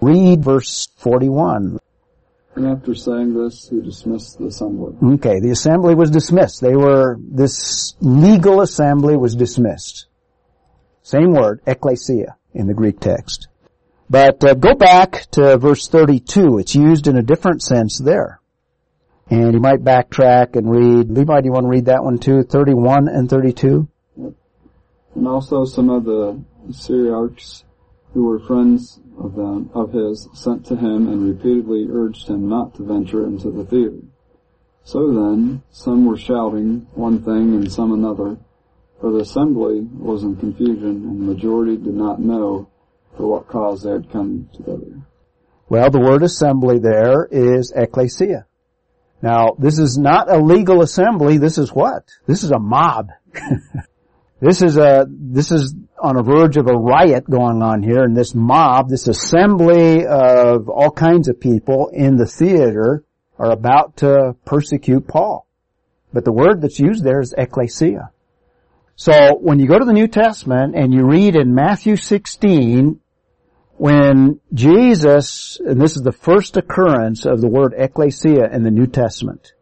Read 0.00 0.42
verse 0.42 0.88
41. 0.98 1.78
And 2.56 2.66
after 2.66 2.94
saying 2.94 3.34
this, 3.34 3.68
he 3.68 3.80
dismissed 3.80 4.38
the 4.38 4.46
assembly. 4.46 4.94
Okay, 5.14 5.40
the 5.40 5.50
assembly 5.50 5.94
was 5.94 6.10
dismissed. 6.10 6.60
They 6.60 6.76
were, 6.76 7.18
this 7.20 7.94
legal 8.00 8.60
assembly 8.60 9.16
was 9.16 9.34
dismissed. 9.34 10.06
Same 11.02 11.32
word, 11.32 11.60
ecclesia, 11.66 12.36
in 12.52 12.68
the 12.68 12.74
Greek 12.74 13.00
text. 13.00 13.48
But 14.08 14.44
uh, 14.44 14.54
go 14.54 14.74
back 14.74 15.26
to 15.32 15.58
verse 15.58 15.88
32. 15.88 16.58
It's 16.58 16.74
used 16.74 17.08
in 17.08 17.16
a 17.16 17.22
different 17.22 17.62
sense 17.62 17.98
there. 17.98 18.40
And 19.28 19.54
you 19.54 19.60
might 19.60 19.82
backtrack 19.82 20.54
and 20.54 20.70
read, 20.70 21.10
Levi, 21.10 21.40
do 21.40 21.46
you 21.46 21.52
want 21.52 21.64
to 21.64 21.70
read 21.70 21.86
that 21.86 22.04
one 22.04 22.18
too? 22.18 22.42
31 22.42 23.08
and 23.08 23.28
32? 23.28 23.88
And 24.16 25.26
also 25.26 25.64
some 25.64 25.90
of 25.90 26.04
the 26.04 26.40
Asiarchs 26.68 27.64
who 28.12 28.26
were 28.26 28.38
friends 28.38 29.00
of 29.18 29.34
them, 29.34 29.70
of 29.74 29.92
his, 29.92 30.28
sent 30.34 30.66
to 30.66 30.76
him 30.76 31.08
and 31.08 31.28
repeatedly 31.28 31.88
urged 31.90 32.28
him 32.28 32.48
not 32.48 32.74
to 32.74 32.84
venture 32.84 33.26
into 33.26 33.50
the 33.50 33.64
theater. 33.64 34.00
So 34.84 35.12
then, 35.12 35.62
some 35.70 36.04
were 36.04 36.16
shouting 36.16 36.86
one 36.94 37.22
thing 37.22 37.54
and 37.54 37.72
some 37.72 37.92
another, 37.92 38.36
for 39.00 39.12
the 39.12 39.20
assembly 39.20 39.80
was 39.80 40.22
in 40.22 40.36
confusion 40.36 41.04
and 41.04 41.20
the 41.20 41.34
majority 41.34 41.76
did 41.76 41.94
not 41.94 42.20
know 42.20 42.68
for 43.16 43.26
what 43.26 43.48
cause 43.48 43.82
they 43.82 43.90
had 43.90 44.10
come 44.10 44.48
together. 44.54 45.00
Well, 45.68 45.90
the 45.90 46.00
word 46.00 46.22
assembly 46.22 46.78
there 46.78 47.26
is 47.30 47.72
ecclesia. 47.74 48.46
Now, 49.22 49.56
this 49.58 49.78
is 49.78 49.96
not 49.96 50.30
a 50.30 50.38
legal 50.38 50.82
assembly, 50.82 51.38
this 51.38 51.56
is 51.56 51.70
what? 51.70 52.08
This 52.26 52.42
is 52.42 52.50
a 52.50 52.58
mob. 52.58 53.08
this 54.40 54.60
is 54.60 54.76
a, 54.76 55.06
this 55.08 55.50
is 55.50 55.74
on 56.04 56.18
a 56.18 56.22
verge 56.22 56.58
of 56.58 56.68
a 56.68 56.76
riot 56.76 57.24
going 57.28 57.62
on 57.62 57.82
here 57.82 58.04
and 58.04 58.14
this 58.14 58.34
mob, 58.34 58.90
this 58.90 59.08
assembly 59.08 60.04
of 60.06 60.68
all 60.68 60.90
kinds 60.90 61.28
of 61.28 61.40
people 61.40 61.88
in 61.94 62.16
the 62.16 62.26
theater 62.26 63.02
are 63.38 63.50
about 63.50 63.96
to 63.96 64.36
persecute 64.44 65.08
Paul. 65.08 65.46
But 66.12 66.26
the 66.26 66.32
word 66.32 66.60
that's 66.60 66.78
used 66.78 67.02
there 67.02 67.20
is 67.20 67.34
ecclesia. 67.36 68.10
So 68.96 69.38
when 69.40 69.58
you 69.58 69.66
go 69.66 69.78
to 69.78 69.84
the 69.86 69.94
New 69.94 70.06
Testament 70.06 70.76
and 70.76 70.92
you 70.92 71.06
read 71.06 71.36
in 71.36 71.54
Matthew 71.54 71.96
16, 71.96 73.00
when 73.76 74.40
Jesus, 74.52 75.58
and 75.64 75.80
this 75.80 75.96
is 75.96 76.02
the 76.02 76.12
first 76.12 76.58
occurrence 76.58 77.24
of 77.24 77.40
the 77.40 77.48
word 77.48 77.72
ecclesia 77.76 78.48
in 78.52 78.62
the 78.62 78.70
New 78.70 78.86
Testament, 78.86 79.54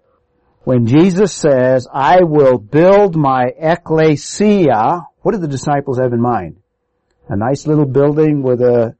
when 0.64 0.86
Jesus 0.86 1.32
says, 1.32 1.86
I 1.92 2.24
will 2.24 2.58
build 2.58 3.16
my 3.16 3.52
ecclesia, 3.56 5.06
what 5.22 5.32
did 5.32 5.40
the 5.40 5.48
disciples 5.48 5.98
have 5.98 6.12
in 6.12 6.20
mind? 6.20 6.56
A 7.28 7.36
nice 7.36 7.66
little 7.66 7.86
building 7.86 8.42
with 8.42 8.60
a, 8.60 8.96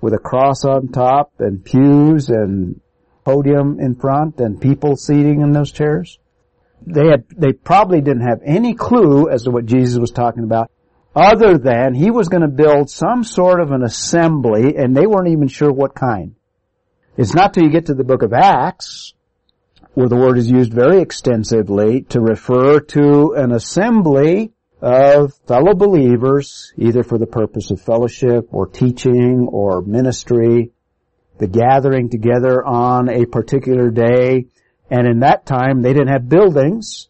with 0.00 0.12
a 0.12 0.18
cross 0.18 0.64
on 0.64 0.88
top 0.88 1.32
and 1.38 1.64
pews 1.64 2.28
and 2.28 2.80
podium 3.24 3.78
in 3.80 3.94
front 3.94 4.40
and 4.40 4.60
people 4.60 4.96
seating 4.96 5.40
in 5.40 5.52
those 5.52 5.72
chairs? 5.72 6.18
They 6.86 7.06
had, 7.06 7.24
they 7.30 7.52
probably 7.52 8.00
didn't 8.00 8.28
have 8.28 8.40
any 8.44 8.74
clue 8.74 9.30
as 9.30 9.44
to 9.44 9.50
what 9.50 9.66
Jesus 9.66 9.98
was 9.98 10.10
talking 10.10 10.44
about 10.44 10.70
other 11.16 11.56
than 11.56 11.94
he 11.94 12.10
was 12.10 12.28
going 12.28 12.42
to 12.42 12.48
build 12.48 12.90
some 12.90 13.22
sort 13.24 13.60
of 13.60 13.70
an 13.70 13.82
assembly 13.82 14.76
and 14.76 14.96
they 14.96 15.06
weren't 15.06 15.28
even 15.28 15.48
sure 15.48 15.72
what 15.72 15.94
kind. 15.94 16.34
It's 17.16 17.34
not 17.34 17.54
till 17.54 17.62
you 17.62 17.70
get 17.70 17.86
to 17.86 17.94
the 17.94 18.04
book 18.04 18.22
of 18.22 18.32
Acts 18.32 19.14
where 19.94 20.08
the 20.08 20.16
word 20.16 20.38
is 20.38 20.50
used 20.50 20.72
very 20.72 21.00
extensively 21.00 22.02
to 22.02 22.20
refer 22.20 22.80
to 22.80 23.34
an 23.34 23.52
assembly 23.52 24.52
of 24.84 25.32
fellow 25.48 25.74
believers, 25.74 26.74
either 26.76 27.02
for 27.02 27.16
the 27.16 27.26
purpose 27.26 27.70
of 27.70 27.80
fellowship 27.80 28.48
or 28.52 28.66
teaching 28.66 29.48
or 29.50 29.80
ministry, 29.80 30.72
the 31.38 31.46
gathering 31.46 32.10
together 32.10 32.62
on 32.62 33.08
a 33.08 33.24
particular 33.24 33.90
day. 33.90 34.44
And 34.90 35.06
in 35.06 35.20
that 35.20 35.46
time, 35.46 35.80
they 35.80 35.94
didn't 35.94 36.12
have 36.12 36.28
buildings, 36.28 37.08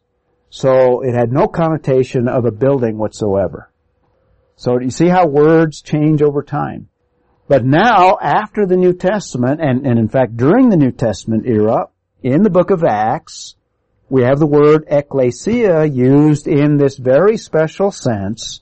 so 0.50 1.02
it 1.02 1.14
had 1.14 1.32
no 1.32 1.48
connotation 1.48 2.28
of 2.28 2.44
a 2.44 2.52
building 2.52 2.96
whatsoever. 2.96 3.72
So 4.54 4.78
you 4.78 4.90
see 4.90 5.08
how 5.08 5.26
words 5.26 5.82
change 5.82 6.22
over 6.22 6.44
time. 6.44 6.88
But 7.48 7.64
now, 7.64 8.18
after 8.22 8.66
the 8.66 8.76
New 8.76 8.92
Testament, 8.92 9.60
and, 9.60 9.84
and 9.84 9.98
in 9.98 10.08
fact 10.08 10.36
during 10.36 10.68
the 10.68 10.76
New 10.76 10.92
Testament 10.92 11.44
era, 11.44 11.88
in 12.22 12.44
the 12.44 12.50
book 12.50 12.70
of 12.70 12.84
Acts, 12.84 13.56
we 14.14 14.22
have 14.22 14.38
the 14.38 14.46
word 14.46 14.84
ecclesia 14.86 15.84
used 15.84 16.46
in 16.46 16.76
this 16.76 16.96
very 16.96 17.36
special 17.36 17.90
sense, 17.90 18.60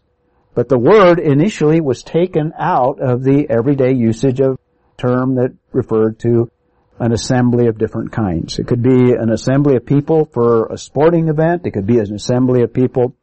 but 0.54 0.70
the 0.70 0.78
word 0.78 1.18
initially 1.18 1.78
was 1.78 2.02
taken 2.02 2.54
out 2.58 3.02
of 3.02 3.22
the 3.22 3.50
everyday 3.50 3.92
usage 3.92 4.40
of 4.40 4.58
term 4.96 5.34
that 5.34 5.54
referred 5.70 6.18
to 6.20 6.50
an 6.98 7.12
assembly 7.12 7.66
of 7.66 7.76
different 7.76 8.12
kinds. 8.12 8.58
It 8.58 8.66
could 8.66 8.82
be 8.82 9.12
an 9.12 9.28
assembly 9.28 9.76
of 9.76 9.84
people 9.84 10.24
for 10.24 10.68
a 10.68 10.78
sporting 10.78 11.28
event. 11.28 11.66
It 11.66 11.72
could 11.72 11.86
be 11.86 11.98
an 11.98 12.14
assembly 12.14 12.62
of 12.62 12.72
people 12.72 13.14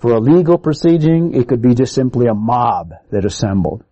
for 0.00 0.14
a 0.14 0.18
legal 0.18 0.58
proceeding. 0.58 1.34
It 1.34 1.46
could 1.46 1.62
be 1.62 1.76
just 1.76 1.94
simply 1.94 2.26
a 2.26 2.34
mob 2.34 2.94
that 3.12 3.24
assembled. 3.24 3.84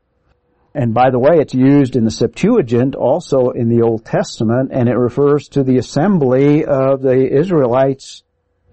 And 0.78 0.94
by 0.94 1.10
the 1.10 1.18
way, 1.18 1.38
it's 1.40 1.54
used 1.54 1.96
in 1.96 2.04
the 2.04 2.10
Septuagint 2.12 2.94
also 2.94 3.50
in 3.50 3.68
the 3.68 3.82
Old 3.82 4.04
Testament, 4.04 4.70
and 4.72 4.88
it 4.88 4.94
refers 4.94 5.48
to 5.48 5.64
the 5.64 5.78
assembly 5.78 6.64
of 6.64 7.02
the 7.02 7.28
Israelites 7.28 8.22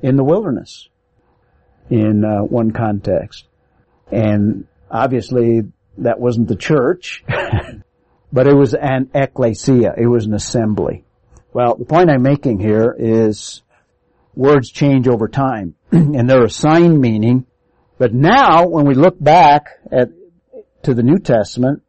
in 0.03 0.15
the 0.15 0.23
wilderness 0.23 0.87
in 1.89 2.23
uh, 2.23 2.43
one 2.43 2.69
context. 2.69 3.45
And 4.11 4.67
obviously 4.91 5.61
that 5.97 6.19
wasn't 6.19 6.47
the 6.47 6.55
church, 6.55 7.23
but 8.31 8.45
it 8.45 8.55
was 8.55 8.75
an 8.75 9.09
ecclesia. 9.15 9.95
It 9.97 10.05
was 10.05 10.27
an 10.27 10.35
assembly. 10.35 11.05
Well, 11.53 11.75
the 11.75 11.85
point 11.85 12.11
I'm 12.11 12.21
making 12.21 12.59
here 12.59 12.95
is 12.95 13.63
words 14.35 14.69
change 14.69 15.07
over 15.07 15.27
time 15.27 15.73
and 15.91 16.29
they're 16.29 16.45
assigned 16.45 17.01
meaning. 17.01 17.47
But 17.97 18.13
now 18.13 18.67
when 18.67 18.85
we 18.85 18.93
look 18.93 19.19
back 19.19 19.69
at 19.91 20.09
to 20.83 20.93
the 20.93 21.01
New 21.01 21.17
Testament 21.17 21.81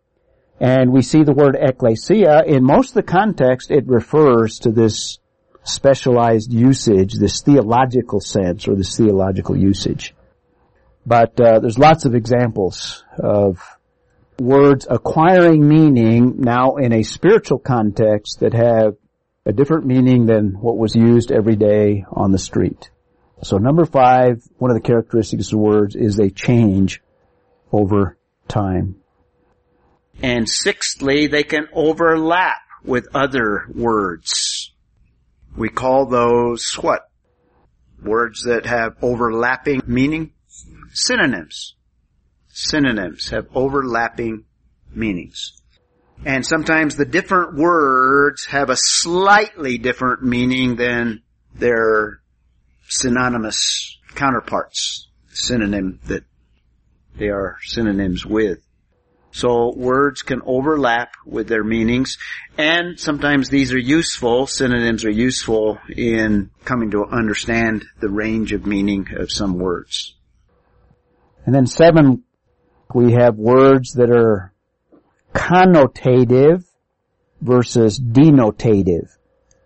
and 0.61 0.93
we 0.93 1.03
see 1.03 1.23
the 1.23 1.33
word 1.33 1.57
ecclesia, 1.61 2.45
in 2.47 2.65
most 2.65 2.91
of 2.91 2.95
the 2.95 3.03
context 3.03 3.71
it 3.71 3.87
refers 3.87 4.59
to 4.61 4.71
this 4.71 5.19
specialized 5.65 6.53
usage, 6.53 7.15
this 7.15 7.43
theological 7.43 8.21
sense 8.21 8.69
or 8.69 8.77
this 8.77 8.97
theological 8.97 9.57
usage. 9.57 10.15
But 11.05 11.39
uh, 11.41 11.61
there's 11.61 11.79
lots 11.79 12.05
of 12.05 12.15
examples 12.15 13.05
of 13.19 13.61
words 14.39 14.87
acquiring 14.89 15.67
meaning 15.67 16.41
now 16.41 16.77
in 16.77 16.93
a 16.93 17.03
spiritual 17.03 17.59
context 17.59 18.41
that 18.41 18.53
have 18.55 18.97
a 19.45 19.53
different 19.53 19.87
meaning 19.87 20.27
than 20.27 20.61
what 20.61 20.77
was 20.77 20.95
used 20.95 21.31
every 21.31 21.57
day 21.57 22.05
on 22.11 22.33
the 22.33 22.39
street. 22.39 22.91
So 23.43 23.59
number 23.59 23.87
five, 23.87 24.43
one 24.59 24.71
of 24.71 24.77
the 24.77 24.87
characteristics 24.87 25.53
of 25.53 25.59
words 25.59 25.95
is 25.95 26.17
they 26.17 26.31
change 26.31 27.03
over 27.71 28.17
time. 28.49 28.97
And 30.23 30.49
sixthly, 30.49 31.27
they 31.27 31.43
can 31.43 31.69
overlap 31.73 32.59
with 32.85 33.09
other 33.15 33.67
words. 33.75 34.73
We 35.57 35.69
call 35.69 36.07
those 36.07 36.75
what? 36.75 37.09
Words 38.03 38.43
that 38.45 38.67
have 38.67 38.97
overlapping 39.03 39.83
meaning? 39.87 40.33
Synonyms 40.93 41.77
synonyms 42.57 43.29
have 43.29 43.47
overlapping 43.55 44.45
meanings. 44.95 45.61
And 46.25 46.45
sometimes 46.45 46.97
the 46.97 47.05
different 47.05 47.55
words 47.55 48.47
have 48.47 48.71
a 48.71 48.77
slightly 48.77 49.77
different 49.77 50.23
meaning 50.23 50.77
than 50.77 51.23
their 51.55 52.21
synonymous 52.89 53.99
counterparts, 54.15 55.09
synonym 55.29 56.01
that 56.07 56.25
they 57.19 57.29
are 57.29 57.59
synonyms 57.63 58.25
with. 58.25 58.66
So 59.37 59.75
words 59.77 60.23
can 60.23 60.41
overlap 60.47 61.13
with 61.27 61.47
their 61.47 61.63
meanings 61.63 62.17
and 62.57 62.99
sometimes 62.99 63.51
these 63.51 63.71
are 63.75 63.79
useful, 63.79 64.47
synonyms 64.47 65.05
are 65.05 65.11
useful 65.11 65.79
in 65.95 66.51
coming 66.65 66.93
to 66.93 67.05
understand 67.05 67.85
the 68.01 68.09
range 68.09 68.55
of 68.55 68.65
meaning 68.65 69.09
of 69.15 69.31
some 69.31 69.59
words. 69.59 70.15
And 71.45 71.55
then 71.55 71.67
seven 71.67 72.25
we 72.95 73.13
have 73.13 73.37
words 73.37 73.93
that 73.97 74.11
are 74.11 74.55
connotative 75.35 76.65
versus 77.43 78.01
denotative. 78.01 79.11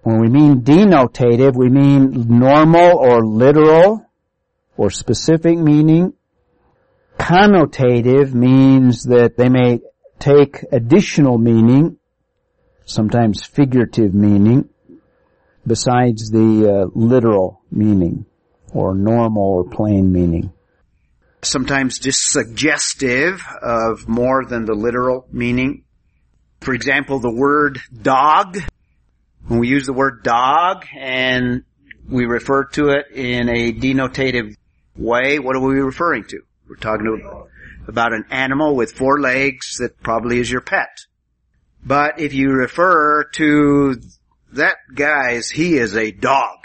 When 0.03 0.19
we 0.19 0.29
mean 0.29 0.63
denotative, 0.63 1.55
we 1.55 1.69
mean 1.69 2.27
normal 2.29 2.99
or 2.99 3.25
literal 3.25 4.05
or 4.77 4.91
specific 4.91 5.59
meaning. 5.59 6.15
Connotative 7.21 8.35
means 8.35 9.05
that 9.05 9.37
they 9.37 9.49
may 9.49 9.81
take 10.19 10.65
additional 10.73 11.39
meaning, 11.39 11.99
sometimes 12.85 13.45
figurative 13.45 14.15
meaning, 14.15 14.69
besides 15.67 16.31
the 16.31 16.87
uh, 16.87 16.91
literal 16.95 17.63
meaning 17.71 18.27
or 18.73 18.95
normal 18.95 19.43
or 19.43 19.65
plain 19.71 20.13
meaning 20.13 20.53
sometimes 21.43 21.99
just 21.99 22.31
suggestive 22.31 23.43
of 23.63 24.09
more 24.09 24.45
than 24.45 24.65
the 24.65 24.75
literal 24.75 25.27
meaning. 25.33 25.85
For 26.61 26.75
example, 26.75 27.21
the 27.21 27.35
word 27.35 27.81
dog, 28.03 28.59
when 29.47 29.61
we 29.61 29.69
use 29.69 29.87
the 29.87 29.93
word 29.93 30.23
dog 30.23 30.87
and 30.99 31.65
we 32.09 32.27
refer 32.27 32.65
to 32.65 32.91
it 32.91 33.07
in 33.15 33.49
a 33.49 33.73
denotative 33.73 34.55
way, 34.97 35.39
what 35.39 35.57
are 35.57 35.61
we 35.61 35.81
referring 35.81 36.25
to? 36.25 36.43
We're 36.71 36.77
talking 36.77 37.21
about 37.89 38.13
an 38.13 38.27
animal 38.31 38.77
with 38.77 38.93
four 38.93 39.21
legs 39.21 39.79
that 39.79 40.01
probably 40.05 40.39
is 40.39 40.49
your 40.49 40.61
pet. 40.61 40.97
But 41.85 42.21
if 42.21 42.33
you 42.33 42.53
refer 42.53 43.25
to 43.35 44.01
that 44.53 44.77
guy's, 44.95 45.51
he 45.51 45.79
is 45.79 45.97
a 45.97 46.13
dog 46.13 46.59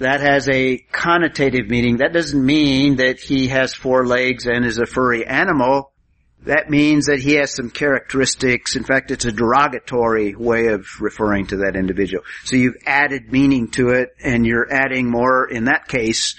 that 0.00 0.20
has 0.20 0.48
a 0.48 0.84
connotative 0.92 1.68
meaning. 1.68 1.98
That 1.98 2.12
doesn't 2.12 2.44
mean 2.44 2.96
that 2.96 3.20
he 3.20 3.46
has 3.46 3.72
four 3.72 4.04
legs 4.04 4.46
and 4.46 4.64
is 4.64 4.78
a 4.78 4.86
furry 4.86 5.24
animal. 5.24 5.92
That 6.46 6.68
means 6.68 7.06
that 7.06 7.20
he 7.20 7.34
has 7.34 7.54
some 7.54 7.70
characteristics. 7.70 8.74
In 8.74 8.82
fact, 8.82 9.12
it's 9.12 9.24
a 9.24 9.30
derogatory 9.30 10.34
way 10.34 10.66
of 10.66 10.88
referring 11.00 11.46
to 11.48 11.58
that 11.58 11.76
individual. 11.76 12.24
So 12.44 12.56
you've 12.56 12.82
added 12.86 13.30
meaning 13.30 13.70
to 13.72 13.90
it 13.90 14.08
and 14.20 14.44
you're 14.44 14.72
adding 14.72 15.08
more, 15.08 15.48
in 15.48 15.66
that 15.66 15.86
case, 15.86 16.34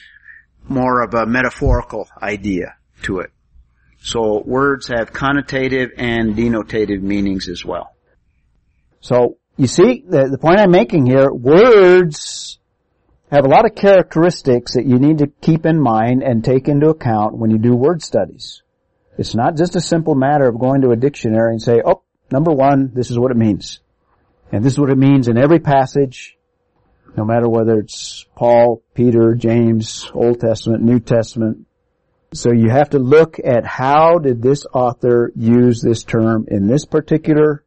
more 0.68 1.04
of 1.04 1.14
a 1.14 1.26
metaphorical 1.26 2.08
idea 2.22 2.76
to 3.04 3.20
it. 3.20 3.32
So 4.02 4.42
words 4.46 4.88
have 4.88 5.14
connotative 5.14 5.92
and 5.98 6.36
denotative 6.36 7.02
meanings 7.02 7.48
as 7.50 7.64
well. 7.64 7.96
So 9.00 9.38
you 9.58 9.68
see, 9.68 10.04
the, 10.08 10.28
the 10.30 10.38
point 10.38 10.60
I'm 10.60 10.72
making 10.72 11.06
here, 11.06 11.32
words 11.32 12.60
have 13.32 13.46
a 13.46 13.50
lot 13.50 13.66
of 13.66 13.76
characteristics 13.76 14.74
that 14.74 14.86
you 14.86 14.98
need 14.98 15.20
to 15.20 15.28
keep 15.28 15.66
in 15.66 15.80
mind 15.80 16.24
and 16.24 16.44
take 16.44 16.68
into 16.68 16.90
account 16.90 17.38
when 17.38 17.52
you 17.52 17.58
do 17.58 17.76
word 17.76 18.02
studies. 18.02 18.64
It's 19.18 19.36
not 19.36 19.56
just 19.56 19.76
a 19.76 19.82
simple 19.82 20.16
matter 20.16 20.48
of 20.48 20.60
going 20.60 20.82
to 20.82 20.92
a 20.92 20.96
dictionary 20.96 21.52
and 21.52 21.62
say, 21.62 21.82
oh, 21.86 22.02
number 22.32 22.52
one, 22.52 22.92
this 22.94 23.12
is 23.12 23.20
what 23.20 23.32
it 23.32 23.38
means. 23.38 23.80
And 24.52 24.66
this 24.66 24.74
is 24.74 24.80
what 24.80 24.90
it 24.90 24.98
means 24.98 25.28
in 25.28 25.38
every 25.38 25.60
passage, 25.60 26.38
no 27.16 27.26
matter 27.26 27.50
whether 27.50 27.80
it's 27.80 28.26
Paul, 28.36 28.84
Peter, 28.94 29.36
James, 29.36 30.10
Old 30.14 30.40
Testament, 30.40 30.84
New 30.84 31.00
Testament. 31.00 31.68
So 32.34 32.52
you 32.52 32.70
have 32.70 32.92
to 32.92 33.00
look 33.00 33.38
at 33.44 33.66
how 33.66 34.20
did 34.20 34.42
this 34.42 34.66
author 34.74 35.32
use 35.36 35.82
this 35.82 36.04
term 36.04 36.46
in 36.50 36.68
this 36.68 36.86
particular 36.86 37.66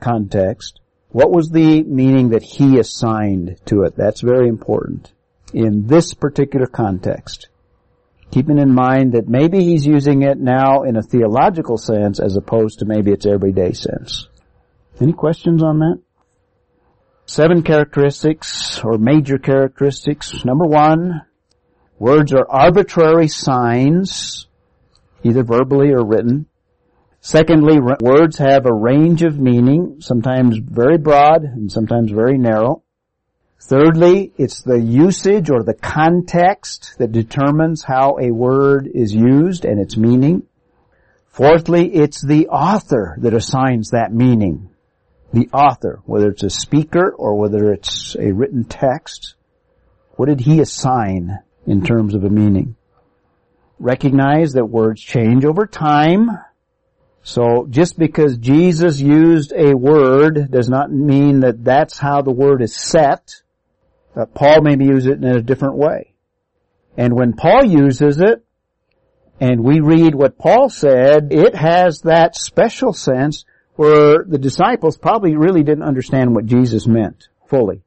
context 0.00 0.80
what 1.12 1.32
was 1.32 1.50
the 1.50 1.82
meaning 1.82 2.30
that 2.30 2.42
he 2.42 2.78
assigned 2.78 3.56
to 3.66 3.82
it? 3.82 3.96
That's 3.96 4.20
very 4.20 4.48
important 4.48 5.12
in 5.52 5.86
this 5.86 6.14
particular 6.14 6.66
context. 6.66 7.48
Keeping 8.30 8.58
in 8.58 8.72
mind 8.72 9.14
that 9.14 9.28
maybe 9.28 9.64
he's 9.64 9.84
using 9.84 10.22
it 10.22 10.38
now 10.38 10.84
in 10.84 10.96
a 10.96 11.02
theological 11.02 11.78
sense 11.78 12.20
as 12.20 12.36
opposed 12.36 12.78
to 12.78 12.84
maybe 12.84 13.10
its 13.10 13.26
everyday 13.26 13.72
sense. 13.72 14.28
Any 15.00 15.12
questions 15.12 15.64
on 15.64 15.80
that? 15.80 16.00
Seven 17.30 17.62
characteristics 17.62 18.82
or 18.82 18.98
major 18.98 19.38
characteristics. 19.38 20.44
Number 20.44 20.66
one, 20.66 21.22
words 21.96 22.32
are 22.32 22.44
arbitrary 22.50 23.28
signs, 23.28 24.48
either 25.22 25.44
verbally 25.44 25.92
or 25.92 26.04
written. 26.04 26.46
Secondly, 27.20 27.78
words 28.00 28.36
have 28.38 28.66
a 28.66 28.74
range 28.74 29.22
of 29.22 29.38
meaning, 29.38 29.98
sometimes 30.00 30.58
very 30.58 30.98
broad 30.98 31.44
and 31.44 31.70
sometimes 31.70 32.10
very 32.10 32.36
narrow. 32.36 32.82
Thirdly, 33.60 34.32
it's 34.36 34.62
the 34.62 34.80
usage 34.80 35.50
or 35.50 35.62
the 35.62 35.74
context 35.74 36.96
that 36.98 37.12
determines 37.12 37.84
how 37.84 38.16
a 38.20 38.32
word 38.32 38.88
is 38.92 39.14
used 39.14 39.64
and 39.64 39.78
its 39.78 39.96
meaning. 39.96 40.42
Fourthly, 41.28 41.94
it's 41.94 42.20
the 42.20 42.48
author 42.48 43.16
that 43.20 43.34
assigns 43.34 43.90
that 43.90 44.12
meaning. 44.12 44.69
The 45.32 45.48
author, 45.52 46.00
whether 46.06 46.28
it's 46.28 46.42
a 46.42 46.50
speaker 46.50 47.10
or 47.10 47.36
whether 47.36 47.72
it's 47.72 48.16
a 48.18 48.32
written 48.32 48.64
text. 48.64 49.34
What 50.16 50.28
did 50.28 50.40
he 50.40 50.60
assign 50.60 51.38
in 51.66 51.84
terms 51.84 52.14
of 52.14 52.24
a 52.24 52.30
meaning? 52.30 52.76
Recognize 53.78 54.52
that 54.54 54.66
words 54.66 55.00
change 55.00 55.44
over 55.44 55.66
time. 55.66 56.28
So 57.22 57.66
just 57.70 57.98
because 57.98 58.38
Jesus 58.38 59.00
used 59.00 59.52
a 59.52 59.74
word 59.74 60.50
does 60.50 60.68
not 60.68 60.90
mean 60.90 61.40
that 61.40 61.64
that's 61.64 61.98
how 61.98 62.22
the 62.22 62.32
word 62.32 62.60
is 62.60 62.74
set. 62.74 63.42
Uh, 64.16 64.26
Paul 64.26 64.62
maybe 64.62 64.86
use 64.86 65.06
it 65.06 65.18
in 65.18 65.24
a 65.24 65.42
different 65.42 65.76
way. 65.76 66.12
And 66.96 67.14
when 67.14 67.34
Paul 67.34 67.64
uses 67.64 68.20
it, 68.20 68.44
and 69.40 69.64
we 69.64 69.80
read 69.80 70.14
what 70.14 70.36
Paul 70.36 70.68
said, 70.68 71.32
it 71.32 71.54
has 71.54 72.00
that 72.00 72.36
special 72.36 72.92
sense 72.92 73.44
where 73.76 74.24
the 74.26 74.38
disciples 74.38 74.96
probably 74.96 75.36
really 75.36 75.62
didn't 75.62 75.84
understand 75.84 76.34
what 76.34 76.46
Jesus 76.46 76.86
meant 76.86 77.28
fully. 77.48 77.82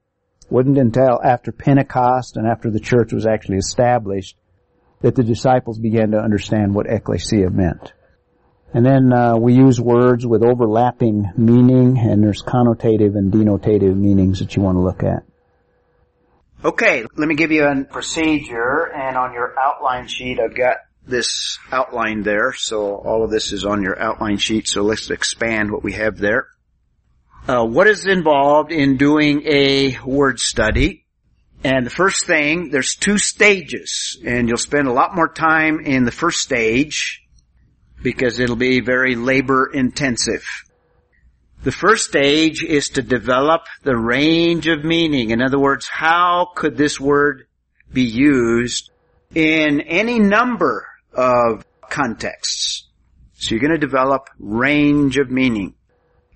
Wouldn't 0.50 0.78
until 0.78 1.20
after 1.24 1.52
Pentecost 1.52 2.38
and 2.38 2.48
after 2.48 2.70
the 2.70 2.80
church 2.80 3.14
was 3.14 3.26
actually 3.26 3.58
established 3.58 4.36
that 5.02 5.16
the 5.16 5.24
disciples 5.24 5.80
began 5.80 6.12
to 6.12 6.18
understand 6.18 6.74
what 6.74 6.88
ecclesia 6.88 7.50
meant. 7.50 7.94
And 8.74 8.86
then 8.86 9.14
uh, 9.14 9.38
we 9.38 9.54
use 9.54 9.80
words 9.80 10.26
with 10.26 10.44
overlapping 10.44 11.32
meaning, 11.38 12.00
and 12.00 12.24
there's 12.24 12.42
connotative 12.42 13.16
and 13.16 13.32
denotative 13.32 13.96
meanings 13.96 14.40
that 14.40 14.56
you 14.56 14.64
want 14.64 14.78
to 14.78 14.82
look 14.82 15.04
at. 15.04 15.24
Okay, 16.66 17.06
let 17.16 17.28
me 17.28 17.36
give 17.36 17.52
you 17.52 17.66
a 17.66 17.84
procedure, 17.84 18.86
and 18.86 19.18
on 19.18 19.34
your 19.34 19.54
outline 19.60 20.08
sheet, 20.08 20.40
I've 20.40 20.56
got 20.56 20.78
this 21.06 21.60
outline 21.72 22.24
there, 22.24 22.54
so 22.54 22.96
all 22.96 23.24
of 23.24 23.32
this 23.32 23.52
is 23.52 23.66
on 23.66 23.82
your 23.82 24.00
outline 24.00 24.38
sheet, 24.38 24.68
so 24.68 24.82
let's 24.84 25.10
expand 25.10 25.72
what 25.72 25.84
we 25.84 25.94
have 25.94 26.18
there. 26.18 26.48
Uh, 27.48 27.66
what 27.66 27.88
is 27.88 28.06
involved 28.06 28.72
in 28.72 28.96
doing 28.96 29.44
a 29.46 29.98
word 30.06 30.40
study? 30.40 31.06
And 31.64 31.86
the 31.86 31.92
first 31.92 32.26
thing, 32.26 32.70
there's 32.72 32.96
two 32.96 33.18
stages, 33.18 34.18
and 34.26 34.48
you'll 34.48 34.58
spend 34.58 34.88
a 34.88 34.94
lot 34.94 35.16
more 35.16 35.28
time 35.28 35.80
in 35.82 36.06
the 36.06 36.12
first 36.12 36.40
stage 36.40 37.22
because 38.02 38.40
it'll 38.40 38.56
be 38.56 38.82
very 38.82 39.16
labor 39.16 39.70
intensive. 39.74 40.46
The 41.64 41.72
first 41.72 42.06
stage 42.10 42.64
is 42.64 42.90
to 42.90 43.02
develop 43.02 43.62
the 43.84 43.96
range 43.96 44.68
of 44.68 44.84
meaning. 44.84 45.30
In 45.30 45.42
other 45.42 45.60
words, 45.60 45.88
how 45.88 46.50
could 46.56 46.76
this 46.76 47.00
word 47.00 47.46
be 47.92 48.04
used 48.04 48.92
in 49.34 49.80
any 49.82 50.20
number 50.20 50.86
of 51.14 51.66
contexts? 51.90 52.88
So 53.34 53.52
you're 53.52 53.62
going 53.62 53.72
to 53.72 53.78
develop 53.78 54.30
range 54.40 55.18
of 55.18 55.30
meaning. 55.30 55.76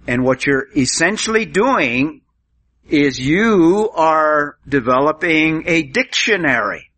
And 0.07 0.23
what 0.23 0.45
you're 0.45 0.67
essentially 0.75 1.45
doing 1.45 2.21
is 2.89 3.19
you 3.19 3.89
are 3.93 4.57
developing 4.67 5.63
a 5.67 5.83
dictionary. 5.83 6.91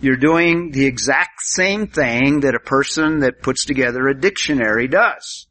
You're 0.00 0.16
doing 0.16 0.72
the 0.72 0.86
exact 0.86 1.40
same 1.42 1.86
thing 1.86 2.40
that 2.40 2.56
a 2.56 2.60
person 2.60 3.20
that 3.20 3.42
puts 3.42 3.64
together 3.64 4.08
a 4.08 4.18
dictionary 4.18 4.88
does. 4.88 5.46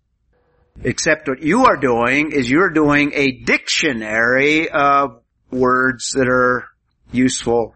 Except 0.83 1.27
what 1.27 1.41
you 1.41 1.65
are 1.65 1.77
doing 1.77 2.31
is 2.31 2.49
you're 2.49 2.69
doing 2.69 3.11
a 3.13 3.31
dictionary 3.31 4.69
of 4.69 5.21
words 5.51 6.11
that 6.13 6.27
are 6.27 6.65
useful 7.11 7.75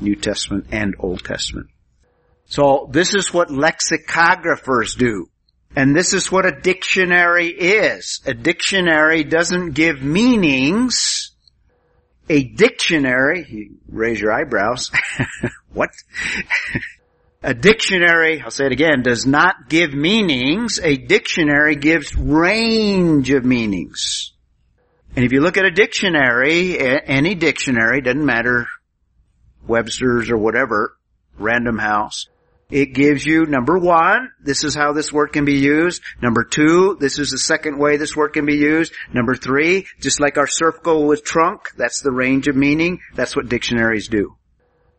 New 0.00 0.16
Testament 0.16 0.66
and 0.70 0.94
Old 0.98 1.24
Testament. 1.24 1.68
So 2.52 2.86
this 2.92 3.14
is 3.14 3.32
what 3.32 3.48
lexicographers 3.48 4.98
do. 4.98 5.30
And 5.74 5.96
this 5.96 6.12
is 6.12 6.30
what 6.30 6.44
a 6.44 6.60
dictionary 6.60 7.48
is. 7.48 8.20
A 8.26 8.34
dictionary 8.34 9.24
doesn't 9.24 9.70
give 9.70 10.02
meanings. 10.02 11.30
A 12.28 12.44
dictionary, 12.44 13.46
you 13.48 13.78
raise 13.88 14.20
your 14.20 14.32
eyebrows. 14.32 14.90
what? 15.72 15.88
A 17.42 17.54
dictionary, 17.54 18.40
I'll 18.40 18.52
say 18.52 18.66
it 18.66 18.72
again, 18.72 19.02
does 19.02 19.26
not 19.26 19.68
give 19.68 19.92
meanings. 19.92 20.78
A 20.80 20.96
dictionary 20.96 21.74
gives 21.74 22.14
range 22.16 23.30
of 23.30 23.44
meanings. 23.44 24.32
And 25.16 25.24
if 25.24 25.32
you 25.32 25.40
look 25.40 25.56
at 25.56 25.64
a 25.64 25.72
dictionary, 25.72 26.78
any 26.78 27.34
dictionary, 27.34 28.00
doesn't 28.00 28.24
matter, 28.24 28.68
Webster's 29.66 30.30
or 30.30 30.36
whatever, 30.36 30.96
Random 31.36 31.78
House, 31.78 32.26
it 32.72 32.94
gives 32.94 33.24
you, 33.26 33.44
number 33.44 33.78
one, 33.78 34.32
this 34.42 34.64
is 34.64 34.74
how 34.74 34.94
this 34.94 35.12
word 35.12 35.34
can 35.34 35.44
be 35.44 35.58
used. 35.58 36.00
Number 36.22 36.42
two, 36.42 36.96
this 36.98 37.18
is 37.18 37.28
the 37.28 37.36
second 37.36 37.78
way 37.78 37.98
this 37.98 38.16
word 38.16 38.30
can 38.30 38.46
be 38.46 38.56
used. 38.56 38.94
Number 39.12 39.34
three, 39.34 39.86
just 40.00 40.20
like 40.20 40.38
our 40.38 40.46
circle 40.46 41.06
with 41.06 41.22
trunk, 41.22 41.68
that's 41.76 42.00
the 42.00 42.10
range 42.10 42.48
of 42.48 42.56
meaning. 42.56 43.00
That's 43.14 43.36
what 43.36 43.50
dictionaries 43.50 44.08
do. 44.08 44.36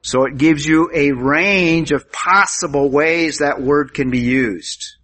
So 0.03 0.25
it 0.25 0.37
gives 0.37 0.63
you 0.63 0.91
a 0.93 1.13
range 1.13 1.91
of 1.91 2.11
possible 2.11 2.91
ways 2.91 3.39
that 3.39 3.59
word 3.59 3.95
can 3.95 4.11
be 4.11 4.21
used. 4.21 4.97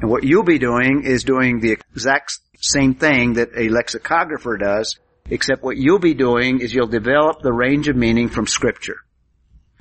And 0.00 0.08
what 0.08 0.22
you'll 0.22 0.44
be 0.44 0.60
doing 0.60 1.02
is 1.04 1.24
doing 1.24 1.58
the 1.58 1.72
exact 1.72 2.38
same 2.60 2.94
thing 2.94 3.32
that 3.32 3.48
a 3.56 3.70
lexicographer 3.70 4.56
does, 4.56 5.00
except 5.28 5.64
what 5.64 5.76
you'll 5.76 5.98
be 5.98 6.14
doing 6.14 6.60
is 6.60 6.72
you'll 6.72 6.86
develop 6.86 7.42
the 7.42 7.52
range 7.52 7.88
of 7.88 7.96
meaning 7.96 8.28
from 8.28 8.46
scripture. 8.46 8.98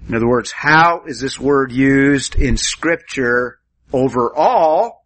In 0.08 0.16
other 0.16 0.28
words, 0.28 0.52
how 0.52 1.04
is 1.06 1.20
this 1.20 1.40
word 1.40 1.72
used 1.72 2.36
in 2.36 2.58
scripture 2.58 3.60
overall? 3.92 5.04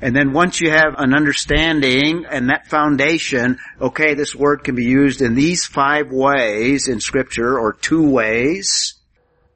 And 0.00 0.14
then 0.14 0.32
once 0.32 0.60
you 0.60 0.70
have 0.70 0.94
an 0.96 1.12
understanding 1.12 2.24
and 2.30 2.50
that 2.50 2.68
foundation, 2.68 3.58
okay, 3.80 4.14
this 4.14 4.34
word 4.34 4.62
can 4.62 4.74
be 4.74 4.84
used 4.84 5.20
in 5.20 5.34
these 5.34 5.66
five 5.66 6.10
ways 6.10 6.88
in 6.88 7.00
scripture 7.00 7.58
or 7.58 7.72
two 7.72 8.08
ways. 8.08 8.94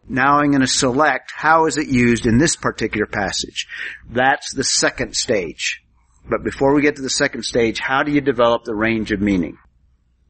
Now 0.09 0.39
I'm 0.39 0.51
going 0.51 0.63
to 0.63 0.67
select 0.67 1.33
how 1.35 1.67
is 1.67 1.79
it 1.79 1.87
used 1.87 2.27
in 2.27 2.39
this 2.39 2.57
particular 2.57 3.07
passage. 3.07 3.69
That's 4.11 4.53
the 4.53 4.65
second 4.65 5.15
stage. 5.15 5.81
But 6.29 6.43
before 6.43 6.75
we 6.75 6.83
get 6.83 6.97
to 6.97 7.03
the 7.03 7.11
second 7.11 7.45
stage, 7.45 7.79
how 7.79 8.03
do 8.03 8.13
you 8.13 8.21
develop 8.21 8.65
the 8.65 8.75
range 8.75 9.13
of 9.13 9.21
meaning? 9.21 9.59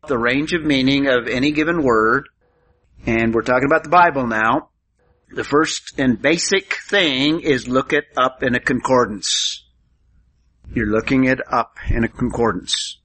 The 0.07 0.19
range 0.19 0.53
of 0.53 0.63
meaning 0.63 1.07
of 1.07 1.27
any 1.27 1.53
given 1.53 1.83
word 1.83 2.29
and 3.07 3.35
we're 3.35 3.43
talking 3.43 3.67
about 3.67 3.85
the 3.85 3.91
Bible 3.91 4.27
now. 4.27 4.71
The 5.31 5.45
first 5.45 5.99
and 5.99 6.21
basic 6.21 6.75
thing 6.75 7.41
is 7.41 7.67
look 7.67 7.93
it 7.93 8.05
up 8.17 8.43
in 8.43 8.55
a 8.55 8.61
concordance. 8.61 9.65
You're 10.75 10.87
looking 10.87 11.25
it 11.25 11.41
up 11.51 11.77
in 11.91 12.05
a 12.05 12.09
concordance. 12.09 12.99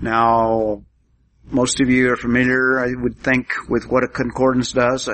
Now, 0.00 0.84
most 1.44 1.80
of 1.80 1.90
you 1.90 2.12
are 2.12 2.16
familiar, 2.16 2.78
I 2.78 2.94
would 2.94 3.18
think, 3.18 3.52
with 3.68 3.86
what 3.86 4.04
a 4.04 4.08
concordance 4.08 4.72
does. 4.72 5.08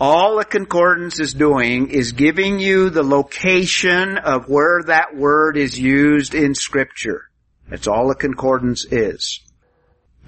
All 0.00 0.38
a 0.38 0.44
concordance 0.44 1.20
is 1.20 1.32
doing 1.32 1.88
is 1.90 2.12
giving 2.12 2.58
you 2.58 2.90
the 2.90 3.02
location 3.02 4.18
of 4.18 4.48
where 4.48 4.82
that 4.84 5.16
word 5.16 5.56
is 5.56 5.78
used 5.78 6.34
in 6.34 6.54
scripture. 6.54 7.30
That's 7.68 7.86
all 7.86 8.10
a 8.10 8.14
concordance 8.14 8.84
is. 8.90 9.40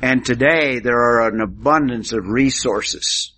And 0.00 0.24
today 0.24 0.78
there 0.78 0.98
are 0.98 1.28
an 1.28 1.40
abundance 1.40 2.12
of 2.12 2.28
resources. 2.28 3.32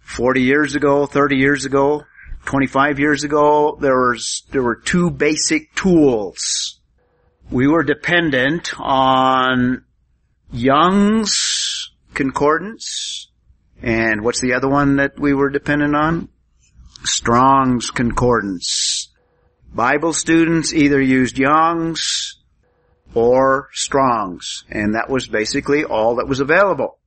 40 0.00 0.42
years 0.42 0.74
ago, 0.74 1.06
30 1.06 1.36
years 1.36 1.64
ago, 1.66 2.04
25 2.46 2.98
years 2.98 3.24
ago, 3.24 3.76
there 3.80 3.96
was, 3.96 4.42
there 4.50 4.62
were 4.62 4.76
two 4.76 5.10
basic 5.10 5.74
tools. 5.74 6.80
We 7.50 7.68
were 7.68 7.82
dependent 7.82 8.72
on 8.78 9.84
Young's 10.52 11.90
Concordance, 12.14 13.28
and 13.82 14.22
what's 14.24 14.40
the 14.40 14.54
other 14.54 14.68
one 14.68 14.96
that 14.96 15.18
we 15.18 15.34
were 15.34 15.50
dependent 15.50 15.94
on? 15.94 16.28
Strong's 17.04 17.90
Concordance. 17.90 19.08
Bible 19.72 20.12
students 20.12 20.72
either 20.72 21.00
used 21.00 21.38
Young's 21.38 22.39
or 23.14 23.68
Strong's. 23.72 24.64
And 24.70 24.94
that 24.94 25.10
was 25.10 25.26
basically 25.28 25.84
all 25.84 26.16
that 26.16 26.28
was 26.28 26.40
available. 26.40 26.98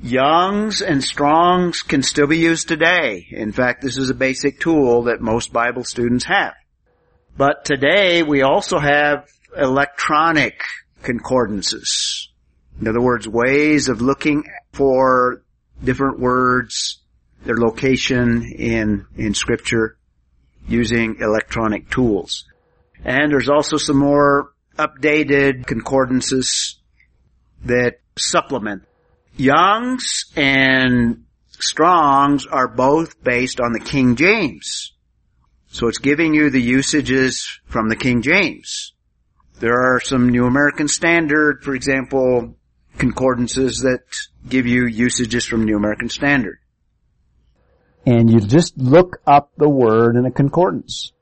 Young's 0.00 0.80
and 0.80 1.02
Strong's 1.02 1.82
can 1.82 2.02
still 2.02 2.26
be 2.26 2.38
used 2.38 2.68
today. 2.68 3.26
In 3.30 3.52
fact, 3.52 3.82
this 3.82 3.98
is 3.98 4.10
a 4.10 4.14
basic 4.14 4.58
tool 4.58 5.04
that 5.04 5.20
most 5.20 5.52
Bible 5.52 5.84
students 5.84 6.24
have. 6.24 6.54
But 7.36 7.64
today 7.64 8.22
we 8.22 8.42
also 8.42 8.78
have 8.78 9.28
electronic 9.56 10.62
concordances. 11.02 12.30
In 12.80 12.88
other 12.88 13.00
words, 13.00 13.28
ways 13.28 13.88
of 13.88 14.00
looking 14.00 14.44
for 14.72 15.42
different 15.82 16.20
words, 16.20 17.00
their 17.44 17.56
location 17.56 18.44
in, 18.44 19.06
in 19.16 19.34
scripture 19.34 19.96
using 20.68 21.16
electronic 21.20 21.90
tools. 21.90 22.44
And 23.04 23.32
there's 23.32 23.48
also 23.48 23.76
some 23.76 23.98
more 23.98 24.51
updated 24.78 25.66
concordances 25.66 26.78
that 27.64 28.00
supplement 28.16 28.84
Young's 29.36 30.26
and 30.36 31.24
Strong's 31.48 32.46
are 32.46 32.68
both 32.68 33.22
based 33.22 33.60
on 33.60 33.72
the 33.72 33.80
King 33.80 34.16
James. 34.16 34.92
So 35.68 35.88
it's 35.88 35.98
giving 35.98 36.34
you 36.34 36.50
the 36.50 36.60
usages 36.60 37.60
from 37.64 37.88
the 37.88 37.96
King 37.96 38.20
James. 38.20 38.92
There 39.58 39.94
are 39.94 40.00
some 40.00 40.28
New 40.28 40.44
American 40.44 40.88
Standard, 40.88 41.62
for 41.62 41.74
example, 41.74 42.56
concordances 42.98 43.78
that 43.80 44.00
give 44.46 44.66
you 44.66 44.86
usages 44.86 45.46
from 45.46 45.64
New 45.64 45.76
American 45.76 46.10
Standard. 46.10 46.58
And 48.04 48.28
you 48.28 48.40
just 48.40 48.76
look 48.76 49.22
up 49.26 49.52
the 49.56 49.68
word 49.68 50.16
in 50.16 50.26
a 50.26 50.30
concordance. 50.30 51.12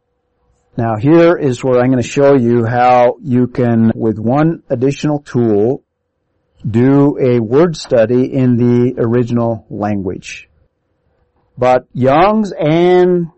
Now 0.76 0.96
here 0.96 1.36
is 1.36 1.64
where 1.64 1.80
I'm 1.80 1.90
going 1.90 2.02
to 2.02 2.08
show 2.08 2.34
you 2.34 2.64
how 2.64 3.16
you 3.22 3.48
can, 3.48 3.90
with 3.94 4.18
one 4.18 4.62
additional 4.70 5.18
tool, 5.20 5.82
do 6.68 7.18
a 7.18 7.40
word 7.40 7.76
study 7.76 8.32
in 8.32 8.56
the 8.56 8.94
original 8.98 9.66
language. 9.68 10.48
But 11.58 11.86
Young's 11.92 12.52
and 12.52 13.30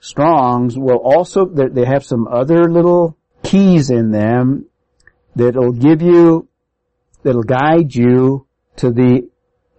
Strong's 0.00 0.76
will 0.76 0.98
also, 0.98 1.46
they 1.46 1.84
have 1.84 2.04
some 2.04 2.26
other 2.26 2.64
little 2.64 3.16
keys 3.44 3.90
in 3.90 4.10
them 4.10 4.66
that'll 5.36 5.72
give 5.72 6.02
you, 6.02 6.48
that'll 7.22 7.44
guide 7.44 7.94
you 7.94 8.46
to 8.76 8.90
the 8.90 9.28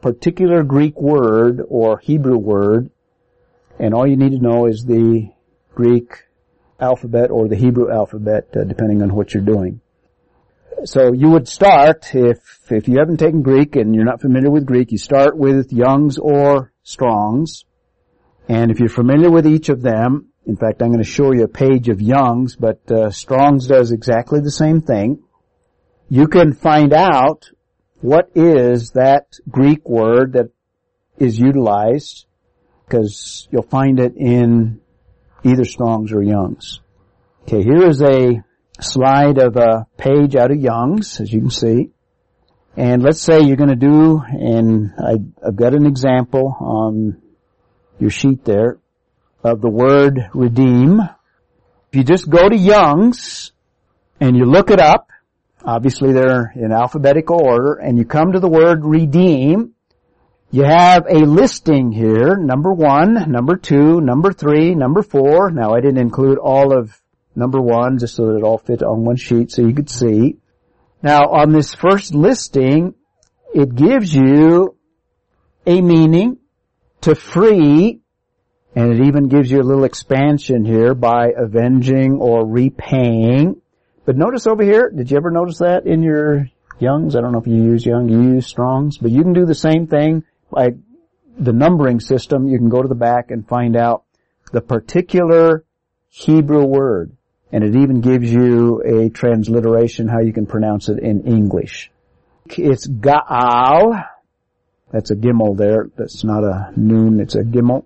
particular 0.01 0.63
Greek 0.63 0.99
word 0.99 1.61
or 1.67 1.99
Hebrew 1.99 2.37
word, 2.37 2.89
and 3.77 3.93
all 3.93 4.07
you 4.07 4.15
need 4.15 4.31
to 4.31 4.39
know 4.39 4.67
is 4.67 4.85
the 4.85 5.29
Greek 5.75 6.23
alphabet 6.89 7.31
or 7.31 7.47
the 7.47 7.55
Hebrew 7.65 7.87
alphabet, 7.91 8.43
uh, 8.55 8.63
depending 8.73 9.01
on 9.01 9.09
what 9.15 9.33
you're 9.33 9.49
doing. 9.55 9.79
So 10.85 11.01
you 11.13 11.29
would 11.29 11.47
start, 11.47 12.13
if, 12.13 12.39
if 12.69 12.87
you 12.89 12.95
haven't 12.99 13.17
taken 13.17 13.41
Greek 13.41 13.75
and 13.77 13.95
you're 13.95 14.11
not 14.11 14.21
familiar 14.21 14.51
with 14.51 14.65
Greek, 14.65 14.91
you 14.91 14.97
start 14.97 15.37
with 15.37 15.71
Young's 15.71 16.17
or 16.17 16.73
Strong's. 16.83 17.65
And 18.49 18.71
if 18.71 18.79
you're 18.79 18.89
familiar 18.89 19.31
with 19.31 19.47
each 19.47 19.69
of 19.69 19.81
them, 19.81 20.09
in 20.45 20.57
fact, 20.57 20.81
I'm 20.81 20.89
going 20.89 21.07
to 21.07 21.15
show 21.17 21.31
you 21.31 21.45
a 21.45 21.47
page 21.65 21.87
of 21.87 22.01
Young's, 22.01 22.57
but 22.57 22.81
uh, 22.91 23.11
Strong's 23.11 23.67
does 23.67 23.91
exactly 23.91 24.41
the 24.41 24.51
same 24.51 24.81
thing. 24.81 25.23
You 26.09 26.27
can 26.27 26.53
find 26.53 26.91
out 26.91 27.49
what 28.01 28.29
is 28.35 28.91
that 28.91 29.25
Greek 29.49 29.87
word 29.87 30.33
that 30.33 30.49
is 31.17 31.39
utilized, 31.39 32.25
because 32.85 33.47
you'll 33.51 33.71
find 33.79 34.01
it 34.01 34.17
in 34.17 34.81
either 35.43 35.65
Strong's 35.65 36.11
or 36.11 36.23
Young's. 36.23 36.81
Okay, 37.43 37.63
here 37.63 37.85
is 37.85 38.01
a 38.01 38.43
slide 38.79 39.37
of 39.37 39.57
a 39.57 39.85
page 39.97 40.35
out 40.35 40.51
of 40.51 40.57
Young's, 40.57 41.19
as 41.19 41.31
you 41.31 41.41
can 41.41 41.49
see. 41.49 41.89
And 42.75 43.03
let's 43.03 43.21
say 43.21 43.41
you're 43.41 43.57
going 43.57 43.69
to 43.69 43.75
do, 43.75 44.19
and 44.19 44.91
I, 44.97 45.17
I've 45.45 45.55
got 45.55 45.75
an 45.75 45.85
example 45.85 46.55
on 46.59 47.21
your 47.99 48.09
sheet 48.09 48.43
there 48.45 48.79
of 49.43 49.61
the 49.61 49.69
word 49.69 50.29
redeem. 50.33 50.99
If 51.91 51.97
you 51.97 52.03
just 52.03 52.29
go 52.29 52.49
to 52.49 52.57
Young's 52.57 53.51
and 54.19 54.35
you 54.35 54.45
look 54.45 54.71
it 54.71 54.79
up, 54.79 55.09
obviously 55.63 56.13
they're 56.13 56.51
in 56.55 56.71
alphabetical 56.71 57.39
order, 57.39 57.73
and 57.75 57.97
you 57.97 58.05
come 58.05 58.31
to 58.31 58.39
the 58.39 58.49
word 58.49 58.83
redeem, 58.83 59.73
you 60.53 60.63
have 60.63 61.07
a 61.09 61.17
listing 61.17 61.91
here, 61.91 62.35
number 62.35 62.71
one, 62.71 63.31
number 63.31 63.55
two, 63.55 63.99
number 64.01 64.31
three, 64.31 64.75
number 64.75 65.01
four. 65.01 65.49
Now 65.49 65.73
I 65.73 65.81
didn't 65.81 65.97
include 65.97 66.37
all 66.37 66.77
of 66.77 67.01
number 67.35 67.59
one 67.59 67.97
just 67.97 68.15
so 68.15 68.27
that 68.27 68.37
it 68.37 68.43
all 68.43 68.59
fit 68.59 68.83
on 68.83 69.03
one 69.03 69.15
sheet 69.15 69.49
so 69.49 69.63
you 69.63 69.73
could 69.73 69.89
see. 69.89 70.37
Now 71.01 71.21
on 71.21 71.53
this 71.53 71.73
first 71.73 72.13
listing, 72.13 72.93
it 73.55 73.73
gives 73.73 74.13
you 74.13 74.77
a 75.65 75.81
meaning 75.81 76.37
to 77.01 77.15
free 77.15 78.01
and 78.75 78.93
it 78.93 79.07
even 79.07 79.29
gives 79.29 79.49
you 79.49 79.59
a 79.59 79.65
little 79.65 79.85
expansion 79.85 80.65
here 80.65 80.93
by 80.93 81.29
avenging 81.35 82.19
or 82.21 82.47
repaying. 82.47 83.59
But 84.05 84.17
notice 84.17 84.45
over 84.45 84.61
here, 84.61 84.91
did 84.91 85.09
you 85.09 85.17
ever 85.17 85.31
notice 85.31 85.57
that 85.57 85.87
in 85.87 86.03
your 86.03 86.47
Youngs? 86.77 87.15
I 87.15 87.21
don't 87.21 87.31
know 87.31 87.39
if 87.39 87.47
you 87.47 87.55
use 87.55 87.83
Young, 87.83 88.07
you 88.07 88.35
use 88.35 88.45
Strongs, 88.45 88.99
but 88.99 89.09
you 89.09 89.23
can 89.23 89.33
do 89.33 89.47
the 89.47 89.55
same 89.55 89.87
thing 89.87 90.23
by 90.53 90.71
the 91.37 91.53
numbering 91.53 91.99
system. 91.99 92.47
You 92.47 92.57
can 92.57 92.69
go 92.69 92.81
to 92.81 92.87
the 92.87 92.95
back 92.95 93.31
and 93.31 93.47
find 93.47 93.75
out 93.75 94.03
the 94.51 94.61
particular 94.61 95.63
Hebrew 96.09 96.65
word. 96.65 97.15
And 97.51 97.63
it 97.63 97.75
even 97.75 98.01
gives 98.01 98.31
you 98.31 98.81
a 98.81 99.09
transliteration 99.09 100.07
how 100.07 100.21
you 100.21 100.33
can 100.33 100.45
pronounce 100.45 100.89
it 100.89 100.99
in 100.99 101.27
English. 101.27 101.91
It's 102.45 102.87
Gaal. 102.87 104.05
That's 104.91 105.11
a 105.11 105.15
gimel 105.15 105.57
there. 105.57 105.89
That's 105.95 106.23
not 106.23 106.43
a 106.43 106.71
noon, 106.75 107.19
it's 107.19 107.35
a 107.35 107.43
gimel. 107.43 107.85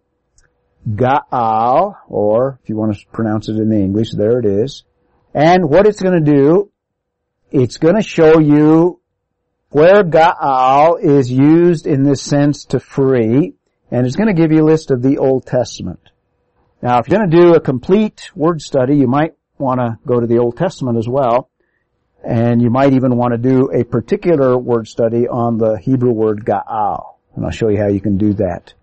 Gaal, 0.89 1.95
or 2.07 2.59
if 2.63 2.70
you 2.70 2.78
want 2.78 2.97
to 2.97 3.05
pronounce 3.11 3.49
it 3.49 3.57
in 3.57 3.70
the 3.70 3.78
English, 3.78 4.11
there 4.13 4.39
it 4.39 4.45
is. 4.45 4.84
And 5.34 5.70
what 5.70 5.86
it's 5.86 6.01
going 6.01 6.24
to 6.24 6.32
do, 6.32 6.72
it's 7.51 7.78
going 7.78 7.95
to 7.95 8.01
show 8.01 8.39
you 8.39 8.97
where 9.78 10.03
Gaal 10.03 10.99
is 10.99 11.32
used 11.32 11.86
in 11.86 12.01
this 12.01 12.23
sense 12.23 12.65
to 12.65 12.80
free, 12.80 13.53
and 13.91 14.07
it's 14.07 14.15
going 14.15 14.25
to 14.25 14.34
give 14.34 14.51
you 14.51 14.63
a 14.63 14.71
list 14.71 14.89
of 14.89 15.03
the 15.03 15.19
Old 15.19 15.45
Testament. 15.45 15.99
Now, 16.82 16.97
if 16.97 17.07
you're 17.07 17.19
going 17.19 17.30
to 17.30 17.38
do 17.38 17.53
a 17.53 17.59
complete 17.59 18.32
word 18.36 18.59
study, 18.59 18.95
you 18.95 19.05
might 19.05 19.36
want 19.59 19.80
to 19.80 19.99
go 20.03 20.19
to 20.19 20.25
the 20.25 20.39
Old 20.39 20.57
Testament 20.57 20.97
as 20.97 21.07
well, 21.07 21.51
and 22.28 22.59
you 22.59 22.71
might 22.71 22.93
even 22.93 23.17
want 23.17 23.34
to 23.34 23.38
do 23.38 23.69
a 23.71 23.84
particular 23.84 24.57
word 24.57 24.88
study 24.88 25.28
on 25.28 25.59
the 25.59 25.78
Hebrew 25.78 26.11
word 26.11 26.43
Gaal, 26.43 27.17
and 27.36 27.45
I'll 27.45 27.51
show 27.51 27.69
you 27.69 27.78
how 27.78 27.89
you 27.89 28.01
can 28.01 28.17
do 28.17 28.34
that. 28.34 28.73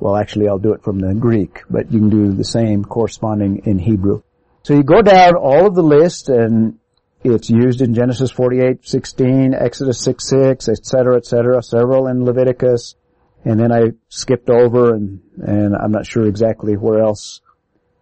Well, 0.00 0.16
actually, 0.16 0.48
I'll 0.48 0.58
do 0.58 0.74
it 0.74 0.84
from 0.84 0.98
the 0.98 1.14
Greek, 1.14 1.62
but 1.70 1.90
you 1.90 1.98
can 1.98 2.10
do 2.10 2.30
the 2.30 2.44
same 2.44 2.84
corresponding 2.84 3.62
in 3.64 3.78
Hebrew. 3.78 4.20
So 4.64 4.74
you 4.74 4.82
go 4.82 5.00
down 5.00 5.34
all 5.34 5.66
of 5.66 5.74
the 5.74 5.82
list, 5.82 6.28
and 6.28 6.78
it's 7.24 7.50
used 7.50 7.80
in 7.80 7.94
Genesis 7.94 8.30
48, 8.30 8.86
16, 8.86 9.54
Exodus 9.54 10.02
6, 10.02 10.28
6, 10.28 10.68
etc., 10.68 11.16
etc., 11.16 11.62
several 11.62 12.08
in 12.08 12.24
Leviticus, 12.24 12.96
and 13.44 13.58
then 13.58 13.72
I 13.72 13.92
skipped 14.08 14.50
over, 14.50 14.94
and, 14.94 15.20
and 15.36 15.74
I'm 15.76 15.92
not 15.92 16.06
sure 16.06 16.26
exactly 16.26 16.74
where 16.74 17.00
else. 17.00 17.40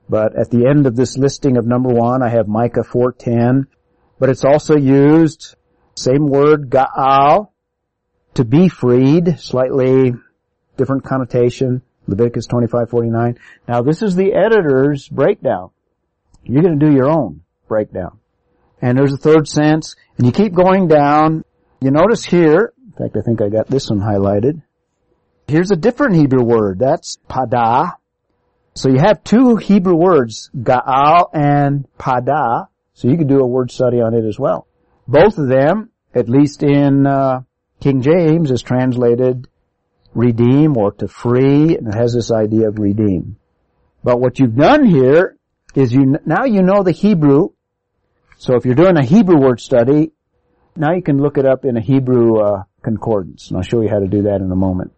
But 0.08 0.36
at 0.36 0.50
the 0.50 0.66
end 0.66 0.86
of 0.86 0.96
this 0.96 1.16
listing 1.16 1.56
of 1.56 1.66
number 1.66 1.90
one, 1.90 2.22
I 2.22 2.30
have 2.30 2.48
Micah 2.48 2.82
4.10, 2.82 3.66
but 4.18 4.28
it's 4.28 4.44
also 4.44 4.76
used, 4.76 5.54
same 5.94 6.26
word, 6.26 6.70
Gaal, 6.70 7.50
to 8.34 8.44
be 8.44 8.68
freed, 8.68 9.38
slightly 9.38 10.12
different 10.76 11.04
connotation. 11.04 11.82
Leviticus 12.06 12.46
25:49. 12.48 13.38
Now 13.68 13.82
this 13.82 14.02
is 14.02 14.16
the 14.16 14.32
editor's 14.32 15.08
breakdown. 15.08 15.70
You're 16.42 16.62
going 16.62 16.78
to 16.78 16.86
do 16.86 16.92
your 16.92 17.08
own 17.08 17.42
breakdown. 17.68 18.19
And 18.82 18.96
there's 18.96 19.12
a 19.12 19.18
third 19.18 19.46
sense, 19.46 19.96
and 20.16 20.26
you 20.26 20.32
keep 20.32 20.54
going 20.54 20.88
down. 20.88 21.44
You 21.80 21.90
notice 21.90 22.24
here, 22.24 22.72
in 22.84 22.92
fact 22.92 23.16
I 23.16 23.20
think 23.20 23.42
I 23.42 23.48
got 23.48 23.68
this 23.68 23.90
one 23.90 24.00
highlighted. 24.00 24.62
Here's 25.46 25.70
a 25.70 25.76
different 25.76 26.16
Hebrew 26.16 26.44
word. 26.44 26.78
That's 26.78 27.18
pada. 27.28 27.94
So 28.74 28.88
you 28.88 28.98
have 28.98 29.24
two 29.24 29.56
Hebrew 29.56 29.96
words, 29.96 30.50
gaal 30.56 31.28
and 31.32 31.86
pada. 31.98 32.68
So 32.94 33.08
you 33.08 33.16
could 33.16 33.28
do 33.28 33.40
a 33.40 33.46
word 33.46 33.70
study 33.70 34.00
on 34.00 34.14
it 34.14 34.24
as 34.24 34.38
well. 34.38 34.66
Both 35.08 35.38
of 35.38 35.48
them, 35.48 35.90
at 36.14 36.28
least 36.28 36.62
in 36.62 37.06
uh, 37.06 37.40
King 37.80 38.02
James, 38.02 38.50
is 38.50 38.62
translated 38.62 39.48
redeem 40.14 40.76
or 40.76 40.92
to 40.92 41.08
free, 41.08 41.76
and 41.76 41.88
it 41.88 41.94
has 41.94 42.14
this 42.14 42.30
idea 42.30 42.68
of 42.68 42.78
redeem. 42.78 43.36
But 44.02 44.20
what 44.20 44.38
you've 44.38 44.56
done 44.56 44.84
here 44.84 45.36
is 45.74 45.92
you, 45.92 46.16
now 46.24 46.44
you 46.44 46.62
know 46.62 46.82
the 46.82 46.92
Hebrew, 46.92 47.50
so 48.40 48.56
if 48.56 48.64
you're 48.64 48.74
doing 48.74 48.96
a 48.96 49.04
Hebrew 49.04 49.36
word 49.36 49.60
study, 49.60 50.12
now 50.74 50.94
you 50.94 51.02
can 51.02 51.20
look 51.20 51.36
it 51.36 51.44
up 51.44 51.66
in 51.66 51.76
a 51.76 51.80
Hebrew 51.82 52.38
uh, 52.38 52.62
concordance, 52.80 53.48
and 53.48 53.58
I'll 53.58 53.62
show 53.62 53.82
you 53.82 53.90
how 53.90 53.98
to 53.98 54.06
do 54.06 54.22
that 54.22 54.40
in 54.40 54.50
a 54.50 54.56
moment. 54.56 54.94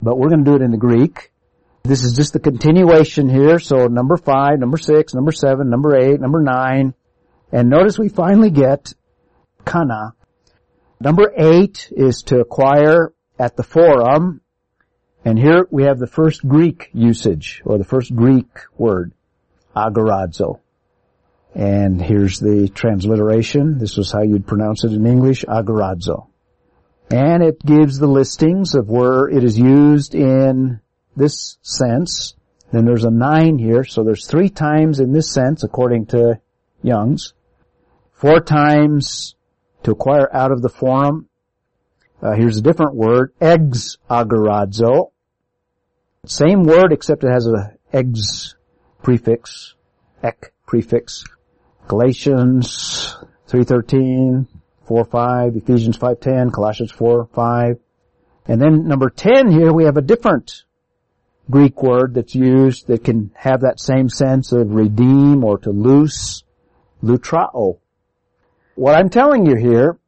But 0.00 0.16
we're 0.16 0.30
going 0.30 0.46
to 0.46 0.50
do 0.50 0.56
it 0.56 0.62
in 0.62 0.70
the 0.70 0.78
Greek. 0.78 1.30
This 1.82 2.02
is 2.04 2.16
just 2.16 2.32
the 2.32 2.40
continuation 2.40 3.28
here, 3.28 3.58
so 3.58 3.88
number 3.88 4.16
five, 4.16 4.58
number 4.58 4.78
six, 4.78 5.12
number 5.12 5.30
seven, 5.30 5.68
number 5.68 5.94
eight, 5.94 6.18
number 6.22 6.40
nine, 6.40 6.94
and 7.52 7.68
notice 7.68 7.98
we 7.98 8.08
finally 8.08 8.48
get 8.48 8.94
kana. 9.66 10.14
Number 10.98 11.30
eight 11.36 11.92
is 11.94 12.22
to 12.28 12.40
acquire 12.40 13.12
at 13.38 13.58
the 13.58 13.62
forum, 13.62 14.40
and 15.22 15.38
here 15.38 15.66
we 15.70 15.82
have 15.82 15.98
the 15.98 16.06
first 16.06 16.48
Greek 16.48 16.88
usage, 16.94 17.60
or 17.66 17.76
the 17.76 17.84
first 17.84 18.16
Greek 18.16 18.48
word, 18.78 19.12
agorazo. 19.76 20.60
And 21.56 22.02
here's 22.02 22.38
the 22.38 22.68
transliteration. 22.68 23.78
This 23.78 23.96
was 23.96 24.12
how 24.12 24.20
you'd 24.20 24.46
pronounce 24.46 24.84
it 24.84 24.92
in 24.92 25.06
English, 25.06 25.42
agorazo. 25.46 26.28
And 27.10 27.42
it 27.42 27.64
gives 27.64 27.98
the 27.98 28.06
listings 28.06 28.74
of 28.74 28.90
where 28.90 29.26
it 29.26 29.42
is 29.42 29.58
used 29.58 30.14
in 30.14 30.80
this 31.16 31.56
sense. 31.62 32.34
Then 32.72 32.84
there's 32.84 33.04
a 33.04 33.10
nine 33.10 33.56
here, 33.56 33.84
so 33.84 34.04
there's 34.04 34.26
three 34.26 34.50
times 34.50 35.00
in 35.00 35.12
this 35.12 35.32
sense, 35.32 35.64
according 35.64 36.06
to 36.06 36.40
Young's. 36.82 37.32
Four 38.12 38.40
times 38.40 39.34
to 39.84 39.92
acquire 39.92 40.28
out 40.30 40.52
of 40.52 40.60
the 40.60 40.68
forum, 40.68 41.28
Uh, 42.22 42.32
here's 42.32 42.56
a 42.56 42.62
different 42.62 42.94
word, 42.94 43.32
exagorazo. 43.40 45.10
Same 46.24 46.64
word 46.64 46.90
except 46.90 47.24
it 47.24 47.30
has 47.30 47.46
a 47.46 47.74
ex 47.92 48.56
prefix, 49.02 49.74
ek 50.22 50.52
prefix. 50.66 51.24
Galatians 51.88 53.16
3.13, 53.48 54.46
4.5, 54.88 55.56
Ephesians 55.56 55.98
5.10, 55.98 56.52
Colossians 56.52 56.92
4.5. 56.92 57.78
And 58.46 58.60
then 58.60 58.88
number 58.88 59.10
10 59.10 59.50
here 59.50 59.72
we 59.72 59.84
have 59.84 59.96
a 59.96 60.02
different 60.02 60.64
Greek 61.50 61.80
word 61.82 62.14
that's 62.14 62.34
used 62.34 62.88
that 62.88 63.04
can 63.04 63.30
have 63.36 63.60
that 63.60 63.78
same 63.78 64.08
sense 64.08 64.52
of 64.52 64.74
redeem 64.74 65.44
or 65.44 65.58
to 65.58 65.70
loose, 65.70 66.42
lutrao. 67.02 67.78
What 68.74 68.96
I'm 68.96 69.08
telling 69.08 69.46
you 69.46 69.56
here 69.56 69.98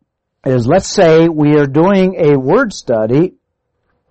is 0.44 0.66
let's 0.66 0.88
say 0.88 1.28
we 1.28 1.56
are 1.58 1.66
doing 1.66 2.16
a 2.18 2.36
word 2.36 2.72
study 2.72 3.34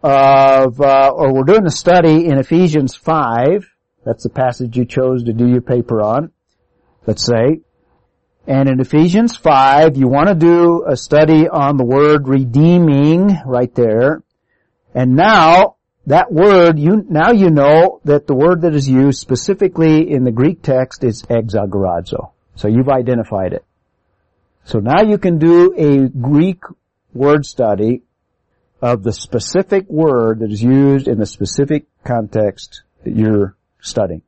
of, 0.03 0.79
uh, 0.79 1.11
or 1.13 1.33
we're 1.33 1.43
doing 1.43 1.65
a 1.65 1.71
study 1.71 2.27
in 2.27 2.37
Ephesians 2.37 2.95
5. 2.95 3.69
That's 4.05 4.23
the 4.23 4.29
passage 4.29 4.77
you 4.77 4.85
chose 4.85 5.23
to 5.25 5.33
do 5.33 5.47
your 5.47 5.61
paper 5.61 6.01
on. 6.01 6.31
Let's 7.07 7.25
say. 7.25 7.61
And 8.45 8.69
in 8.69 8.79
Ephesians 8.79 9.35
5, 9.35 9.97
you 9.97 10.07
want 10.07 10.27
to 10.27 10.35
do 10.35 10.85
a 10.87 10.95
study 10.95 11.47
on 11.49 11.77
the 11.77 11.83
word 11.83 12.27
redeeming 12.27 13.39
right 13.45 13.73
there. 13.73 14.21
And 14.93 15.15
now, 15.15 15.77
that 16.05 16.31
word, 16.31 16.79
you, 16.79 17.05
now 17.09 17.31
you 17.31 17.49
know 17.49 17.99
that 18.05 18.27
the 18.27 18.35
word 18.35 18.61
that 18.61 18.73
is 18.73 18.87
used 18.87 19.19
specifically 19.19 20.11
in 20.11 20.23
the 20.23 20.31
Greek 20.31 20.61
text 20.61 21.03
is 21.03 21.23
exagorazo. 21.23 22.31
So 22.55 22.67
you've 22.67 22.89
identified 22.89 23.53
it. 23.53 23.65
So 24.63 24.79
now 24.79 25.01
you 25.01 25.17
can 25.17 25.37
do 25.37 25.73
a 25.77 26.09
Greek 26.09 26.61
word 27.13 27.45
study 27.45 28.03
of 28.81 29.03
the 29.03 29.13
specific 29.13 29.89
word 29.89 30.39
that 30.39 30.51
is 30.51 30.61
used 30.61 31.07
in 31.07 31.19
the 31.19 31.25
specific 31.25 31.85
context 32.05 32.83
that 33.03 33.15
you're 33.15 33.55
studying. 33.81 34.21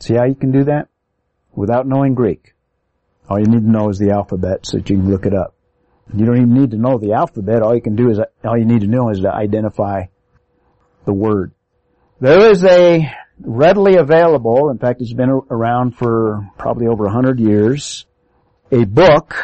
See 0.00 0.14
how 0.14 0.24
you 0.26 0.34
can 0.34 0.52
do 0.52 0.64
that? 0.64 0.88
Without 1.54 1.86
knowing 1.86 2.14
Greek. 2.14 2.54
All 3.28 3.38
you 3.38 3.46
need 3.46 3.62
to 3.62 3.70
know 3.70 3.88
is 3.88 3.98
the 3.98 4.10
alphabet 4.10 4.66
so 4.66 4.78
that 4.78 4.90
you 4.90 4.96
can 4.96 5.10
look 5.10 5.26
it 5.26 5.34
up. 5.34 5.54
You 6.12 6.26
don't 6.26 6.36
even 6.36 6.54
need 6.54 6.72
to 6.72 6.76
know 6.76 6.98
the 6.98 7.12
alphabet. 7.12 7.62
All 7.62 7.74
you 7.74 7.80
can 7.80 7.96
do 7.96 8.10
is, 8.10 8.20
all 8.44 8.58
you 8.58 8.66
need 8.66 8.82
to 8.82 8.86
know 8.86 9.08
is 9.08 9.20
to 9.20 9.32
identify 9.32 10.04
the 11.04 11.12
word. 11.12 11.52
There 12.20 12.50
is 12.50 12.64
a 12.64 13.10
readily 13.40 13.96
available, 13.96 14.70
in 14.70 14.78
fact 14.78 15.00
it's 15.00 15.12
been 15.12 15.30
around 15.50 15.96
for 15.96 16.48
probably 16.58 16.86
over 16.86 17.06
a 17.06 17.12
hundred 17.12 17.40
years, 17.40 18.06
a 18.70 18.84
book 18.84 19.34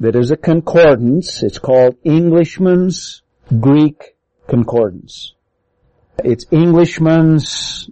that 0.00 0.16
is 0.16 0.30
a 0.30 0.36
concordance. 0.36 1.42
It's 1.42 1.58
called 1.58 1.96
Englishman's 2.04 3.22
Greek 3.60 4.16
Concordance. 4.48 5.34
It's 6.24 6.44
Englishman's, 6.50 7.90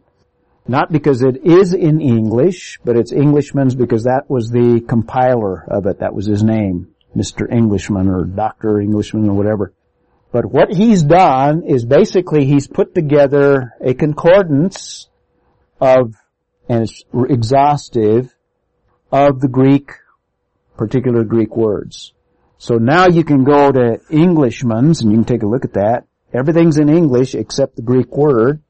not 0.69 0.93
because 0.93 1.23
it 1.23 1.45
is 1.45 1.73
in 1.73 2.01
English, 2.01 2.79
but 2.85 2.97
it's 2.97 3.13
Englishman's 3.13 3.75
because 3.75 4.05
that 4.05 4.29
was 4.29 4.51
the 4.51 4.85
compiler 4.87 5.65
of 5.69 5.87
it. 5.87 6.01
That 6.01 6.15
was 6.15 6.27
his 6.27 6.43
name. 6.43 6.89
Mr. 7.17 7.51
Englishman 7.51 8.09
or 8.09 8.25
Dr. 8.25 8.81
Englishman 8.81 9.29
or 9.29 9.35
whatever. 9.35 9.73
But 10.31 10.45
what 10.45 10.71
he's 10.71 11.03
done 11.03 11.63
is 11.65 11.85
basically 11.85 12.45
he's 12.45 12.69
put 12.69 12.95
together 12.95 13.73
a 13.81 13.95
concordance 13.95 15.09
of, 15.81 16.15
and 16.69 16.83
it's 16.83 17.03
exhaustive, 17.31 18.35
of 19.11 19.41
the 19.41 19.49
Greek, 19.49 19.93
particular 20.77 21.25
Greek 21.25 21.57
words. 21.57 22.13
So 22.59 22.75
now 22.75 23.07
you 23.07 23.25
can 23.25 23.45
go 23.45 23.73
to 23.73 24.01
Englishman's 24.11 25.01
and 25.01 25.11
you 25.11 25.19
can 25.19 25.25
take 25.25 25.43
a 25.43 25.47
look 25.47 25.65
at 25.65 25.75
that. 25.75 26.05
Everything's 26.35 26.79
in 26.79 26.91
English 26.91 27.35
except 27.35 27.77
the 27.77 27.83
Greek 27.83 28.15
word. 28.15 28.61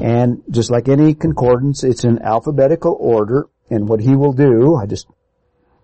And 0.00 0.42
just 0.50 0.70
like 0.70 0.88
any 0.88 1.14
concordance, 1.14 1.84
it's 1.84 2.04
in 2.04 2.20
alphabetical 2.22 2.96
order. 2.98 3.48
And 3.70 3.88
what 3.88 4.00
he 4.00 4.14
will 4.14 4.32
do, 4.32 4.76
I 4.76 4.86
just, 4.86 5.06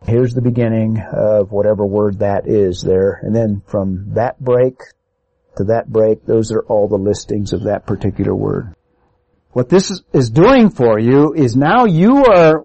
here's 0.07 0.35
the 0.35 0.43
beginning 0.43 1.01
of 1.13 1.51
whatever 1.51 1.87
word 1.87 2.19
that 2.21 2.47
is 2.47 2.83
there. 2.83 3.21
And 3.23 3.35
then 3.35 3.63
from 3.67 4.15
that 4.15 4.41
break 4.41 4.81
to 5.57 5.65
that 5.65 5.91
break, 5.91 6.25
those 6.25 6.53
are 6.53 6.63
all 6.63 6.89
the 6.89 6.97
listings 6.97 7.53
of 7.53 7.65
that 7.65 7.87
particular 7.87 8.35
word. 8.35 8.75
What 9.53 9.69
this 9.69 10.03
is, 10.13 10.31
doing 10.31 10.71
for 10.71 10.99
you 10.99 11.35
is 11.35 11.57
now 11.57 11.85
you 11.85 12.25
are, 12.25 12.65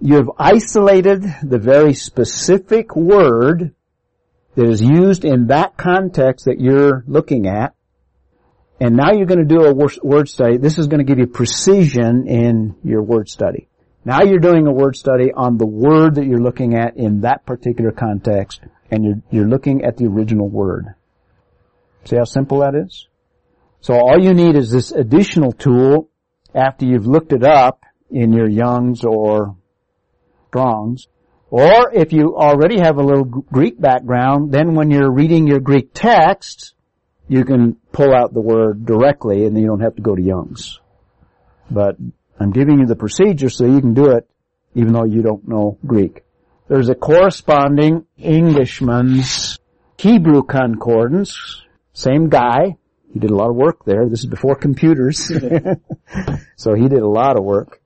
you 0.00 0.16
have 0.16 0.30
isolated 0.38 1.22
the 1.42 1.58
very 1.58 1.92
specific 1.92 2.96
word 2.96 3.74
that 4.54 4.66
is 4.66 4.80
used 4.80 5.24
in 5.26 5.48
that 5.48 5.76
context 5.76 6.46
that 6.46 6.58
you're 6.58 7.04
looking 7.06 7.46
at. 7.46 7.74
And 8.80 8.96
now 8.96 9.12
you're 9.12 9.26
going 9.26 9.46
to 9.46 9.54
do 9.54 9.64
a 9.64 9.74
word 9.74 10.28
study. 10.28 10.58
This 10.58 10.78
is 10.78 10.86
going 10.86 10.98
to 10.98 11.04
give 11.04 11.18
you 11.18 11.26
precision 11.26 12.26
in 12.28 12.76
your 12.84 13.02
word 13.02 13.28
study. 13.28 13.68
Now 14.04 14.22
you're 14.22 14.38
doing 14.38 14.66
a 14.66 14.72
word 14.72 14.96
study 14.96 15.32
on 15.34 15.56
the 15.56 15.66
word 15.66 16.16
that 16.16 16.26
you're 16.26 16.42
looking 16.42 16.74
at 16.74 16.96
in 16.96 17.22
that 17.22 17.46
particular 17.46 17.90
context, 17.90 18.60
and 18.90 19.04
you're, 19.04 19.22
you're 19.30 19.48
looking 19.48 19.84
at 19.84 19.96
the 19.96 20.06
original 20.06 20.48
word. 20.48 20.94
See 22.04 22.16
how 22.16 22.24
simple 22.24 22.60
that 22.60 22.74
is? 22.74 23.08
So 23.80 23.94
all 23.94 24.20
you 24.20 24.34
need 24.34 24.56
is 24.56 24.70
this 24.70 24.92
additional 24.92 25.52
tool 25.52 26.10
after 26.54 26.86
you've 26.86 27.06
looked 27.06 27.32
it 27.32 27.44
up 27.44 27.84
in 28.10 28.32
your 28.32 28.48
Young's 28.48 29.04
or 29.04 29.56
Strong's 30.48 31.08
or 31.50 31.92
if 31.94 32.12
you 32.12 32.36
already 32.36 32.80
have 32.80 32.98
a 32.98 33.02
little 33.02 33.24
Greek 33.24 33.80
background, 33.80 34.52
then 34.52 34.74
when 34.74 34.90
you're 34.90 35.12
reading 35.12 35.46
your 35.46 35.60
Greek 35.60 35.90
text, 35.94 36.74
you 37.28 37.44
can 37.44 37.76
pull 37.92 38.14
out 38.14 38.32
the 38.32 38.40
word 38.40 38.86
directly 38.86 39.46
and 39.46 39.58
you 39.58 39.66
don't 39.66 39.80
have 39.80 39.96
to 39.96 40.02
go 40.02 40.14
to 40.14 40.22
Young's. 40.22 40.80
But 41.70 41.96
I'm 42.38 42.52
giving 42.52 42.78
you 42.78 42.86
the 42.86 42.96
procedure 42.96 43.48
so 43.48 43.64
you 43.64 43.80
can 43.80 43.94
do 43.94 44.10
it 44.10 44.28
even 44.74 44.92
though 44.92 45.04
you 45.04 45.22
don't 45.22 45.48
know 45.48 45.78
Greek. 45.86 46.22
There's 46.68 46.88
a 46.88 46.94
corresponding 46.94 48.06
Englishman's 48.18 49.58
Hebrew 49.98 50.42
concordance. 50.42 51.62
Same 51.92 52.28
guy. 52.28 52.76
He 53.12 53.18
did 53.18 53.30
a 53.30 53.36
lot 53.36 53.50
of 53.50 53.56
work 53.56 53.84
there. 53.84 54.08
This 54.08 54.20
is 54.20 54.26
before 54.26 54.56
computers. 54.56 55.26
so 56.56 56.74
he 56.74 56.88
did 56.88 57.00
a 57.00 57.08
lot 57.08 57.38
of 57.38 57.44
work. 57.44 57.80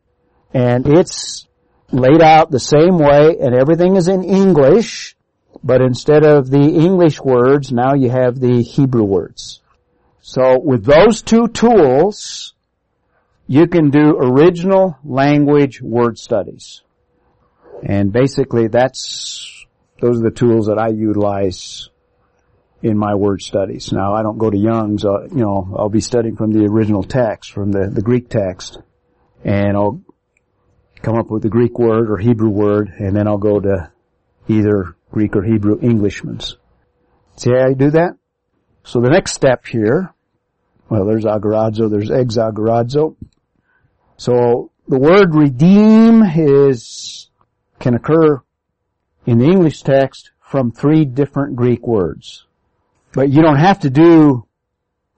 And 0.53 0.87
it's 0.87 1.47
laid 1.93 2.23
out 2.23 2.51
the 2.51 2.59
same 2.59 2.99
way 2.99 3.37
and 3.41 3.55
everything 3.55 3.97
is 3.97 4.09
in 4.09 4.25
English, 4.25 5.17
but 5.63 5.83
instead 5.83 6.25
of 6.25 6.51
the 6.51 6.59
English 6.59 7.21
words, 7.21 7.71
now 7.71 7.95
you 7.95 8.11
have 8.11 8.41
the 8.41 8.63
Hebrew 8.63 9.05
words. 9.05 9.61
So 10.21 10.59
with 10.59 10.85
those 10.85 11.23
two 11.23 11.49
tools, 11.49 12.55
you 13.47 13.67
can 13.67 13.91
do 13.91 14.17
original 14.17 14.97
language 15.05 15.83
word 15.83 16.19
studies. 16.19 16.83
And 17.83 18.13
basically 18.13 18.69
that's, 18.69 19.67
those 20.01 20.21
are 20.21 20.25
the 20.25 20.31
tools 20.31 20.67
that 20.67 20.79
I 20.79 20.89
utilize 20.89 21.89
in 22.83 22.97
my 22.97 23.15
word 23.15 23.43
studies. 23.43 23.93
Now 23.93 24.15
I 24.15 24.23
don't 24.23 24.39
go 24.39 24.51
to 24.51 24.57
Young's, 24.57 25.05
uh, 25.05 25.25
you 25.25 25.43
know, 25.43 25.75
I'll 25.77 25.89
be 25.89 26.01
studying 26.01 26.37
from 26.37 26.53
the 26.53 26.65
original 26.65 27.03
text, 27.03 27.53
from 27.53 27.73
the, 27.73 27.91
the 27.91 28.03
Greek 28.03 28.29
text, 28.29 28.79
and 29.45 29.77
I'll 29.77 30.01
come 31.03 31.19
up 31.19 31.31
with 31.31 31.45
a 31.45 31.49
Greek 31.49 31.79
word 31.79 32.11
or 32.11 32.17
Hebrew 32.17 32.51
word, 32.51 32.93
and 32.99 33.15
then 33.17 33.27
I'll 33.27 33.39
go 33.39 33.61
to 33.61 33.91
either 34.49 34.97
Greek 35.11 35.37
or 35.37 35.43
Hebrew 35.43 35.79
Englishman's. 35.81 36.57
See 37.37 37.51
how 37.51 37.69
I 37.69 37.75
do 37.75 37.91
that? 37.91 38.17
So 38.85 39.01
the 39.01 39.11
next 39.11 39.35
step 39.35 39.67
here, 39.67 40.15
well, 40.89 41.05
there's 41.05 41.25
agorazo, 41.25 41.91
there's 41.91 42.11
exagorazo. 42.11 43.17
So 44.17 44.71
the 44.89 44.99
word 44.99 45.35
redeem 45.35 46.23
is, 46.23 47.29
can 47.79 47.95
occur 47.95 48.43
in 49.27 49.39
the 49.39 49.47
English 49.47 49.83
text 49.83 50.31
from 50.41 50.73
three 50.73 51.05
different 51.05 51.57
Greek 51.57 51.87
words. 51.87 52.47
But 53.13 53.31
you 53.31 53.43
don't 53.43 53.59
have 53.59 53.81
to 53.81 53.91
do 53.91 54.47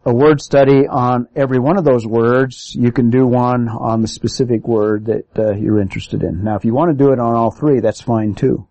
a 0.05 0.12
word 0.12 0.40
study 0.40 0.86
on 0.88 1.28
every 1.36 1.59
one 1.59 1.78
of 1.78 1.84
those 1.84 2.07
words, 2.07 2.74
you 2.74 2.90
can 2.90 3.11
do 3.11 3.26
one 3.26 3.68
on 3.68 4.03
the 4.03 4.09
specific 4.09 4.66
word 4.66 5.07
that 5.07 5.26
uh, 5.38 5.53
you're 5.55 5.80
interested 5.80 6.22
in. 6.22 6.43
Now, 6.43 6.57
if 6.57 6.64
you 6.64 6.74
want 6.74 6.90
to 6.90 7.05
do 7.05 7.12
it 7.12 7.20
on 7.20 7.34
all 7.34 7.53
three, 7.53 7.80
that's 7.80 8.01
fine 8.01 8.34
too. 8.34 8.66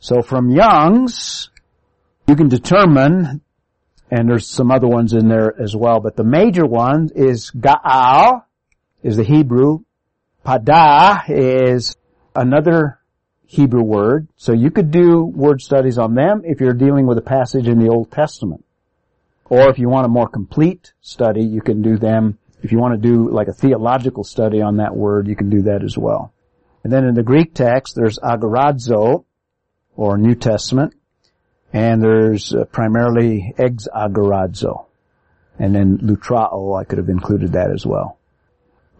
So 0.00 0.22
from 0.22 0.50
Young's, 0.50 1.50
you 2.26 2.36
can 2.36 2.48
determine, 2.48 3.40
and 4.10 4.28
there's 4.28 4.46
some 4.46 4.70
other 4.70 4.86
ones 4.86 5.12
in 5.12 5.28
there 5.28 5.54
as 5.60 5.74
well, 5.74 6.00
but 6.00 6.16
the 6.16 6.24
major 6.24 6.66
one 6.66 7.10
is 7.14 7.50
Ga'al, 7.50 8.44
is 9.02 9.16
the 9.16 9.24
Hebrew. 9.24 9.80
Pada 10.44 11.24
is 11.28 11.96
another 12.34 12.98
Hebrew 13.46 13.82
word. 13.82 14.28
So 14.36 14.52
you 14.52 14.70
could 14.70 14.90
do 14.90 15.24
word 15.24 15.60
studies 15.60 15.98
on 15.98 16.14
them 16.14 16.42
if 16.44 16.60
you're 16.60 16.74
dealing 16.74 17.06
with 17.06 17.18
a 17.18 17.22
passage 17.22 17.66
in 17.66 17.78
the 17.78 17.88
Old 17.88 18.10
Testament. 18.10 18.64
Or 19.46 19.70
if 19.70 19.78
you 19.78 19.88
want 19.88 20.06
a 20.06 20.10
more 20.10 20.28
complete 20.28 20.92
study, 21.00 21.44
you 21.44 21.62
can 21.62 21.80
do 21.80 21.96
them. 21.96 22.38
If 22.62 22.72
you 22.72 22.78
want 22.78 23.00
to 23.00 23.08
do 23.08 23.30
like 23.30 23.48
a 23.48 23.52
theological 23.52 24.22
study 24.22 24.60
on 24.60 24.76
that 24.76 24.94
word, 24.94 25.28
you 25.28 25.36
can 25.36 25.48
do 25.48 25.62
that 25.62 25.82
as 25.82 25.96
well. 25.96 26.32
And 26.84 26.92
then 26.92 27.04
in 27.04 27.14
the 27.14 27.22
Greek 27.22 27.54
text, 27.54 27.94
there's 27.96 28.18
agorazo, 28.18 29.24
or 29.98 30.16
New 30.16 30.36
Testament. 30.36 30.94
And 31.72 32.00
there's 32.00 32.54
uh, 32.54 32.64
primarily 32.64 33.52
exagorazo. 33.58 34.86
And 35.58 35.74
then 35.74 35.98
lutrao, 35.98 36.80
I 36.80 36.84
could 36.84 36.98
have 36.98 37.08
included 37.08 37.52
that 37.52 37.70
as 37.74 37.84
well. 37.84 38.18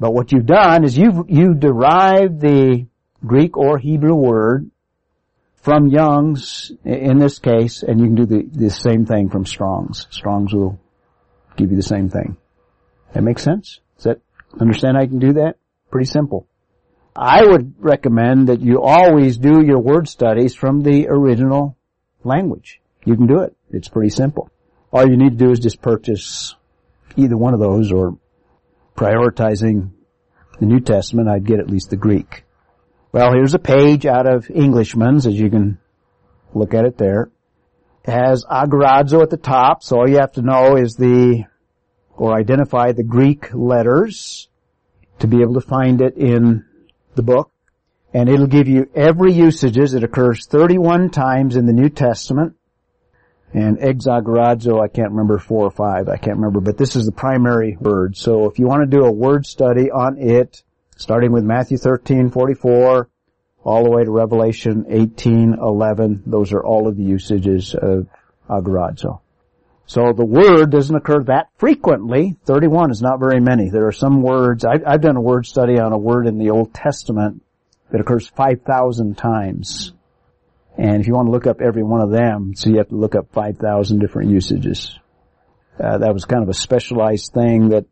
But 0.01 0.13
what 0.13 0.33
you've 0.33 0.45
done 0.45 0.85
is 0.85 0.99
you've, 0.99 1.31
you 1.31 1.55
derived 1.55 2.41
the 2.41 2.87
Greek 3.25 3.57
or 3.57 3.79
Hebrew 3.79 4.15
word 4.15 4.71
from 5.63 5.87
Young's, 5.87 6.73
in 6.85 7.19
this 7.19 7.39
case, 7.39 7.83
and 7.83 8.01
you 8.01 8.07
can 8.07 8.15
do 8.17 8.27
the, 8.27 8.43
the 8.51 8.71
same 8.71 9.07
thing 9.07 9.29
from 9.29 9.47
Strong's. 9.47 10.09
Strong's 10.11 10.53
will 10.53 10.79
give 11.57 11.71
you 11.71 11.77
the 11.77 11.83
same 11.83 12.09
thing. 12.09 12.37
That 13.15 13.23
makes 13.23 13.43
sense? 13.43 13.81
Does 13.97 14.05
that, 14.05 14.21
understand 14.61 14.97
you 15.01 15.09
can 15.09 15.19
do 15.21 15.33
that? 15.35 15.57
Pretty 15.91 16.07
simple. 16.07 16.47
I 17.15 17.45
would 17.45 17.75
recommend 17.79 18.49
that 18.49 18.61
you 18.61 18.81
always 18.81 19.39
do 19.39 19.65
your 19.65 19.81
word 19.81 20.09
studies 20.09 20.55
from 20.55 20.83
the 20.83 21.09
original 21.09 21.77
language. 22.23 22.81
You 23.05 23.17
can 23.17 23.27
do 23.27 23.41
it. 23.41 23.57
It's 23.71 23.89
pretty 23.89 24.11
simple. 24.11 24.51
All 24.93 25.07
you 25.07 25.17
need 25.17 25.39
to 25.39 25.45
do 25.45 25.51
is 25.51 25.59
just 25.59 25.83
purchase 25.83 26.55
either 27.17 27.37
one 27.37 27.55
of 27.55 27.61
those 27.61 27.93
or 27.93 28.19
prioritizing 28.97 29.91
the 30.59 30.67
New 30.67 30.81
Testament, 30.81 31.29
I'd 31.29 31.47
get 31.47 31.61
at 31.61 31.71
least 31.71 31.91
the 31.91 31.97
Greek. 31.97 32.45
Well, 33.13 33.33
here's 33.33 33.55
a 33.55 33.59
page 33.59 34.07
out 34.07 34.27
of 34.27 34.51
Englishman's, 34.51 35.27
as 35.27 35.39
you 35.39 35.51
can 35.51 35.79
look 36.53 36.75
at 36.75 36.85
it 36.85 36.99
there. 36.99 37.31
It 38.05 38.11
has 38.11 38.45
agorazo 38.45 39.23
at 39.23 39.31
the 39.31 39.37
top, 39.37 39.83
so 39.83 39.99
all 39.99 40.09
you 40.09 40.19
have 40.19 40.33
to 40.33 40.43
know 40.43 40.77
is 40.77 40.97
the, 40.97 41.45
or 42.17 42.35
identify 42.35 42.93
the 42.93 43.05
Greek 43.05 43.55
letters 43.55 44.49
to 45.21 45.27
be 45.27 45.43
able 45.43 45.55
to 45.55 45.61
find 45.61 46.01
it 46.01 46.17
in 46.17 46.65
the 47.19 47.23
book. 47.23 47.51
And 48.15 48.31
it'll 48.31 48.47
give 48.47 48.69
you 48.69 48.89
every 48.95 49.35
usages. 49.35 49.93
It 49.93 50.03
occurs 50.03 50.47
31 50.47 51.11
times 51.11 51.57
in 51.57 51.67
the 51.67 51.75
New 51.75 51.91
Testament. 51.91 52.55
And 53.53 53.79
exagorazo, 53.79 54.83
I 54.83 54.89
can't 54.89 55.11
remember 55.11 55.39
four 55.39 55.65
or 55.65 55.71
five, 55.71 56.09
I 56.09 56.17
can't 56.17 56.37
remember, 56.37 56.61
but 56.61 56.77
this 56.77 56.97
is 56.97 57.07
the 57.07 57.13
primary 57.13 57.77
word. 57.81 58.17
So 58.17 58.45
if 58.45 58.59
you 58.59 58.67
want 58.67 58.83
to 58.83 58.97
do 58.97 59.05
a 59.05 59.11
word 59.11 59.47
study 59.47 59.91
on 59.91 60.19
it, 60.19 60.63
starting 60.97 61.33
with 61.33 61.45
Matthew 61.45 61.79
13, 61.79 62.31
44, 62.31 63.09
all 63.65 63.85
the 63.85 63.91
way 63.91 64.05
to 64.05 64.11
Revelation 64.11 64.85
18, 64.89 65.55
11, 65.55 66.25
those 66.27 66.53
are 66.53 66.63
all 66.63 66.89
of 66.89 66.97
the 66.97 67.03
usages 67.03 67.75
of 67.75 68.07
agorazo. 68.51 69.21
So 69.89 70.13
the 70.13 70.25
word 70.25 70.71
doesn't 70.71 70.95
occur 70.95 71.25
that 71.25 71.49
frequently. 71.57 72.37
31 72.45 72.91
is 72.91 73.01
not 73.01 73.19
very 73.19 73.41
many. 73.41 73.71
There 73.71 73.87
are 73.87 73.93
some 73.93 74.21
words, 74.21 74.67
I, 74.67 74.75
I've 74.87 75.01
done 75.01 75.17
a 75.17 75.21
word 75.21 75.47
study 75.47 75.81
on 75.81 75.95
a 75.95 75.99
word 75.99 76.27
in 76.27 76.37
the 76.37 76.51
Old 76.51 76.75
Testament 76.75 77.43
that 77.91 77.99
occurs 77.99 78.29
5,000 78.29 79.17
times. 79.17 79.95
And 80.77 81.01
if 81.01 81.07
you 81.07 81.15
want 81.15 81.29
to 81.29 81.33
look 81.33 81.47
up 81.47 81.63
every 81.63 81.83
one 81.83 82.03
of 82.03 82.11
them, 82.11 82.55
so 82.55 82.69
you 82.69 82.77
have 82.77 82.91
to 82.91 82.97
look 82.97 83.15
up 83.15 83.33
5,000 83.33 83.99
different 83.99 84.31
usages. 84.31 84.95
Uh, 85.83 85.97
that 85.97 86.13
was 86.13 86.27
kind 86.27 86.43
of 86.43 86.51
a 86.51 86.55
specialized 86.55 87.33
thing 87.33 87.71
that 87.71 87.87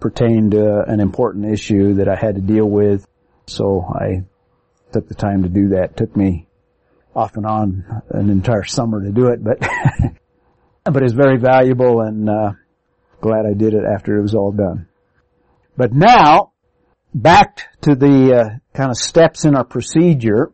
pertained 0.00 0.52
to 0.52 0.82
an 0.86 0.98
important 0.98 1.52
issue 1.52 1.96
that 1.96 2.08
I 2.08 2.16
had 2.16 2.36
to 2.36 2.40
deal 2.40 2.66
with. 2.66 3.06
So 3.46 3.84
I 3.86 4.24
took 4.92 5.06
the 5.08 5.14
time 5.14 5.42
to 5.42 5.50
do 5.50 5.68
that. 5.70 5.90
It 5.90 5.96
took 5.98 6.16
me 6.16 6.46
off 7.14 7.36
and 7.36 7.44
on 7.44 8.02
an 8.08 8.30
entire 8.30 8.64
summer 8.64 9.04
to 9.04 9.10
do 9.10 9.26
it, 9.26 9.44
but 9.44 9.58
but 10.90 11.02
it's 11.02 11.12
very 11.12 11.38
valuable 11.38 12.00
and 12.00 12.28
uh, 12.28 12.52
glad 13.20 13.46
I 13.46 13.54
did 13.54 13.74
it 13.74 13.84
after 13.84 14.16
it 14.16 14.22
was 14.22 14.34
all 14.34 14.52
done. 14.52 14.88
But 15.76 15.92
now, 15.92 16.52
back 17.14 17.68
to 17.82 17.94
the 17.94 18.34
uh, 18.34 18.58
kind 18.74 18.90
of 18.90 18.96
steps 18.96 19.44
in 19.44 19.54
our 19.54 19.64
procedure. 19.64 20.52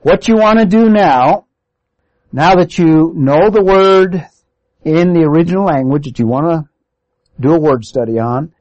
What 0.00 0.28
you 0.28 0.36
want 0.36 0.58
to 0.58 0.66
do 0.66 0.88
now, 0.88 1.46
now 2.32 2.56
that 2.56 2.78
you 2.78 3.12
know 3.14 3.50
the 3.50 3.62
word 3.62 4.26
in 4.84 5.12
the 5.12 5.22
original 5.22 5.64
language 5.64 6.06
that 6.06 6.18
you 6.18 6.26
want 6.26 6.46
to 6.46 6.68
do 7.40 7.54
a 7.54 7.60
word 7.60 7.84
study 7.84 8.18
on, 8.18 8.52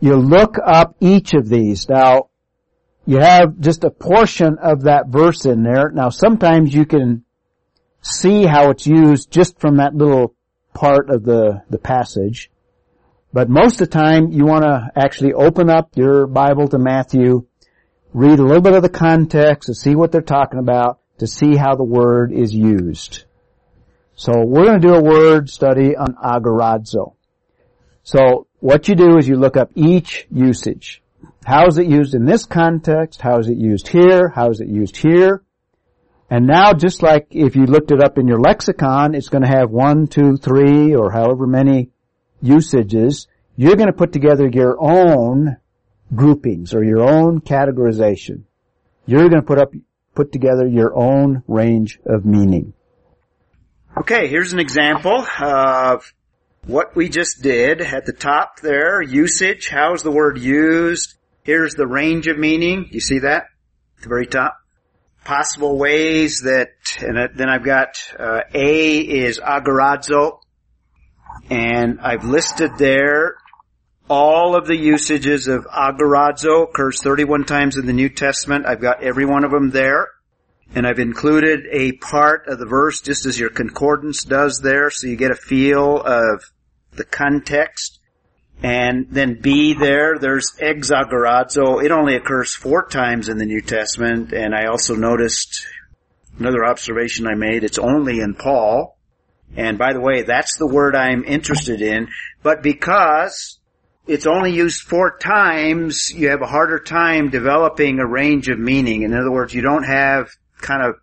you 0.00 0.16
look 0.16 0.56
up 0.64 0.96
each 1.00 1.34
of 1.34 1.48
these. 1.48 1.88
Now, 1.88 2.30
you 3.06 3.18
have 3.18 3.58
just 3.58 3.84
a 3.84 3.90
portion 3.90 4.58
of 4.62 4.82
that 4.82 5.08
verse 5.08 5.46
in 5.46 5.62
there. 5.62 5.90
Now, 5.90 6.10
sometimes 6.10 6.74
you 6.74 6.84
can 6.84 7.24
see 8.02 8.44
how 8.44 8.70
it's 8.70 8.86
used 8.86 9.30
just 9.30 9.58
from 9.60 9.78
that 9.78 9.94
little 9.94 10.34
part 10.78 11.10
of 11.10 11.24
the, 11.24 11.62
the 11.70 11.78
passage. 11.78 12.50
But 13.32 13.48
most 13.50 13.80
of 13.80 13.90
the 13.90 13.98
time, 13.98 14.32
you 14.32 14.46
want 14.46 14.64
to 14.64 14.90
actually 14.96 15.32
open 15.32 15.68
up 15.68 15.90
your 15.96 16.26
Bible 16.26 16.68
to 16.68 16.78
Matthew 16.78 17.46
read 18.12 18.38
a 18.38 18.42
little 18.42 18.62
bit 18.62 18.74
of 18.74 18.82
the 18.82 18.88
context 18.88 19.66
to 19.66 19.74
see 19.74 19.94
what 19.94 20.12
they're 20.12 20.22
talking 20.22 20.58
about, 20.58 21.00
to 21.18 21.26
see 21.26 21.56
how 21.56 21.74
the 21.74 21.84
word 21.84 22.32
is 22.32 22.54
used. 22.54 23.24
So 24.14 24.32
we're 24.44 24.64
going 24.64 24.80
to 24.80 24.86
do 24.86 24.94
a 24.94 25.02
word 25.02 25.48
study 25.48 25.96
on 25.96 26.14
agorazo. 26.14 27.14
So 28.02 28.46
what 28.60 28.88
you 28.88 28.94
do 28.94 29.18
is 29.18 29.28
you 29.28 29.36
look 29.36 29.56
up 29.56 29.70
each 29.74 30.26
usage. 30.30 31.02
How 31.44 31.66
is 31.66 31.78
it 31.78 31.86
used 31.86 32.14
in 32.14 32.24
this 32.24 32.46
context? 32.46 33.20
How 33.20 33.38
is 33.38 33.48
it 33.48 33.56
used 33.56 33.88
here? 33.88 34.28
How 34.28 34.50
is 34.50 34.60
it 34.60 34.68
used 34.68 34.96
here? 34.96 35.42
And 36.30 36.46
now 36.46 36.74
just 36.74 37.02
like 37.02 37.28
if 37.30 37.56
you 37.56 37.64
looked 37.64 37.90
it 37.90 38.02
up 38.02 38.18
in 38.18 38.28
your 38.28 38.40
lexicon, 38.40 39.14
it's 39.14 39.28
going 39.28 39.42
to 39.42 39.48
have 39.48 39.70
one, 39.70 40.06
two, 40.06 40.36
three, 40.36 40.94
or 40.94 41.10
however 41.10 41.46
many 41.46 41.90
usages. 42.42 43.28
You're 43.56 43.76
going 43.76 43.88
to 43.88 43.96
put 43.96 44.12
together 44.12 44.48
your 44.48 44.76
own 44.78 45.56
groupings 46.14 46.74
or 46.74 46.84
your 46.84 47.02
own 47.02 47.40
categorization. 47.40 48.42
You're 49.06 49.28
going 49.28 49.40
to 49.40 49.46
put 49.46 49.58
up, 49.58 49.72
put 50.14 50.32
together 50.32 50.66
your 50.66 50.94
own 50.94 51.42
range 51.48 51.98
of 52.04 52.24
meaning. 52.24 52.74
Okay, 53.96 54.28
here's 54.28 54.52
an 54.52 54.60
example 54.60 55.26
of 55.40 56.12
what 56.66 56.94
we 56.94 57.08
just 57.08 57.42
did 57.42 57.80
at 57.80 58.04
the 58.04 58.12
top 58.12 58.60
there, 58.60 59.00
usage, 59.00 59.68
how's 59.68 60.02
the 60.02 60.10
word 60.10 60.38
used? 60.38 61.14
Here's 61.42 61.74
the 61.74 61.86
range 61.86 62.26
of 62.26 62.38
meaning. 62.38 62.88
You 62.90 63.00
see 63.00 63.20
that? 63.20 63.44
At 63.96 64.02
the 64.02 64.08
very 64.08 64.26
top. 64.26 64.57
Possible 65.28 65.76
ways 65.76 66.40
that, 66.44 66.70
and 67.00 67.30
then 67.36 67.50
I've 67.50 67.64
got, 67.64 67.98
uh, 68.18 68.40
A 68.54 69.00
is 69.00 69.38
agorazo, 69.38 70.40
and 71.50 72.00
I've 72.00 72.24
listed 72.24 72.70
there 72.78 73.36
all 74.08 74.56
of 74.56 74.66
the 74.66 74.76
usages 74.76 75.48
of 75.48 75.66
agorazo 75.66 76.68
occurs 76.68 77.02
31 77.02 77.44
times 77.44 77.76
in 77.76 77.86
the 77.86 77.92
New 77.92 78.08
Testament. 78.08 78.64
I've 78.66 78.80
got 78.80 79.02
every 79.02 79.26
one 79.26 79.44
of 79.44 79.50
them 79.50 79.70
there. 79.70 80.08
And 80.74 80.86
I've 80.86 80.98
included 80.98 81.66
a 81.70 81.92
part 81.92 82.46
of 82.46 82.58
the 82.58 82.66
verse 82.66 83.00
just 83.00 83.26
as 83.26 83.38
your 83.38 83.50
concordance 83.50 84.24
does 84.24 84.60
there 84.60 84.90
so 84.90 85.06
you 85.06 85.16
get 85.16 85.30
a 85.30 85.34
feel 85.34 86.00
of 86.00 86.42
the 86.92 87.04
context. 87.04 87.97
And 88.62 89.06
then 89.10 89.38
B 89.40 89.74
there, 89.74 90.18
there's 90.18 90.52
exagorazo. 90.60 91.84
It 91.84 91.92
only 91.92 92.16
occurs 92.16 92.54
four 92.54 92.86
times 92.86 93.28
in 93.28 93.38
the 93.38 93.46
New 93.46 93.60
Testament. 93.60 94.32
And 94.32 94.54
I 94.54 94.66
also 94.66 94.96
noticed 94.96 95.64
another 96.38 96.64
observation 96.64 97.26
I 97.26 97.34
made. 97.34 97.62
It's 97.62 97.78
only 97.78 98.20
in 98.20 98.34
Paul. 98.34 98.96
And 99.56 99.78
by 99.78 99.92
the 99.92 100.00
way, 100.00 100.22
that's 100.22 100.56
the 100.56 100.66
word 100.66 100.96
I'm 100.96 101.24
interested 101.24 101.80
in. 101.80 102.08
But 102.42 102.62
because 102.62 103.58
it's 104.06 104.26
only 104.26 104.52
used 104.52 104.82
four 104.82 105.16
times, 105.18 106.10
you 106.10 106.30
have 106.30 106.42
a 106.42 106.46
harder 106.46 106.80
time 106.80 107.30
developing 107.30 108.00
a 108.00 108.06
range 108.06 108.48
of 108.48 108.58
meaning. 108.58 109.02
In 109.02 109.14
other 109.14 109.30
words, 109.30 109.54
you 109.54 109.62
don't 109.62 109.84
have 109.84 110.30
kind 110.60 110.82
of 110.82 110.96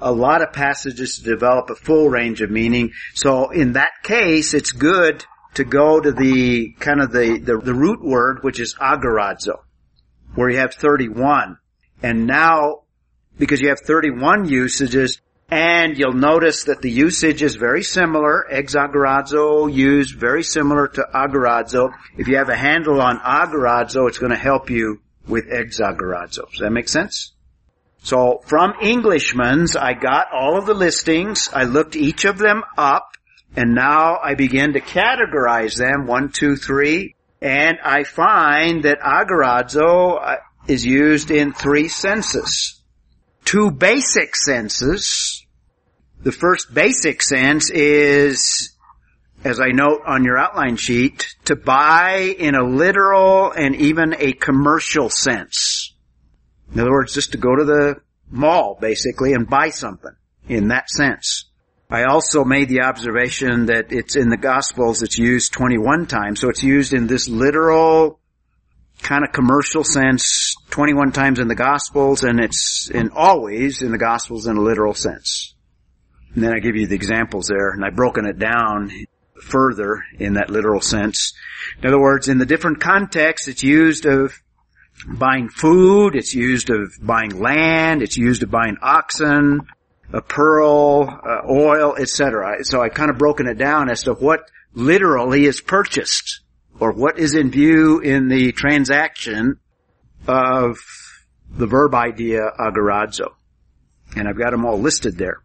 a 0.00 0.12
lot 0.12 0.42
of 0.42 0.52
passages 0.52 1.18
to 1.18 1.22
develop 1.22 1.70
a 1.70 1.76
full 1.76 2.10
range 2.10 2.40
of 2.40 2.50
meaning. 2.50 2.92
So 3.14 3.50
in 3.50 3.74
that 3.74 3.92
case, 4.02 4.52
it's 4.52 4.72
good 4.72 5.24
to 5.54 5.64
go 5.64 6.00
to 6.00 6.12
the 6.12 6.72
kind 6.78 7.00
of 7.00 7.12
the, 7.12 7.38
the, 7.38 7.58
the 7.58 7.74
root 7.74 8.02
word, 8.02 8.42
which 8.42 8.60
is 8.60 8.74
agorazo, 8.74 9.60
where 10.34 10.50
you 10.50 10.58
have 10.58 10.74
31. 10.74 11.58
And 12.02 12.26
now, 12.26 12.82
because 13.38 13.60
you 13.60 13.68
have 13.68 13.80
31 13.80 14.48
usages, 14.48 15.20
and 15.50 15.98
you'll 15.98 16.14
notice 16.14 16.64
that 16.64 16.80
the 16.80 16.90
usage 16.90 17.42
is 17.42 17.56
very 17.56 17.82
similar. 17.82 18.46
Exagorazo 18.50 19.70
used 19.70 20.18
very 20.18 20.42
similar 20.42 20.88
to 20.88 21.06
agorazo. 21.14 21.92
If 22.16 22.26
you 22.26 22.38
have 22.38 22.48
a 22.48 22.56
handle 22.56 23.02
on 23.02 23.18
agorazo, 23.18 24.08
it's 24.08 24.18
going 24.18 24.32
to 24.32 24.38
help 24.38 24.70
you 24.70 25.02
with 25.28 25.50
exagorazo. 25.50 26.50
Does 26.50 26.60
that 26.60 26.70
make 26.70 26.88
sense? 26.88 27.34
So 27.98 28.40
from 28.46 28.72
Englishman's, 28.80 29.76
I 29.76 29.92
got 29.92 30.32
all 30.32 30.56
of 30.56 30.64
the 30.64 30.74
listings. 30.74 31.50
I 31.52 31.64
looked 31.64 31.96
each 31.96 32.24
of 32.24 32.38
them 32.38 32.62
up 32.78 33.12
and 33.56 33.74
now 33.74 34.18
I 34.22 34.34
begin 34.34 34.72
to 34.74 34.80
categorize 34.80 35.76
them, 35.76 36.06
one, 36.06 36.30
two, 36.30 36.56
three, 36.56 37.16
and 37.40 37.78
I 37.84 38.04
find 38.04 38.84
that 38.84 39.00
agorazo 39.00 40.18
uh, 40.22 40.36
is 40.66 40.84
used 40.84 41.30
in 41.30 41.52
three 41.52 41.88
senses. 41.88 42.80
Two 43.44 43.70
basic 43.70 44.36
senses, 44.36 45.44
the 46.22 46.32
first 46.32 46.72
basic 46.72 47.22
sense 47.22 47.68
is, 47.68 48.76
as 49.44 49.60
I 49.60 49.68
note 49.68 50.02
on 50.06 50.24
your 50.24 50.38
outline 50.38 50.76
sheet, 50.76 51.34
to 51.46 51.56
buy 51.56 52.34
in 52.38 52.54
a 52.54 52.62
literal 52.62 53.50
and 53.50 53.74
even 53.74 54.14
a 54.18 54.32
commercial 54.32 55.10
sense. 55.10 55.92
In 56.72 56.80
other 56.80 56.92
words, 56.92 57.12
just 57.12 57.32
to 57.32 57.38
go 57.38 57.54
to 57.54 57.64
the 57.64 57.96
mall, 58.30 58.78
basically, 58.80 59.34
and 59.34 59.50
buy 59.50 59.70
something 59.70 60.14
in 60.48 60.68
that 60.68 60.88
sense. 60.88 61.50
I 61.92 62.04
also 62.04 62.42
made 62.42 62.70
the 62.70 62.84
observation 62.84 63.66
that 63.66 63.92
it's 63.92 64.16
in 64.16 64.30
the 64.30 64.38
Gospels, 64.38 65.02
it's 65.02 65.18
used 65.18 65.52
21 65.52 66.06
times, 66.06 66.40
so 66.40 66.48
it's 66.48 66.62
used 66.62 66.94
in 66.94 67.06
this 67.06 67.28
literal 67.28 68.18
kind 69.02 69.24
of 69.24 69.32
commercial 69.32 69.84
sense 69.84 70.54
21 70.70 71.12
times 71.12 71.38
in 71.38 71.48
the 71.48 71.54
Gospels, 71.54 72.24
and 72.24 72.40
it's 72.40 72.88
in 72.88 73.10
always 73.10 73.82
in 73.82 73.92
the 73.92 73.98
Gospels 73.98 74.46
in 74.46 74.56
a 74.56 74.60
literal 74.62 74.94
sense. 74.94 75.54
And 76.34 76.42
then 76.42 76.54
I 76.54 76.60
give 76.60 76.76
you 76.76 76.86
the 76.86 76.94
examples 76.94 77.48
there, 77.48 77.72
and 77.72 77.84
I've 77.84 77.94
broken 77.94 78.24
it 78.24 78.38
down 78.38 78.90
further 79.42 80.02
in 80.18 80.34
that 80.34 80.48
literal 80.48 80.80
sense. 80.80 81.34
In 81.82 81.88
other 81.88 82.00
words, 82.00 82.30
in 82.30 82.38
the 82.38 82.46
different 82.46 82.80
contexts, 82.80 83.48
it's 83.48 83.62
used 83.62 84.06
of 84.06 84.32
buying 85.06 85.50
food, 85.50 86.16
it's 86.16 86.32
used 86.32 86.70
of 86.70 86.94
buying 87.02 87.38
land, 87.38 88.00
it's 88.00 88.16
used 88.16 88.42
of 88.42 88.50
buying 88.50 88.78
oxen, 88.80 89.66
a 90.12 90.20
pearl, 90.20 91.08
uh, 91.08 91.50
oil, 91.50 91.96
etc. 91.98 92.64
So 92.64 92.82
I've 92.82 92.94
kind 92.94 93.10
of 93.10 93.18
broken 93.18 93.46
it 93.46 93.58
down 93.58 93.88
as 93.88 94.04
to 94.04 94.12
what 94.12 94.40
literally 94.74 95.44
is 95.46 95.60
purchased 95.60 96.40
or 96.78 96.92
what 96.92 97.18
is 97.18 97.34
in 97.34 97.50
view 97.50 98.00
in 98.00 98.28
the 98.28 98.52
transaction 98.52 99.58
of 100.26 100.78
the 101.50 101.66
verb 101.66 101.94
idea 101.94 102.42
agorazo. 102.58 103.32
And 104.16 104.28
I've 104.28 104.38
got 104.38 104.50
them 104.50 104.64
all 104.64 104.78
listed 104.78 105.16
there. 105.16 105.42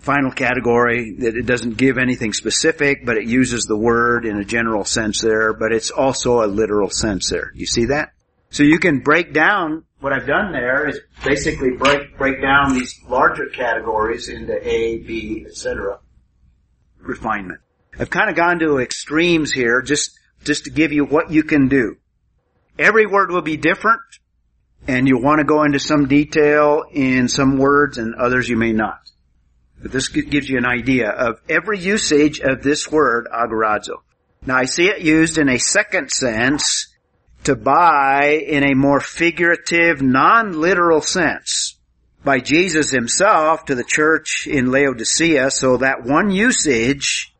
Final 0.00 0.30
category 0.30 1.16
that 1.18 1.36
it 1.36 1.46
doesn't 1.46 1.76
give 1.76 1.98
anything 1.98 2.32
specific, 2.32 3.04
but 3.04 3.16
it 3.16 3.26
uses 3.26 3.64
the 3.64 3.76
word 3.76 4.24
in 4.24 4.38
a 4.38 4.44
general 4.44 4.84
sense 4.84 5.20
there, 5.20 5.52
but 5.52 5.72
it's 5.72 5.90
also 5.90 6.44
a 6.44 6.46
literal 6.46 6.90
sense 6.90 7.30
there. 7.30 7.50
You 7.54 7.66
see 7.66 7.86
that? 7.86 8.12
So 8.50 8.62
you 8.62 8.78
can 8.78 9.00
break 9.00 9.32
down 9.32 9.84
what 10.00 10.12
I've 10.12 10.26
done 10.26 10.52
there 10.52 10.88
is 10.88 11.00
basically 11.24 11.70
break 11.70 12.16
break 12.16 12.40
down 12.40 12.74
these 12.74 13.00
larger 13.08 13.46
categories 13.46 14.28
into 14.28 14.54
A, 14.66 14.98
B, 14.98 15.44
etc. 15.46 15.98
Refinement. 17.00 17.60
I've 17.98 18.10
kind 18.10 18.30
of 18.30 18.36
gone 18.36 18.60
to 18.60 18.78
extremes 18.78 19.52
here 19.52 19.82
just 19.82 20.18
just 20.44 20.64
to 20.64 20.70
give 20.70 20.92
you 20.92 21.04
what 21.04 21.30
you 21.30 21.42
can 21.42 21.68
do. 21.68 21.96
Every 22.78 23.06
word 23.06 23.30
will 23.30 23.42
be 23.42 23.56
different 23.56 24.00
and 24.86 25.08
you'll 25.08 25.22
want 25.22 25.40
to 25.40 25.44
go 25.44 25.64
into 25.64 25.80
some 25.80 26.06
detail 26.06 26.84
in 26.92 27.28
some 27.28 27.58
words 27.58 27.98
and 27.98 28.14
others 28.14 28.48
you 28.48 28.56
may 28.56 28.72
not. 28.72 29.00
But 29.82 29.92
this 29.92 30.08
gives 30.08 30.48
you 30.48 30.58
an 30.58 30.66
idea 30.66 31.10
of 31.10 31.40
every 31.48 31.78
usage 31.78 32.40
of 32.40 32.62
this 32.62 32.90
word 32.90 33.28
agorazo. 33.32 33.98
Now 34.46 34.56
I 34.56 34.66
see 34.66 34.86
it 34.86 35.02
used 35.02 35.38
in 35.38 35.48
a 35.48 35.58
second 35.58 36.10
sense 36.10 36.88
to 37.44 37.56
buy 37.56 38.42
in 38.46 38.64
a 38.64 38.74
more 38.74 39.00
figurative, 39.00 40.02
non-literal 40.02 41.00
sense 41.00 41.76
by 42.24 42.40
Jesus 42.40 42.90
himself 42.90 43.64
to 43.66 43.74
the 43.74 43.84
church 43.84 44.46
in 44.46 44.70
Laodicea. 44.70 45.50
So 45.50 45.78
that 45.78 46.04
one 46.04 46.30
usage, 46.30 47.34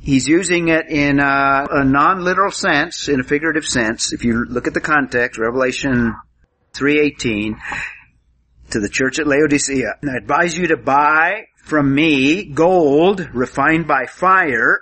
he's 0.00 0.26
using 0.26 0.68
it 0.68 0.88
in 0.88 1.20
a, 1.20 1.66
a 1.70 1.84
non-literal 1.84 2.50
sense, 2.50 3.08
in 3.08 3.20
a 3.20 3.24
figurative 3.24 3.64
sense. 3.64 4.12
If 4.12 4.24
you 4.24 4.44
look 4.44 4.66
at 4.66 4.74
the 4.74 4.80
context, 4.80 5.38
Revelation 5.38 6.14
3.18, 6.72 7.54
to 8.70 8.80
the 8.80 8.88
church 8.88 9.18
at 9.18 9.26
Laodicea, 9.26 9.98
I 10.02 10.16
advise 10.16 10.56
you 10.56 10.68
to 10.68 10.76
buy 10.76 11.44
from 11.58 11.94
me 11.94 12.44
gold 12.44 13.28
refined 13.32 13.86
by 13.86 14.06
fire 14.06 14.80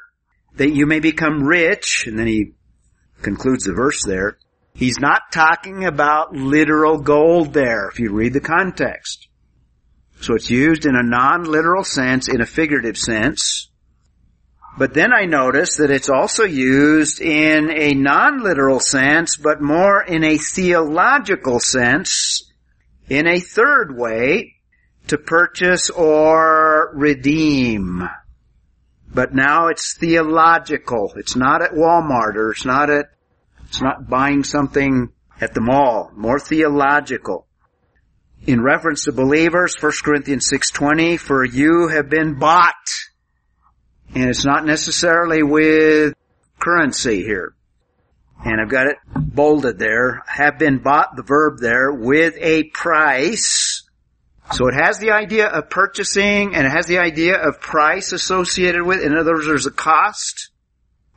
that 0.57 0.71
you 0.71 0.87
may 0.87 1.01
become 1.01 1.43
rich. 1.43 2.05
And 2.07 2.19
then 2.19 2.27
he 2.27 2.53
concludes 3.23 3.65
the 3.65 3.73
verse 3.73 4.05
there. 4.05 4.39
He's 4.75 4.99
not 4.99 5.31
talking 5.33 5.85
about 5.85 6.35
literal 6.35 6.99
gold 6.99 7.53
there, 7.53 7.89
if 7.89 8.01
you 8.01 8.13
read 8.13 8.33
the 8.33 8.41
context. 8.41 9.29
So 10.21 10.35
it's 10.35 10.51
used 10.51 10.87
in 10.87 10.97
a 10.97 11.03
non-literal 11.03 11.85
sense, 11.85 12.29
in 12.29 12.41
a 12.41 12.47
figurative 12.47 12.97
sense. 12.97 13.69
But 14.79 14.95
then 14.95 15.13
I 15.13 15.27
notice 15.27 15.77
that 15.77 15.91
it's 15.91 16.09
also 16.09 16.45
used 16.45 17.21
in 17.21 17.71
a 17.71 17.93
non-literal 17.93 18.81
sense, 18.81 19.37
but 19.37 19.61
more 19.61 20.03
in 20.03 20.25
a 20.25 20.39
theological 20.39 21.61
sense, 21.61 22.51
in 23.09 23.27
a 23.27 23.41
third 23.41 23.97
way, 23.97 24.55
to 25.09 25.19
purchase 25.19 25.91
or 25.91 26.93
redeem. 26.95 28.09
But 29.13 29.35
now 29.35 29.69
it's 29.69 29.99
theological. 29.99 31.13
It's 31.17 31.37
not 31.37 31.61
at 31.61 31.73
Walmart 31.73 32.37
or 32.37 32.53
it's 32.53 32.65
not 32.65 32.89
at 32.89 33.07
it's 33.73 33.81
not 33.81 34.07
buying 34.07 34.45
something 34.45 35.09
at 35.41 35.55
the 35.55 35.63
mall. 35.63 36.11
More 36.15 36.39
theological. 36.39 37.47
In 38.47 38.63
reference 38.63 39.05
to 39.05 39.13
believers, 39.13 39.75
1 39.81 39.93
Corinthians 40.05 40.51
6.20, 40.53 41.19
for 41.19 41.43
you 41.43 41.89
have 41.89 42.11
been 42.11 42.39
bought. 42.39 42.75
And 44.15 44.29
it's 44.29 44.45
not 44.45 44.67
necessarily 44.67 45.43
with 45.43 46.13
currency 46.61 47.23
here. 47.23 47.55
And 48.45 48.61
I've 48.61 48.69
got 48.69 48.89
it 48.89 48.97
bolded 49.17 49.79
there. 49.79 50.23
Have 50.27 50.59
been 50.59 50.83
bought, 50.83 51.17
the 51.17 51.23
verb 51.23 51.59
there, 51.59 51.91
with 51.91 52.35
a 52.39 52.65
price. 52.65 53.89
So 54.51 54.69
it 54.69 54.75
has 54.75 54.99
the 54.99 55.13
idea 55.13 55.47
of 55.47 55.71
purchasing 55.71 56.55
and 56.55 56.67
it 56.67 56.71
has 56.71 56.85
the 56.85 56.99
idea 56.99 57.39
of 57.39 57.59
price 57.59 58.13
associated 58.13 58.83
with. 58.83 59.01
In 59.03 59.17
other 59.17 59.33
words, 59.33 59.47
there's 59.47 59.65
a 59.65 59.71
cost. 59.71 60.51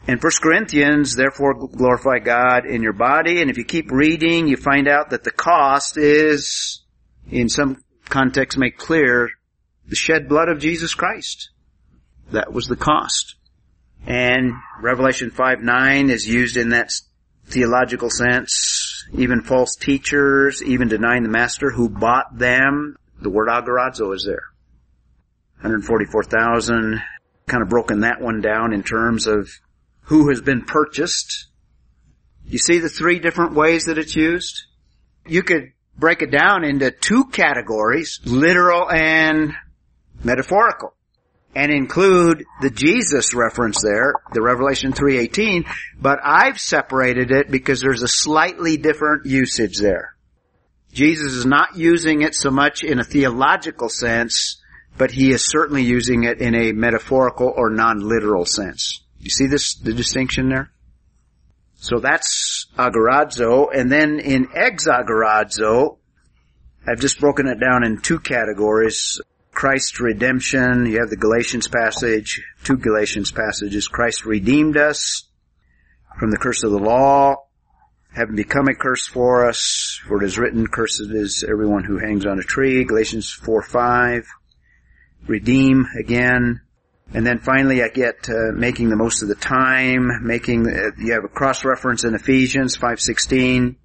In 0.08 0.20
1 0.20 0.32
Corinthians, 0.40 1.16
therefore 1.16 1.68
glorify 1.68 2.20
God 2.20 2.68
in 2.68 2.84
your 2.84 2.94
body. 2.94 3.42
And 3.42 3.50
if 3.50 3.58
you 3.58 3.64
keep 3.66 3.92
reading, 3.92 4.48
you 4.48 4.56
find 4.56 4.88
out 4.88 5.10
that 5.10 5.24
the 5.24 5.32
cost 5.32 5.98
is, 5.98 6.84
in 7.32 7.50
some 7.50 7.84
contexts 8.08 8.58
make 8.58 8.78
clear, 8.78 9.32
the 9.88 9.96
shed 9.96 10.30
blood 10.30 10.48
of 10.48 10.60
Jesus 10.60 10.94
Christ. 10.94 11.50
That 12.32 12.54
was 12.54 12.68
the 12.68 12.76
cost. 12.76 13.36
And 14.06 14.54
Revelation 14.80 15.32
5 15.32 15.62
9 15.62 16.10
is 16.12 16.28
used 16.28 16.58
in 16.58 16.70
that 16.70 16.92
theological 17.48 18.12
sense. 18.12 19.06
Even 19.14 19.42
false 19.42 19.76
teachers, 19.76 20.62
even 20.62 20.88
denying 20.88 21.24
the 21.24 21.30
master 21.30 21.72
who 21.72 21.90
bought 21.90 22.38
them. 22.38 22.96
The 23.22 23.30
word 23.32 23.48
agorazo 23.48 24.14
is 24.16 24.24
there. 24.24 24.44
144,000. 25.62 27.02
Kind 27.48 27.64
of 27.64 27.70
broken 27.70 28.02
that 28.02 28.22
one 28.22 28.42
down 28.42 28.74
in 28.74 28.84
terms 28.84 29.26
of 29.26 29.50
who 30.06 30.30
has 30.30 30.42
been 30.42 30.64
purchased. 30.64 31.48
You 32.46 32.58
see 32.58 32.80
the 32.80 32.90
three 32.90 33.20
different 33.20 33.54
ways 33.54 33.86
that 33.86 33.98
it's 33.98 34.16
used? 34.16 34.66
You 35.28 35.44
could 35.44 35.72
break 35.98 36.22
it 36.22 36.32
down 36.32 36.64
into 36.64 36.92
two 36.92 37.26
categories, 37.26 38.20
literal 38.24 38.90
and 38.90 39.54
metaphorical, 40.24 40.94
and 41.56 41.72
include 41.72 42.46
the 42.62 42.70
Jesus 42.70 43.34
reference 43.34 43.82
there, 43.82 44.14
the 44.34 44.42
Revelation 44.42 44.94
3.18, 44.94 45.66
but 46.00 46.20
I've 46.24 46.60
separated 46.60 47.32
it 47.32 47.50
because 47.50 47.82
there's 47.82 48.04
a 48.04 48.08
slightly 48.08 48.78
different 48.78 49.26
usage 49.26 49.78
there. 49.78 50.16
Jesus 50.92 51.34
is 51.34 51.46
not 51.46 51.76
using 51.76 52.22
it 52.22 52.36
so 52.36 52.52
much 52.52 52.84
in 52.84 53.00
a 53.00 53.04
theological 53.04 53.90
sense, 53.90 54.62
but 54.98 55.12
he 55.12 55.32
is 55.32 55.50
certainly 55.50 55.84
using 55.84 56.24
it 56.24 56.40
in 56.40 56.56
a 56.56 56.72
metaphorical 56.72 57.52
or 57.56 57.70
non-literal 57.70 58.46
sense. 58.46 59.05
You 59.26 59.32
see 59.32 59.48
this, 59.48 59.74
the 59.74 59.92
distinction 59.92 60.50
there? 60.50 60.70
So 61.78 61.98
that's 61.98 62.68
agorazo, 62.78 63.70
and 63.74 63.92
then 63.92 64.20
in 64.20 64.46
exagorazo, 64.46 65.98
I've 66.88 67.00
just 67.00 67.20
broken 67.20 67.48
it 67.48 67.60
down 67.60 67.84
in 67.84 68.02
two 68.02 68.20
categories. 68.20 69.20
Christ's 69.52 70.00
redemption, 70.00 70.86
you 70.86 71.00
have 71.00 71.10
the 71.10 71.18
Galatians 71.18 71.68
passage, 71.68 72.40
two 72.64 72.78
Galatians 72.78 73.32
passages. 73.32 73.88
Christ 73.88 74.26
redeemed 74.26 74.78
us 74.78 75.24
from 76.20 76.30
the 76.30 76.38
curse 76.38 76.64
of 76.64 76.70
the 76.70 76.78
law, 76.78 77.48
having 78.14 78.36
become 78.36 78.68
a 78.68 78.76
curse 78.76 79.08
for 79.08 79.50
us, 79.50 80.00
for 80.08 80.22
it 80.22 80.26
is 80.28 80.38
written, 80.38 80.68
cursed 80.68 81.02
is 81.10 81.44
everyone 81.50 81.84
who 81.84 81.98
hangs 81.98 82.28
on 82.28 82.38
a 82.38 82.44
tree, 82.44 82.84
Galatians 82.84 83.32
4, 83.32 83.64
5. 83.64 84.28
Redeem, 85.26 85.88
again, 86.00 86.62
and 87.14 87.26
then 87.26 87.40
finally 87.40 87.84
I 87.84 87.90
get 87.90 88.30
uh, 88.30 88.52
making 88.54 88.90
the 88.90 88.96
most 88.96 89.22
of 89.22 89.28
the 89.28 89.36
time, 89.36 90.26
making, 90.26 90.68
uh, 90.68 90.92
you 90.98 91.14
have 91.14 91.24
a 91.24 91.30
cross-reference 91.30 92.04
in 92.04 92.16
Ephesians 92.16 92.78
5.16. 92.78 93.76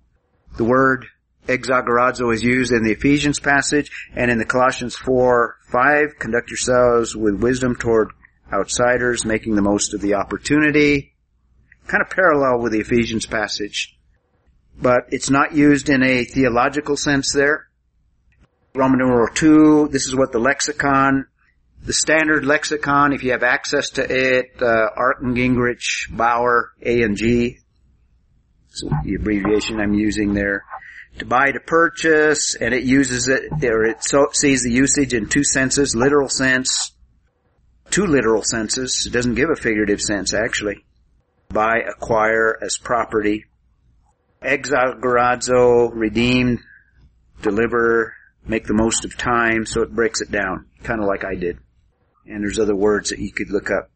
The 0.56 0.64
word 0.64 1.06
exagorazo 1.46 2.32
is 2.32 2.42
used 2.42 2.72
in 2.72 2.82
the 2.82 2.92
Ephesians 2.92 3.38
passage 3.38 3.90
and 4.14 4.30
in 4.30 4.38
the 4.38 4.44
Colossians 4.44 4.96
4, 4.96 5.56
5. 5.70 6.18
Conduct 6.18 6.50
yourselves 6.50 7.14
with 7.14 7.40
wisdom 7.40 7.76
toward 7.76 8.10
outsiders, 8.52 9.24
making 9.24 9.54
the 9.54 9.62
most 9.62 9.94
of 9.94 10.00
the 10.00 10.14
opportunity. 10.14 11.14
Kind 11.86 12.02
of 12.02 12.10
parallel 12.10 12.60
with 12.60 12.72
the 12.72 12.80
Ephesians 12.80 13.26
passage. 13.26 13.96
But 14.80 15.04
it's 15.10 15.30
not 15.30 15.54
used 15.54 15.88
in 15.88 16.02
a 16.02 16.24
theological 16.24 16.96
sense 16.96 17.32
there. 17.32 17.68
Roman 18.74 18.98
numeral 18.98 19.28
2, 19.34 19.88
this 19.90 20.06
is 20.06 20.14
what 20.14 20.32
the 20.32 20.38
lexicon 20.38 21.26
the 21.82 21.92
standard 21.92 22.44
lexicon, 22.44 23.12
if 23.12 23.22
you 23.22 23.32
have 23.32 23.42
access 23.42 23.90
to 23.90 24.02
it, 24.02 24.50
uh, 24.60 24.88
Arndt, 24.96 25.36
Gingrich, 25.36 26.14
Bauer, 26.14 26.72
A 26.82 27.02
and 27.02 27.16
G. 27.16 27.58
So 28.68 28.88
the 29.04 29.14
abbreviation 29.14 29.80
I'm 29.80 29.94
using 29.94 30.34
there. 30.34 30.64
To 31.18 31.24
buy 31.24 31.50
to 31.50 31.60
purchase, 31.60 32.54
and 32.54 32.72
it 32.72 32.84
uses 32.84 33.28
it, 33.28 33.64
or 33.64 33.84
it 33.84 34.04
so, 34.04 34.28
sees 34.32 34.62
the 34.62 34.70
usage 34.70 35.12
in 35.12 35.28
two 35.28 35.42
senses, 35.42 35.96
literal 35.96 36.28
sense, 36.28 36.92
two 37.90 38.06
literal 38.06 38.42
senses. 38.42 39.06
It 39.06 39.12
doesn't 39.12 39.34
give 39.34 39.50
a 39.50 39.56
figurative 39.56 40.00
sense, 40.00 40.32
actually. 40.32 40.84
Buy, 41.48 41.80
acquire 41.80 42.56
as 42.62 42.78
property. 42.78 43.46
Exagorazo, 44.40 45.90
redeem, 45.92 46.60
deliver, 47.42 48.14
make 48.46 48.66
the 48.66 48.74
most 48.74 49.04
of 49.04 49.16
time, 49.18 49.66
so 49.66 49.82
it 49.82 49.92
breaks 49.92 50.20
it 50.20 50.30
down, 50.30 50.66
kind 50.84 51.00
of 51.00 51.06
like 51.06 51.24
I 51.24 51.34
did. 51.34 51.58
And 52.30 52.42
there's 52.42 52.58
other 52.58 52.76
words 52.76 53.10
that 53.10 53.18
you 53.18 53.32
could 53.32 53.50
look 53.50 53.70
up. 53.70 53.90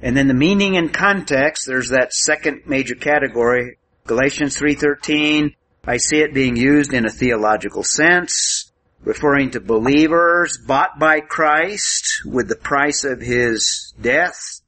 And 0.00 0.16
then 0.16 0.28
the 0.28 0.34
meaning 0.34 0.76
and 0.76 0.92
context, 0.92 1.66
there's 1.66 1.90
that 1.90 2.12
second 2.12 2.62
major 2.66 2.94
category, 2.94 3.78
Galatians 4.06 4.58
3.13, 4.58 5.54
I 5.86 5.96
see 5.98 6.18
it 6.18 6.34
being 6.34 6.56
used 6.56 6.92
in 6.92 7.06
a 7.06 7.10
theological 7.10 7.82
sense, 7.82 8.72
referring 9.02 9.50
to 9.52 9.60
believers 9.60 10.58
bought 10.58 10.98
by 10.98 11.20
Christ 11.20 12.22
with 12.24 12.48
the 12.48 12.56
price 12.56 13.04
of 13.04 13.20
His 13.20 13.92
death, 14.00 14.60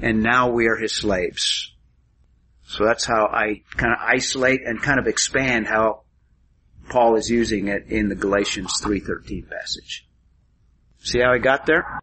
and 0.00 0.22
now 0.22 0.50
we 0.50 0.66
are 0.66 0.76
His 0.76 0.94
slaves. 0.94 1.74
So 2.66 2.84
that's 2.84 3.04
how 3.04 3.26
I 3.26 3.62
kind 3.76 3.92
of 3.92 3.98
isolate 4.00 4.60
and 4.64 4.80
kind 4.80 5.00
of 5.00 5.08
expand 5.08 5.66
how 5.66 6.02
Paul 6.88 7.16
is 7.16 7.28
using 7.28 7.68
it 7.68 7.86
in 7.88 8.08
the 8.08 8.14
Galatians 8.14 8.80
3.13 8.80 9.50
passage. 9.50 10.06
See 11.00 11.20
how 11.20 11.32
I 11.32 11.38
got 11.38 11.66
there? 11.66 12.00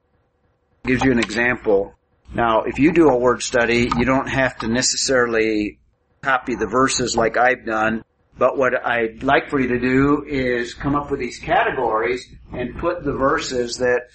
Gives 0.87 1.03
you 1.03 1.11
an 1.11 1.19
example. 1.19 1.93
Now, 2.33 2.63
if 2.63 2.79
you 2.79 2.93
do 2.93 3.09
a 3.09 3.17
word 3.17 3.43
study, 3.43 3.89
you 3.97 4.05
don't 4.05 4.29
have 4.29 4.57
to 4.59 4.69
necessarily 4.69 5.79
copy 6.21 6.55
the 6.55 6.65
verses 6.65 7.13
like 7.13 7.35
I've 7.35 7.65
done, 7.65 8.05
but 8.37 8.57
what 8.57 8.73
I'd 8.85 9.21
like 9.21 9.49
for 9.49 9.59
you 9.59 9.67
to 9.67 9.79
do 9.79 10.25
is 10.25 10.73
come 10.73 10.95
up 10.95 11.11
with 11.11 11.19
these 11.19 11.39
categories 11.39 12.25
and 12.53 12.77
put 12.77 13.03
the 13.03 13.11
verses 13.11 13.77
that 13.79 14.07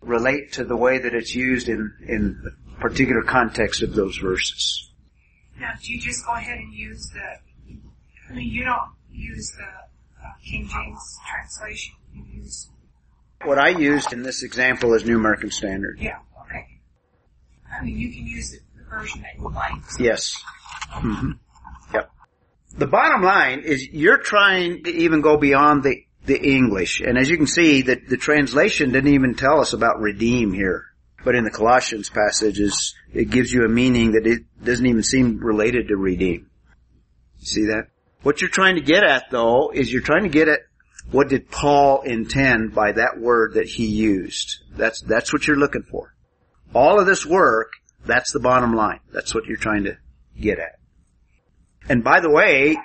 relate 0.00 0.54
to 0.54 0.64
the 0.64 0.76
way 0.76 0.98
that 0.98 1.14
it's 1.14 1.32
used 1.32 1.68
in, 1.68 1.92
in 2.08 2.40
the 2.42 2.50
particular 2.80 3.22
context 3.22 3.82
of 3.82 3.94
those 3.94 4.16
verses. 4.16 4.90
Now, 5.60 5.74
do 5.80 5.92
you 5.92 6.00
just 6.00 6.26
go 6.26 6.34
ahead 6.34 6.58
and 6.58 6.74
use 6.74 7.08
the, 7.10 8.30
I 8.30 8.34
mean, 8.34 8.50
you 8.50 8.64
don't 8.64 8.90
use 9.12 9.52
the 9.56 10.26
uh, 10.26 10.32
King 10.44 10.68
James 10.68 11.18
translation. 11.30 11.94
You 12.12 12.24
use, 12.42 12.68
What 13.44 13.58
I 13.58 13.68
used 13.70 14.12
in 14.12 14.22
this 14.22 14.42
example 14.42 14.94
is 14.94 15.04
New 15.04 15.16
American 15.16 15.50
Standard. 15.50 15.98
yeah, 16.00 16.18
okay. 16.42 16.66
I 17.70 17.84
mean, 17.84 17.98
you 17.98 18.10
can 18.12 18.26
use 18.26 18.50
the, 18.50 18.58
version 18.88 19.22
that 19.22 19.34
you 19.36 19.48
like. 19.50 19.82
Yes. 19.98 20.40
hmm 20.90 21.32
Yep. 21.92 22.10
The 22.78 22.86
bottom 22.86 23.22
line 23.22 23.60
is 23.60 23.86
you're 23.88 24.18
trying 24.18 24.84
to 24.84 24.90
even 24.90 25.20
go 25.20 25.36
beyond 25.36 25.82
the, 25.82 26.04
the 26.26 26.40
English. 26.40 27.00
And 27.00 27.18
as 27.18 27.28
you 27.28 27.36
can 27.36 27.46
see, 27.46 27.82
the, 27.82 28.00
the 28.08 28.16
translation 28.16 28.92
didn't 28.92 29.12
even 29.14 29.34
tell 29.34 29.60
us 29.60 29.72
about 29.72 30.00
redeem 30.00 30.52
here. 30.52 30.84
But 31.24 31.34
in 31.34 31.44
the 31.44 31.50
Colossians 31.50 32.10
passages, 32.10 32.94
it 33.12 33.30
gives 33.30 33.52
you 33.52 33.64
a 33.64 33.68
meaning 33.68 34.12
that 34.12 34.26
it 34.26 34.42
doesn't 34.62 34.86
even 34.86 35.02
seem 35.02 35.38
related 35.38 35.88
to 35.88 35.96
redeem. 35.96 36.50
See 37.38 37.66
that? 37.66 37.88
What 38.22 38.40
you're 38.40 38.50
trying 38.50 38.76
to 38.76 38.82
get 38.82 39.02
at 39.02 39.30
though, 39.30 39.70
is 39.70 39.92
you're 39.92 40.02
trying 40.02 40.22
to 40.24 40.28
get 40.28 40.48
at 40.48 40.60
what 41.10 41.28
did 41.28 41.50
Paul 41.50 42.02
intend 42.02 42.74
by 42.74 42.92
that 42.92 43.20
word 43.20 43.54
that 43.54 43.66
he 43.66 43.86
used. 43.86 44.62
That's, 44.76 45.00
that's 45.02 45.32
what 45.32 45.46
you're 45.46 45.56
looking 45.56 45.82
for. 45.82 46.14
All 46.74 46.98
of 46.98 47.06
this 47.06 47.24
work, 47.24 47.72
that's 48.04 48.32
the 48.32 48.40
bottom 48.40 48.74
line. 48.74 49.00
That's 49.12 49.34
what 49.34 49.46
you're 49.46 49.56
trying 49.56 49.84
to 49.84 49.96
get 50.38 50.58
at. 50.58 50.78
And 51.88 52.02
by 52.02 52.20
the 52.20 52.30
way, 52.30 52.76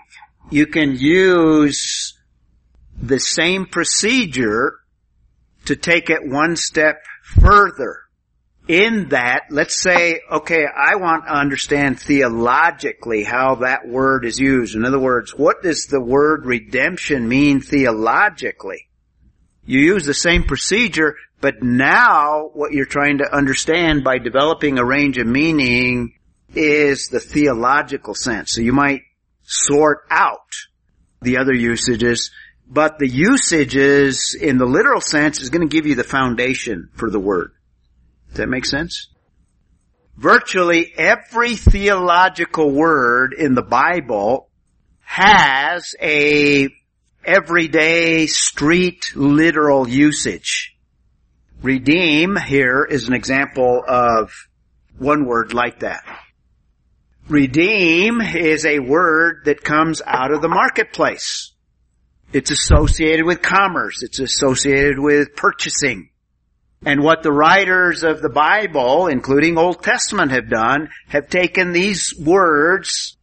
you 0.52 0.68
can 0.68 0.96
use 0.96 2.18
the 3.02 3.20
same 3.20 3.66
procedure 3.66 4.76
to 5.66 5.76
take 5.76 6.10
it 6.10 6.28
one 6.28 6.56
step 6.56 7.02
further. 7.24 8.02
In 8.70 9.10
that, 9.10 9.46
let's 9.50 9.82
say, 9.82 10.22
okay, 10.32 10.64
I 10.64 10.98
want 10.98 11.26
to 11.26 11.34
understand 11.34 12.00
theologically 12.00 13.24
how 13.24 13.56
that 13.62 13.88
word 13.88 14.26
is 14.26 14.40
used. 14.40 14.76
In 14.76 14.86
other 14.86 15.00
words, 15.00 15.32
what 15.36 15.64
does 15.64 15.88
the 15.88 16.00
word 16.00 16.46
redemption 16.46 17.28
mean 17.28 17.62
theologically? 17.62 18.88
You 19.66 19.80
use 19.80 20.06
the 20.06 20.14
same 20.14 20.44
procedure, 20.44 21.16
but 21.42 21.64
now 21.64 22.52
what 22.54 22.72
you're 22.72 22.86
trying 22.86 23.18
to 23.18 23.36
understand 23.36 24.04
by 24.04 24.20
developing 24.20 24.78
a 24.78 24.86
range 24.86 25.18
of 25.18 25.26
meaning 25.26 26.14
is 26.54 27.08
the 27.08 27.20
theological 27.20 28.14
sense. 28.14 28.54
So 28.54 28.62
you 28.62 28.74
might 28.74 29.02
sort 29.42 30.02
out 30.12 30.54
the 31.24 31.38
other 31.38 31.56
usages, 31.56 32.30
but 32.68 33.00
the 33.00 33.08
usages 33.08 34.38
in 34.40 34.60
the 34.60 34.68
literal 34.68 35.02
sense 35.02 35.42
is 35.42 35.50
going 35.50 35.68
to 35.68 35.76
give 35.76 35.88
you 35.88 35.96
the 35.96 36.04
foundation 36.04 36.90
for 36.94 37.10
the 37.10 37.20
word. 37.20 37.54
Does 38.30 38.38
that 38.38 38.50
make 38.50 38.66
sense? 38.66 39.10
Virtually 40.18 40.92
every 40.98 41.56
theological 41.56 42.72
word 42.72 43.34
in 43.34 43.56
the 43.56 43.62
Bible 43.62 44.50
has 45.02 45.96
a 46.02 46.70
everyday 47.24 48.28
street 48.28 49.14
literal 49.16 49.88
usage. 49.88 50.76
Redeem 51.62 52.36
here 52.36 52.86
is 52.90 53.08
an 53.08 53.14
example 53.14 53.84
of 53.88 54.32
one 54.98 55.26
word 55.26 55.54
like 55.54 55.80
that. 55.80 56.04
Redeem 57.28 58.22
is 58.22 58.66
a 58.66 58.80
word 58.80 59.44
that 59.46 59.64
comes 59.64 60.02
out 60.06 60.32
of 60.32 60.42
the 60.42 60.48
marketplace. 60.48 61.54
It's 62.34 62.52
associated 62.52 63.26
with 63.26 63.42
commerce. 63.42 64.04
It's 64.04 64.20
associated 64.20 65.00
with 65.00 65.36
purchasing. 65.36 66.10
And 66.86 67.04
what 67.04 67.24
the 67.24 67.32
writers 67.32 68.04
of 68.04 68.22
the 68.22 68.30
Bible, 68.30 69.08
including 69.08 69.58
Old 69.58 69.84
Testament, 69.84 70.32
have 70.32 70.50
done, 70.50 70.90
have 71.10 71.30
taken 71.30 71.74
these 71.74 72.14
words. 72.18 73.18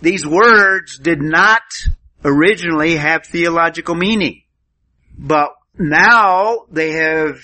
These 0.00 0.26
words 0.26 0.98
did 0.98 1.22
not 1.22 1.62
originally 2.24 2.96
have 2.96 3.24
theological 3.24 3.94
meaning. 3.94 4.42
But 5.16 5.50
now 5.78 6.66
they 6.70 6.92
have 6.92 7.38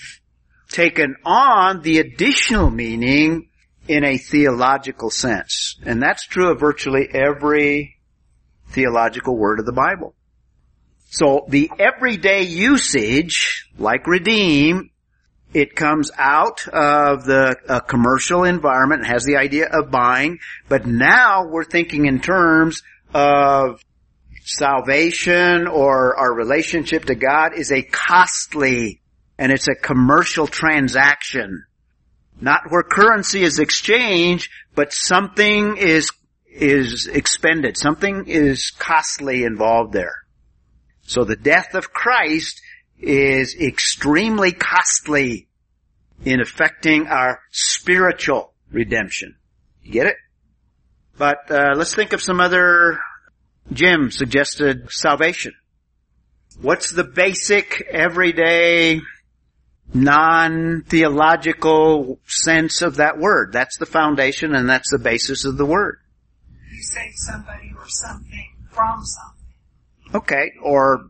taken 0.69 1.15
on 1.23 1.81
the 1.81 1.99
additional 1.99 2.69
meaning 2.69 3.49
in 3.87 4.03
a 4.03 4.17
theological 4.17 5.09
sense. 5.09 5.79
And 5.85 6.01
that's 6.01 6.25
true 6.25 6.51
of 6.51 6.59
virtually 6.59 7.07
every 7.13 7.97
theological 8.69 9.37
word 9.37 9.59
of 9.59 9.65
the 9.65 9.71
Bible. 9.71 10.15
So 11.11 11.45
the 11.47 11.71
everyday 11.79 12.41
usage, 12.41 13.69
like 13.77 14.07
redeem, 14.07 14.89
it 15.55 15.73
comes 15.73 16.11
out 16.17 16.67
of 16.67 17.23
the 17.23 17.81
commercial 17.87 18.43
environment, 18.43 19.03
it 19.03 19.07
has 19.07 19.23
the 19.23 19.37
idea 19.37 19.67
of 19.71 19.89
buying, 19.89 20.39
but 20.67 20.85
now 20.85 21.47
we're 21.47 21.63
thinking 21.63 22.07
in 22.07 22.19
terms 22.19 22.83
of 23.13 23.81
salvation 24.43 25.67
or 25.67 26.17
our 26.17 26.33
relationship 26.33 27.05
to 27.05 27.15
God 27.15 27.57
is 27.57 27.71
a 27.71 27.81
costly 27.81 29.01
and 29.37 29.49
it's 29.49 29.69
a 29.69 29.75
commercial 29.75 30.45
transaction. 30.45 31.63
Not 32.41 32.69
where 32.69 32.83
currency 32.83 33.41
is 33.41 33.59
exchanged, 33.59 34.51
but 34.75 34.91
something 34.91 35.77
is, 35.77 36.11
is 36.51 37.07
expended. 37.07 37.77
Something 37.77 38.25
is 38.27 38.71
costly 38.77 39.45
involved 39.45 39.93
there. 39.93 40.15
So 41.03 41.23
the 41.23 41.37
death 41.37 41.75
of 41.75 41.93
Christ 41.93 42.59
is 42.99 43.55
extremely 43.55 44.51
costly 44.51 45.47
in 46.23 46.41
affecting 46.41 47.07
our 47.07 47.41
spiritual 47.51 48.53
redemption. 48.71 49.35
You 49.83 49.91
get 49.91 50.05
it? 50.07 50.15
But 51.17 51.49
uh, 51.49 51.73
let's 51.75 51.95
think 51.95 52.13
of 52.13 52.21
some 52.21 52.39
other. 52.39 52.99
Jim 53.71 54.11
suggested 54.11 54.91
salvation. 54.91 55.53
What's 56.61 56.91
the 56.91 57.03
basic, 57.03 57.81
everyday, 57.89 59.01
non-theological 59.93 62.19
sense 62.27 62.81
of 62.81 62.95
that 62.97 63.17
word? 63.17 63.53
That's 63.53 63.77
the 63.77 63.85
foundation 63.85 64.53
and 64.55 64.69
that's 64.69 64.91
the 64.91 64.99
basis 64.99 65.45
of 65.45 65.55
the 65.57 65.65
word. 65.65 65.99
You 66.71 66.83
save 66.83 67.13
somebody 67.15 67.73
or 67.75 67.87
something 67.87 68.53
from 68.71 69.03
something. 69.03 69.31
Okay, 70.13 70.51
or 70.61 71.09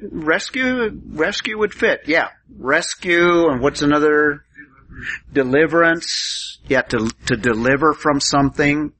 rescue, 0.00 1.00
rescue 1.10 1.58
would 1.58 1.74
fit, 1.74 2.02
yeah. 2.06 2.28
Rescue, 2.56 3.48
and 3.48 3.60
what's 3.60 3.82
another? 3.82 4.44
Deliverance, 5.32 6.58
yeah, 6.66 6.82
to, 6.82 7.10
to 7.26 7.36
deliver 7.36 7.94
from 7.94 8.20
something. 8.20 8.92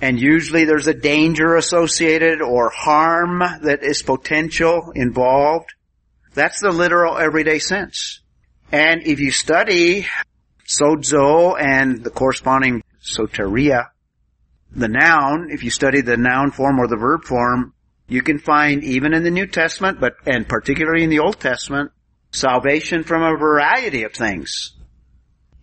And 0.00 0.20
usually 0.20 0.64
there's 0.64 0.88
a 0.88 0.94
danger 0.94 1.56
associated 1.56 2.42
or 2.42 2.68
harm 2.68 3.38
that 3.38 3.82
is 3.82 4.02
potential 4.02 4.92
involved. 4.94 5.72
That's 6.34 6.60
the 6.60 6.70
literal 6.70 7.16
everyday 7.16 7.60
sense. 7.60 8.20
And 8.72 9.02
if 9.06 9.20
you 9.20 9.30
study 9.30 10.06
sozo 10.66 11.58
and 11.58 12.02
the 12.02 12.10
corresponding 12.10 12.82
soteria, 13.00 13.88
the 14.72 14.88
noun, 14.88 15.48
if 15.50 15.62
you 15.62 15.70
study 15.70 16.02
the 16.02 16.16
noun 16.16 16.50
form 16.50 16.78
or 16.78 16.88
the 16.88 16.96
verb 16.96 17.24
form, 17.24 17.72
you 18.08 18.22
can 18.22 18.38
find 18.38 18.84
even 18.84 19.14
in 19.14 19.22
the 19.24 19.30
New 19.30 19.46
Testament, 19.46 20.00
but, 20.00 20.14
and 20.26 20.46
particularly 20.48 21.02
in 21.02 21.10
the 21.10 21.18
Old 21.20 21.40
Testament, 21.40 21.90
salvation 22.30 23.02
from 23.02 23.22
a 23.22 23.36
variety 23.36 24.04
of 24.04 24.12
things. 24.12 24.72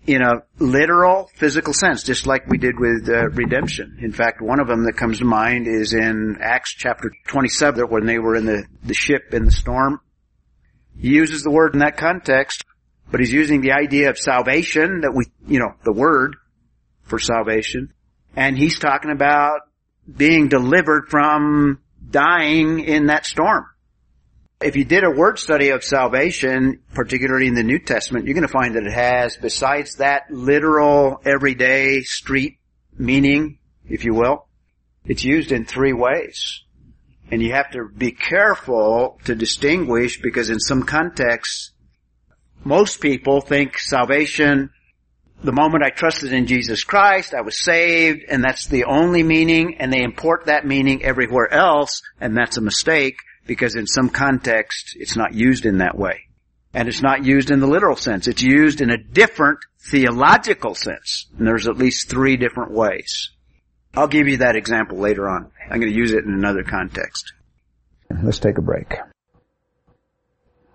in 0.05 0.21
a 0.21 0.43
literal 0.59 1.29
physical 1.35 1.73
sense, 1.73 2.03
just 2.03 2.27
like 2.27 2.45
we 2.47 2.57
did 2.57 2.77
with 2.77 3.07
uh, 3.07 3.29
redemption. 3.29 3.97
In 4.01 4.11
fact, 4.11 4.41
one 4.41 4.59
of 4.59 4.67
them 4.67 4.83
that 4.83 4.97
comes 4.97 5.19
to 5.19 5.25
mind 5.25 5.65
is 5.65 5.93
in 5.93 6.37
Acts 6.41 6.71
chapter 6.71 7.13
27 7.27 7.85
when 7.89 8.05
they 8.05 8.19
were 8.19 8.35
in 8.35 8.45
the, 8.45 8.65
the 8.83 8.93
ship 8.93 9.33
in 9.33 9.45
the 9.45 9.51
storm. 9.51 10.01
He 10.99 11.09
uses 11.09 11.43
the 11.43 11.51
word 11.51 11.73
in 11.73 11.79
that 11.79 11.95
context, 11.95 12.65
but 13.09 13.21
he's 13.21 13.31
using 13.31 13.61
the 13.61 13.71
idea 13.71 14.09
of 14.09 14.17
salvation 14.17 15.01
that 15.01 15.13
we, 15.13 15.25
you 15.47 15.59
know, 15.59 15.73
the 15.85 15.93
word 15.93 16.35
for 17.03 17.17
salvation. 17.17 17.93
And 18.35 18.57
he's 18.57 18.79
talking 18.79 19.11
about 19.11 19.61
being 20.17 20.49
delivered 20.49 21.07
from 21.09 21.79
dying 22.09 22.79
in 22.79 23.07
that 23.07 23.25
storm. 23.25 23.65
If 24.61 24.77
you 24.77 24.85
did 24.85 25.03
a 25.03 25.11
word 25.11 25.39
study 25.39 25.69
of 25.69 25.83
salvation, 25.83 26.83
particularly 26.93 27.47
in 27.47 27.53
the 27.53 27.63
New 27.63 27.79
Testament, 27.79 28.25
you're 28.25 28.33
going 28.33 28.47
to 28.47 28.53
find 28.53 28.75
that 28.75 28.85
it 28.85 28.93
has, 28.93 29.35
besides 29.35 29.95
that 29.95 30.31
literal 30.31 31.21
everyday 31.25 32.01
street 32.01 32.59
meaning, 32.97 33.59
if 33.85 34.05
you 34.05 34.13
will, 34.13 34.47
it's 35.05 35.23
used 35.23 35.51
in 35.51 35.65
three 35.65 35.93
ways. 35.93 36.63
And 37.29 37.41
you 37.41 37.53
have 37.53 37.71
to 37.71 37.89
be 37.89 38.11
careful 38.11 39.19
to 39.25 39.35
distinguish 39.35 40.21
because 40.21 40.49
in 40.49 40.59
some 40.59 40.83
contexts, 40.83 41.71
most 42.63 43.01
people 43.01 43.41
think 43.41 43.77
salvation, 43.77 44.69
the 45.43 45.51
moment 45.51 45.83
I 45.83 45.89
trusted 45.89 46.33
in 46.33 46.47
Jesus 46.47 46.83
Christ, 46.83 47.33
I 47.33 47.41
was 47.41 47.63
saved, 47.63 48.23
and 48.29 48.43
that's 48.43 48.67
the 48.67 48.85
only 48.85 49.23
meaning, 49.23 49.75
and 49.79 49.91
they 49.91 50.01
import 50.01 50.45
that 50.45 50.65
meaning 50.65 51.03
everywhere 51.03 51.51
else, 51.51 52.01
and 52.19 52.35
that's 52.35 52.57
a 52.57 52.61
mistake 52.61 53.17
because 53.45 53.75
in 53.75 53.87
some 53.87 54.09
context 54.09 54.95
it's 54.97 55.17
not 55.17 55.33
used 55.33 55.65
in 55.65 55.79
that 55.79 55.97
way. 55.97 56.21
And 56.73 56.87
it's 56.87 57.01
not 57.01 57.23
used 57.23 57.51
in 57.51 57.59
the 57.59 57.67
literal 57.67 57.95
sense. 57.95 58.27
It's 58.27 58.41
used 58.41 58.81
in 58.81 58.89
a 58.89 58.97
different 58.97 59.59
theological 59.91 60.73
sense. 60.73 61.27
And 61.37 61.45
there's 61.45 61.67
at 61.67 61.77
least 61.77 62.09
three 62.09 62.35
different 62.35 62.71
ways. 62.71 63.29
I'll 63.93 64.07
give 64.07 64.27
you 64.27 64.37
that 64.37 64.55
example 64.55 64.97
later 64.97 65.29
on. 65.29 65.51
I'm 65.69 65.79
going 65.79 65.91
to 65.91 65.97
use 65.97 66.13
it 66.13 66.23
in 66.25 66.33
another 66.33 66.63
context. 66.63 67.33
Let's 68.23 68.39
take 68.39 68.57
a 68.57 68.61
break. 68.61 68.95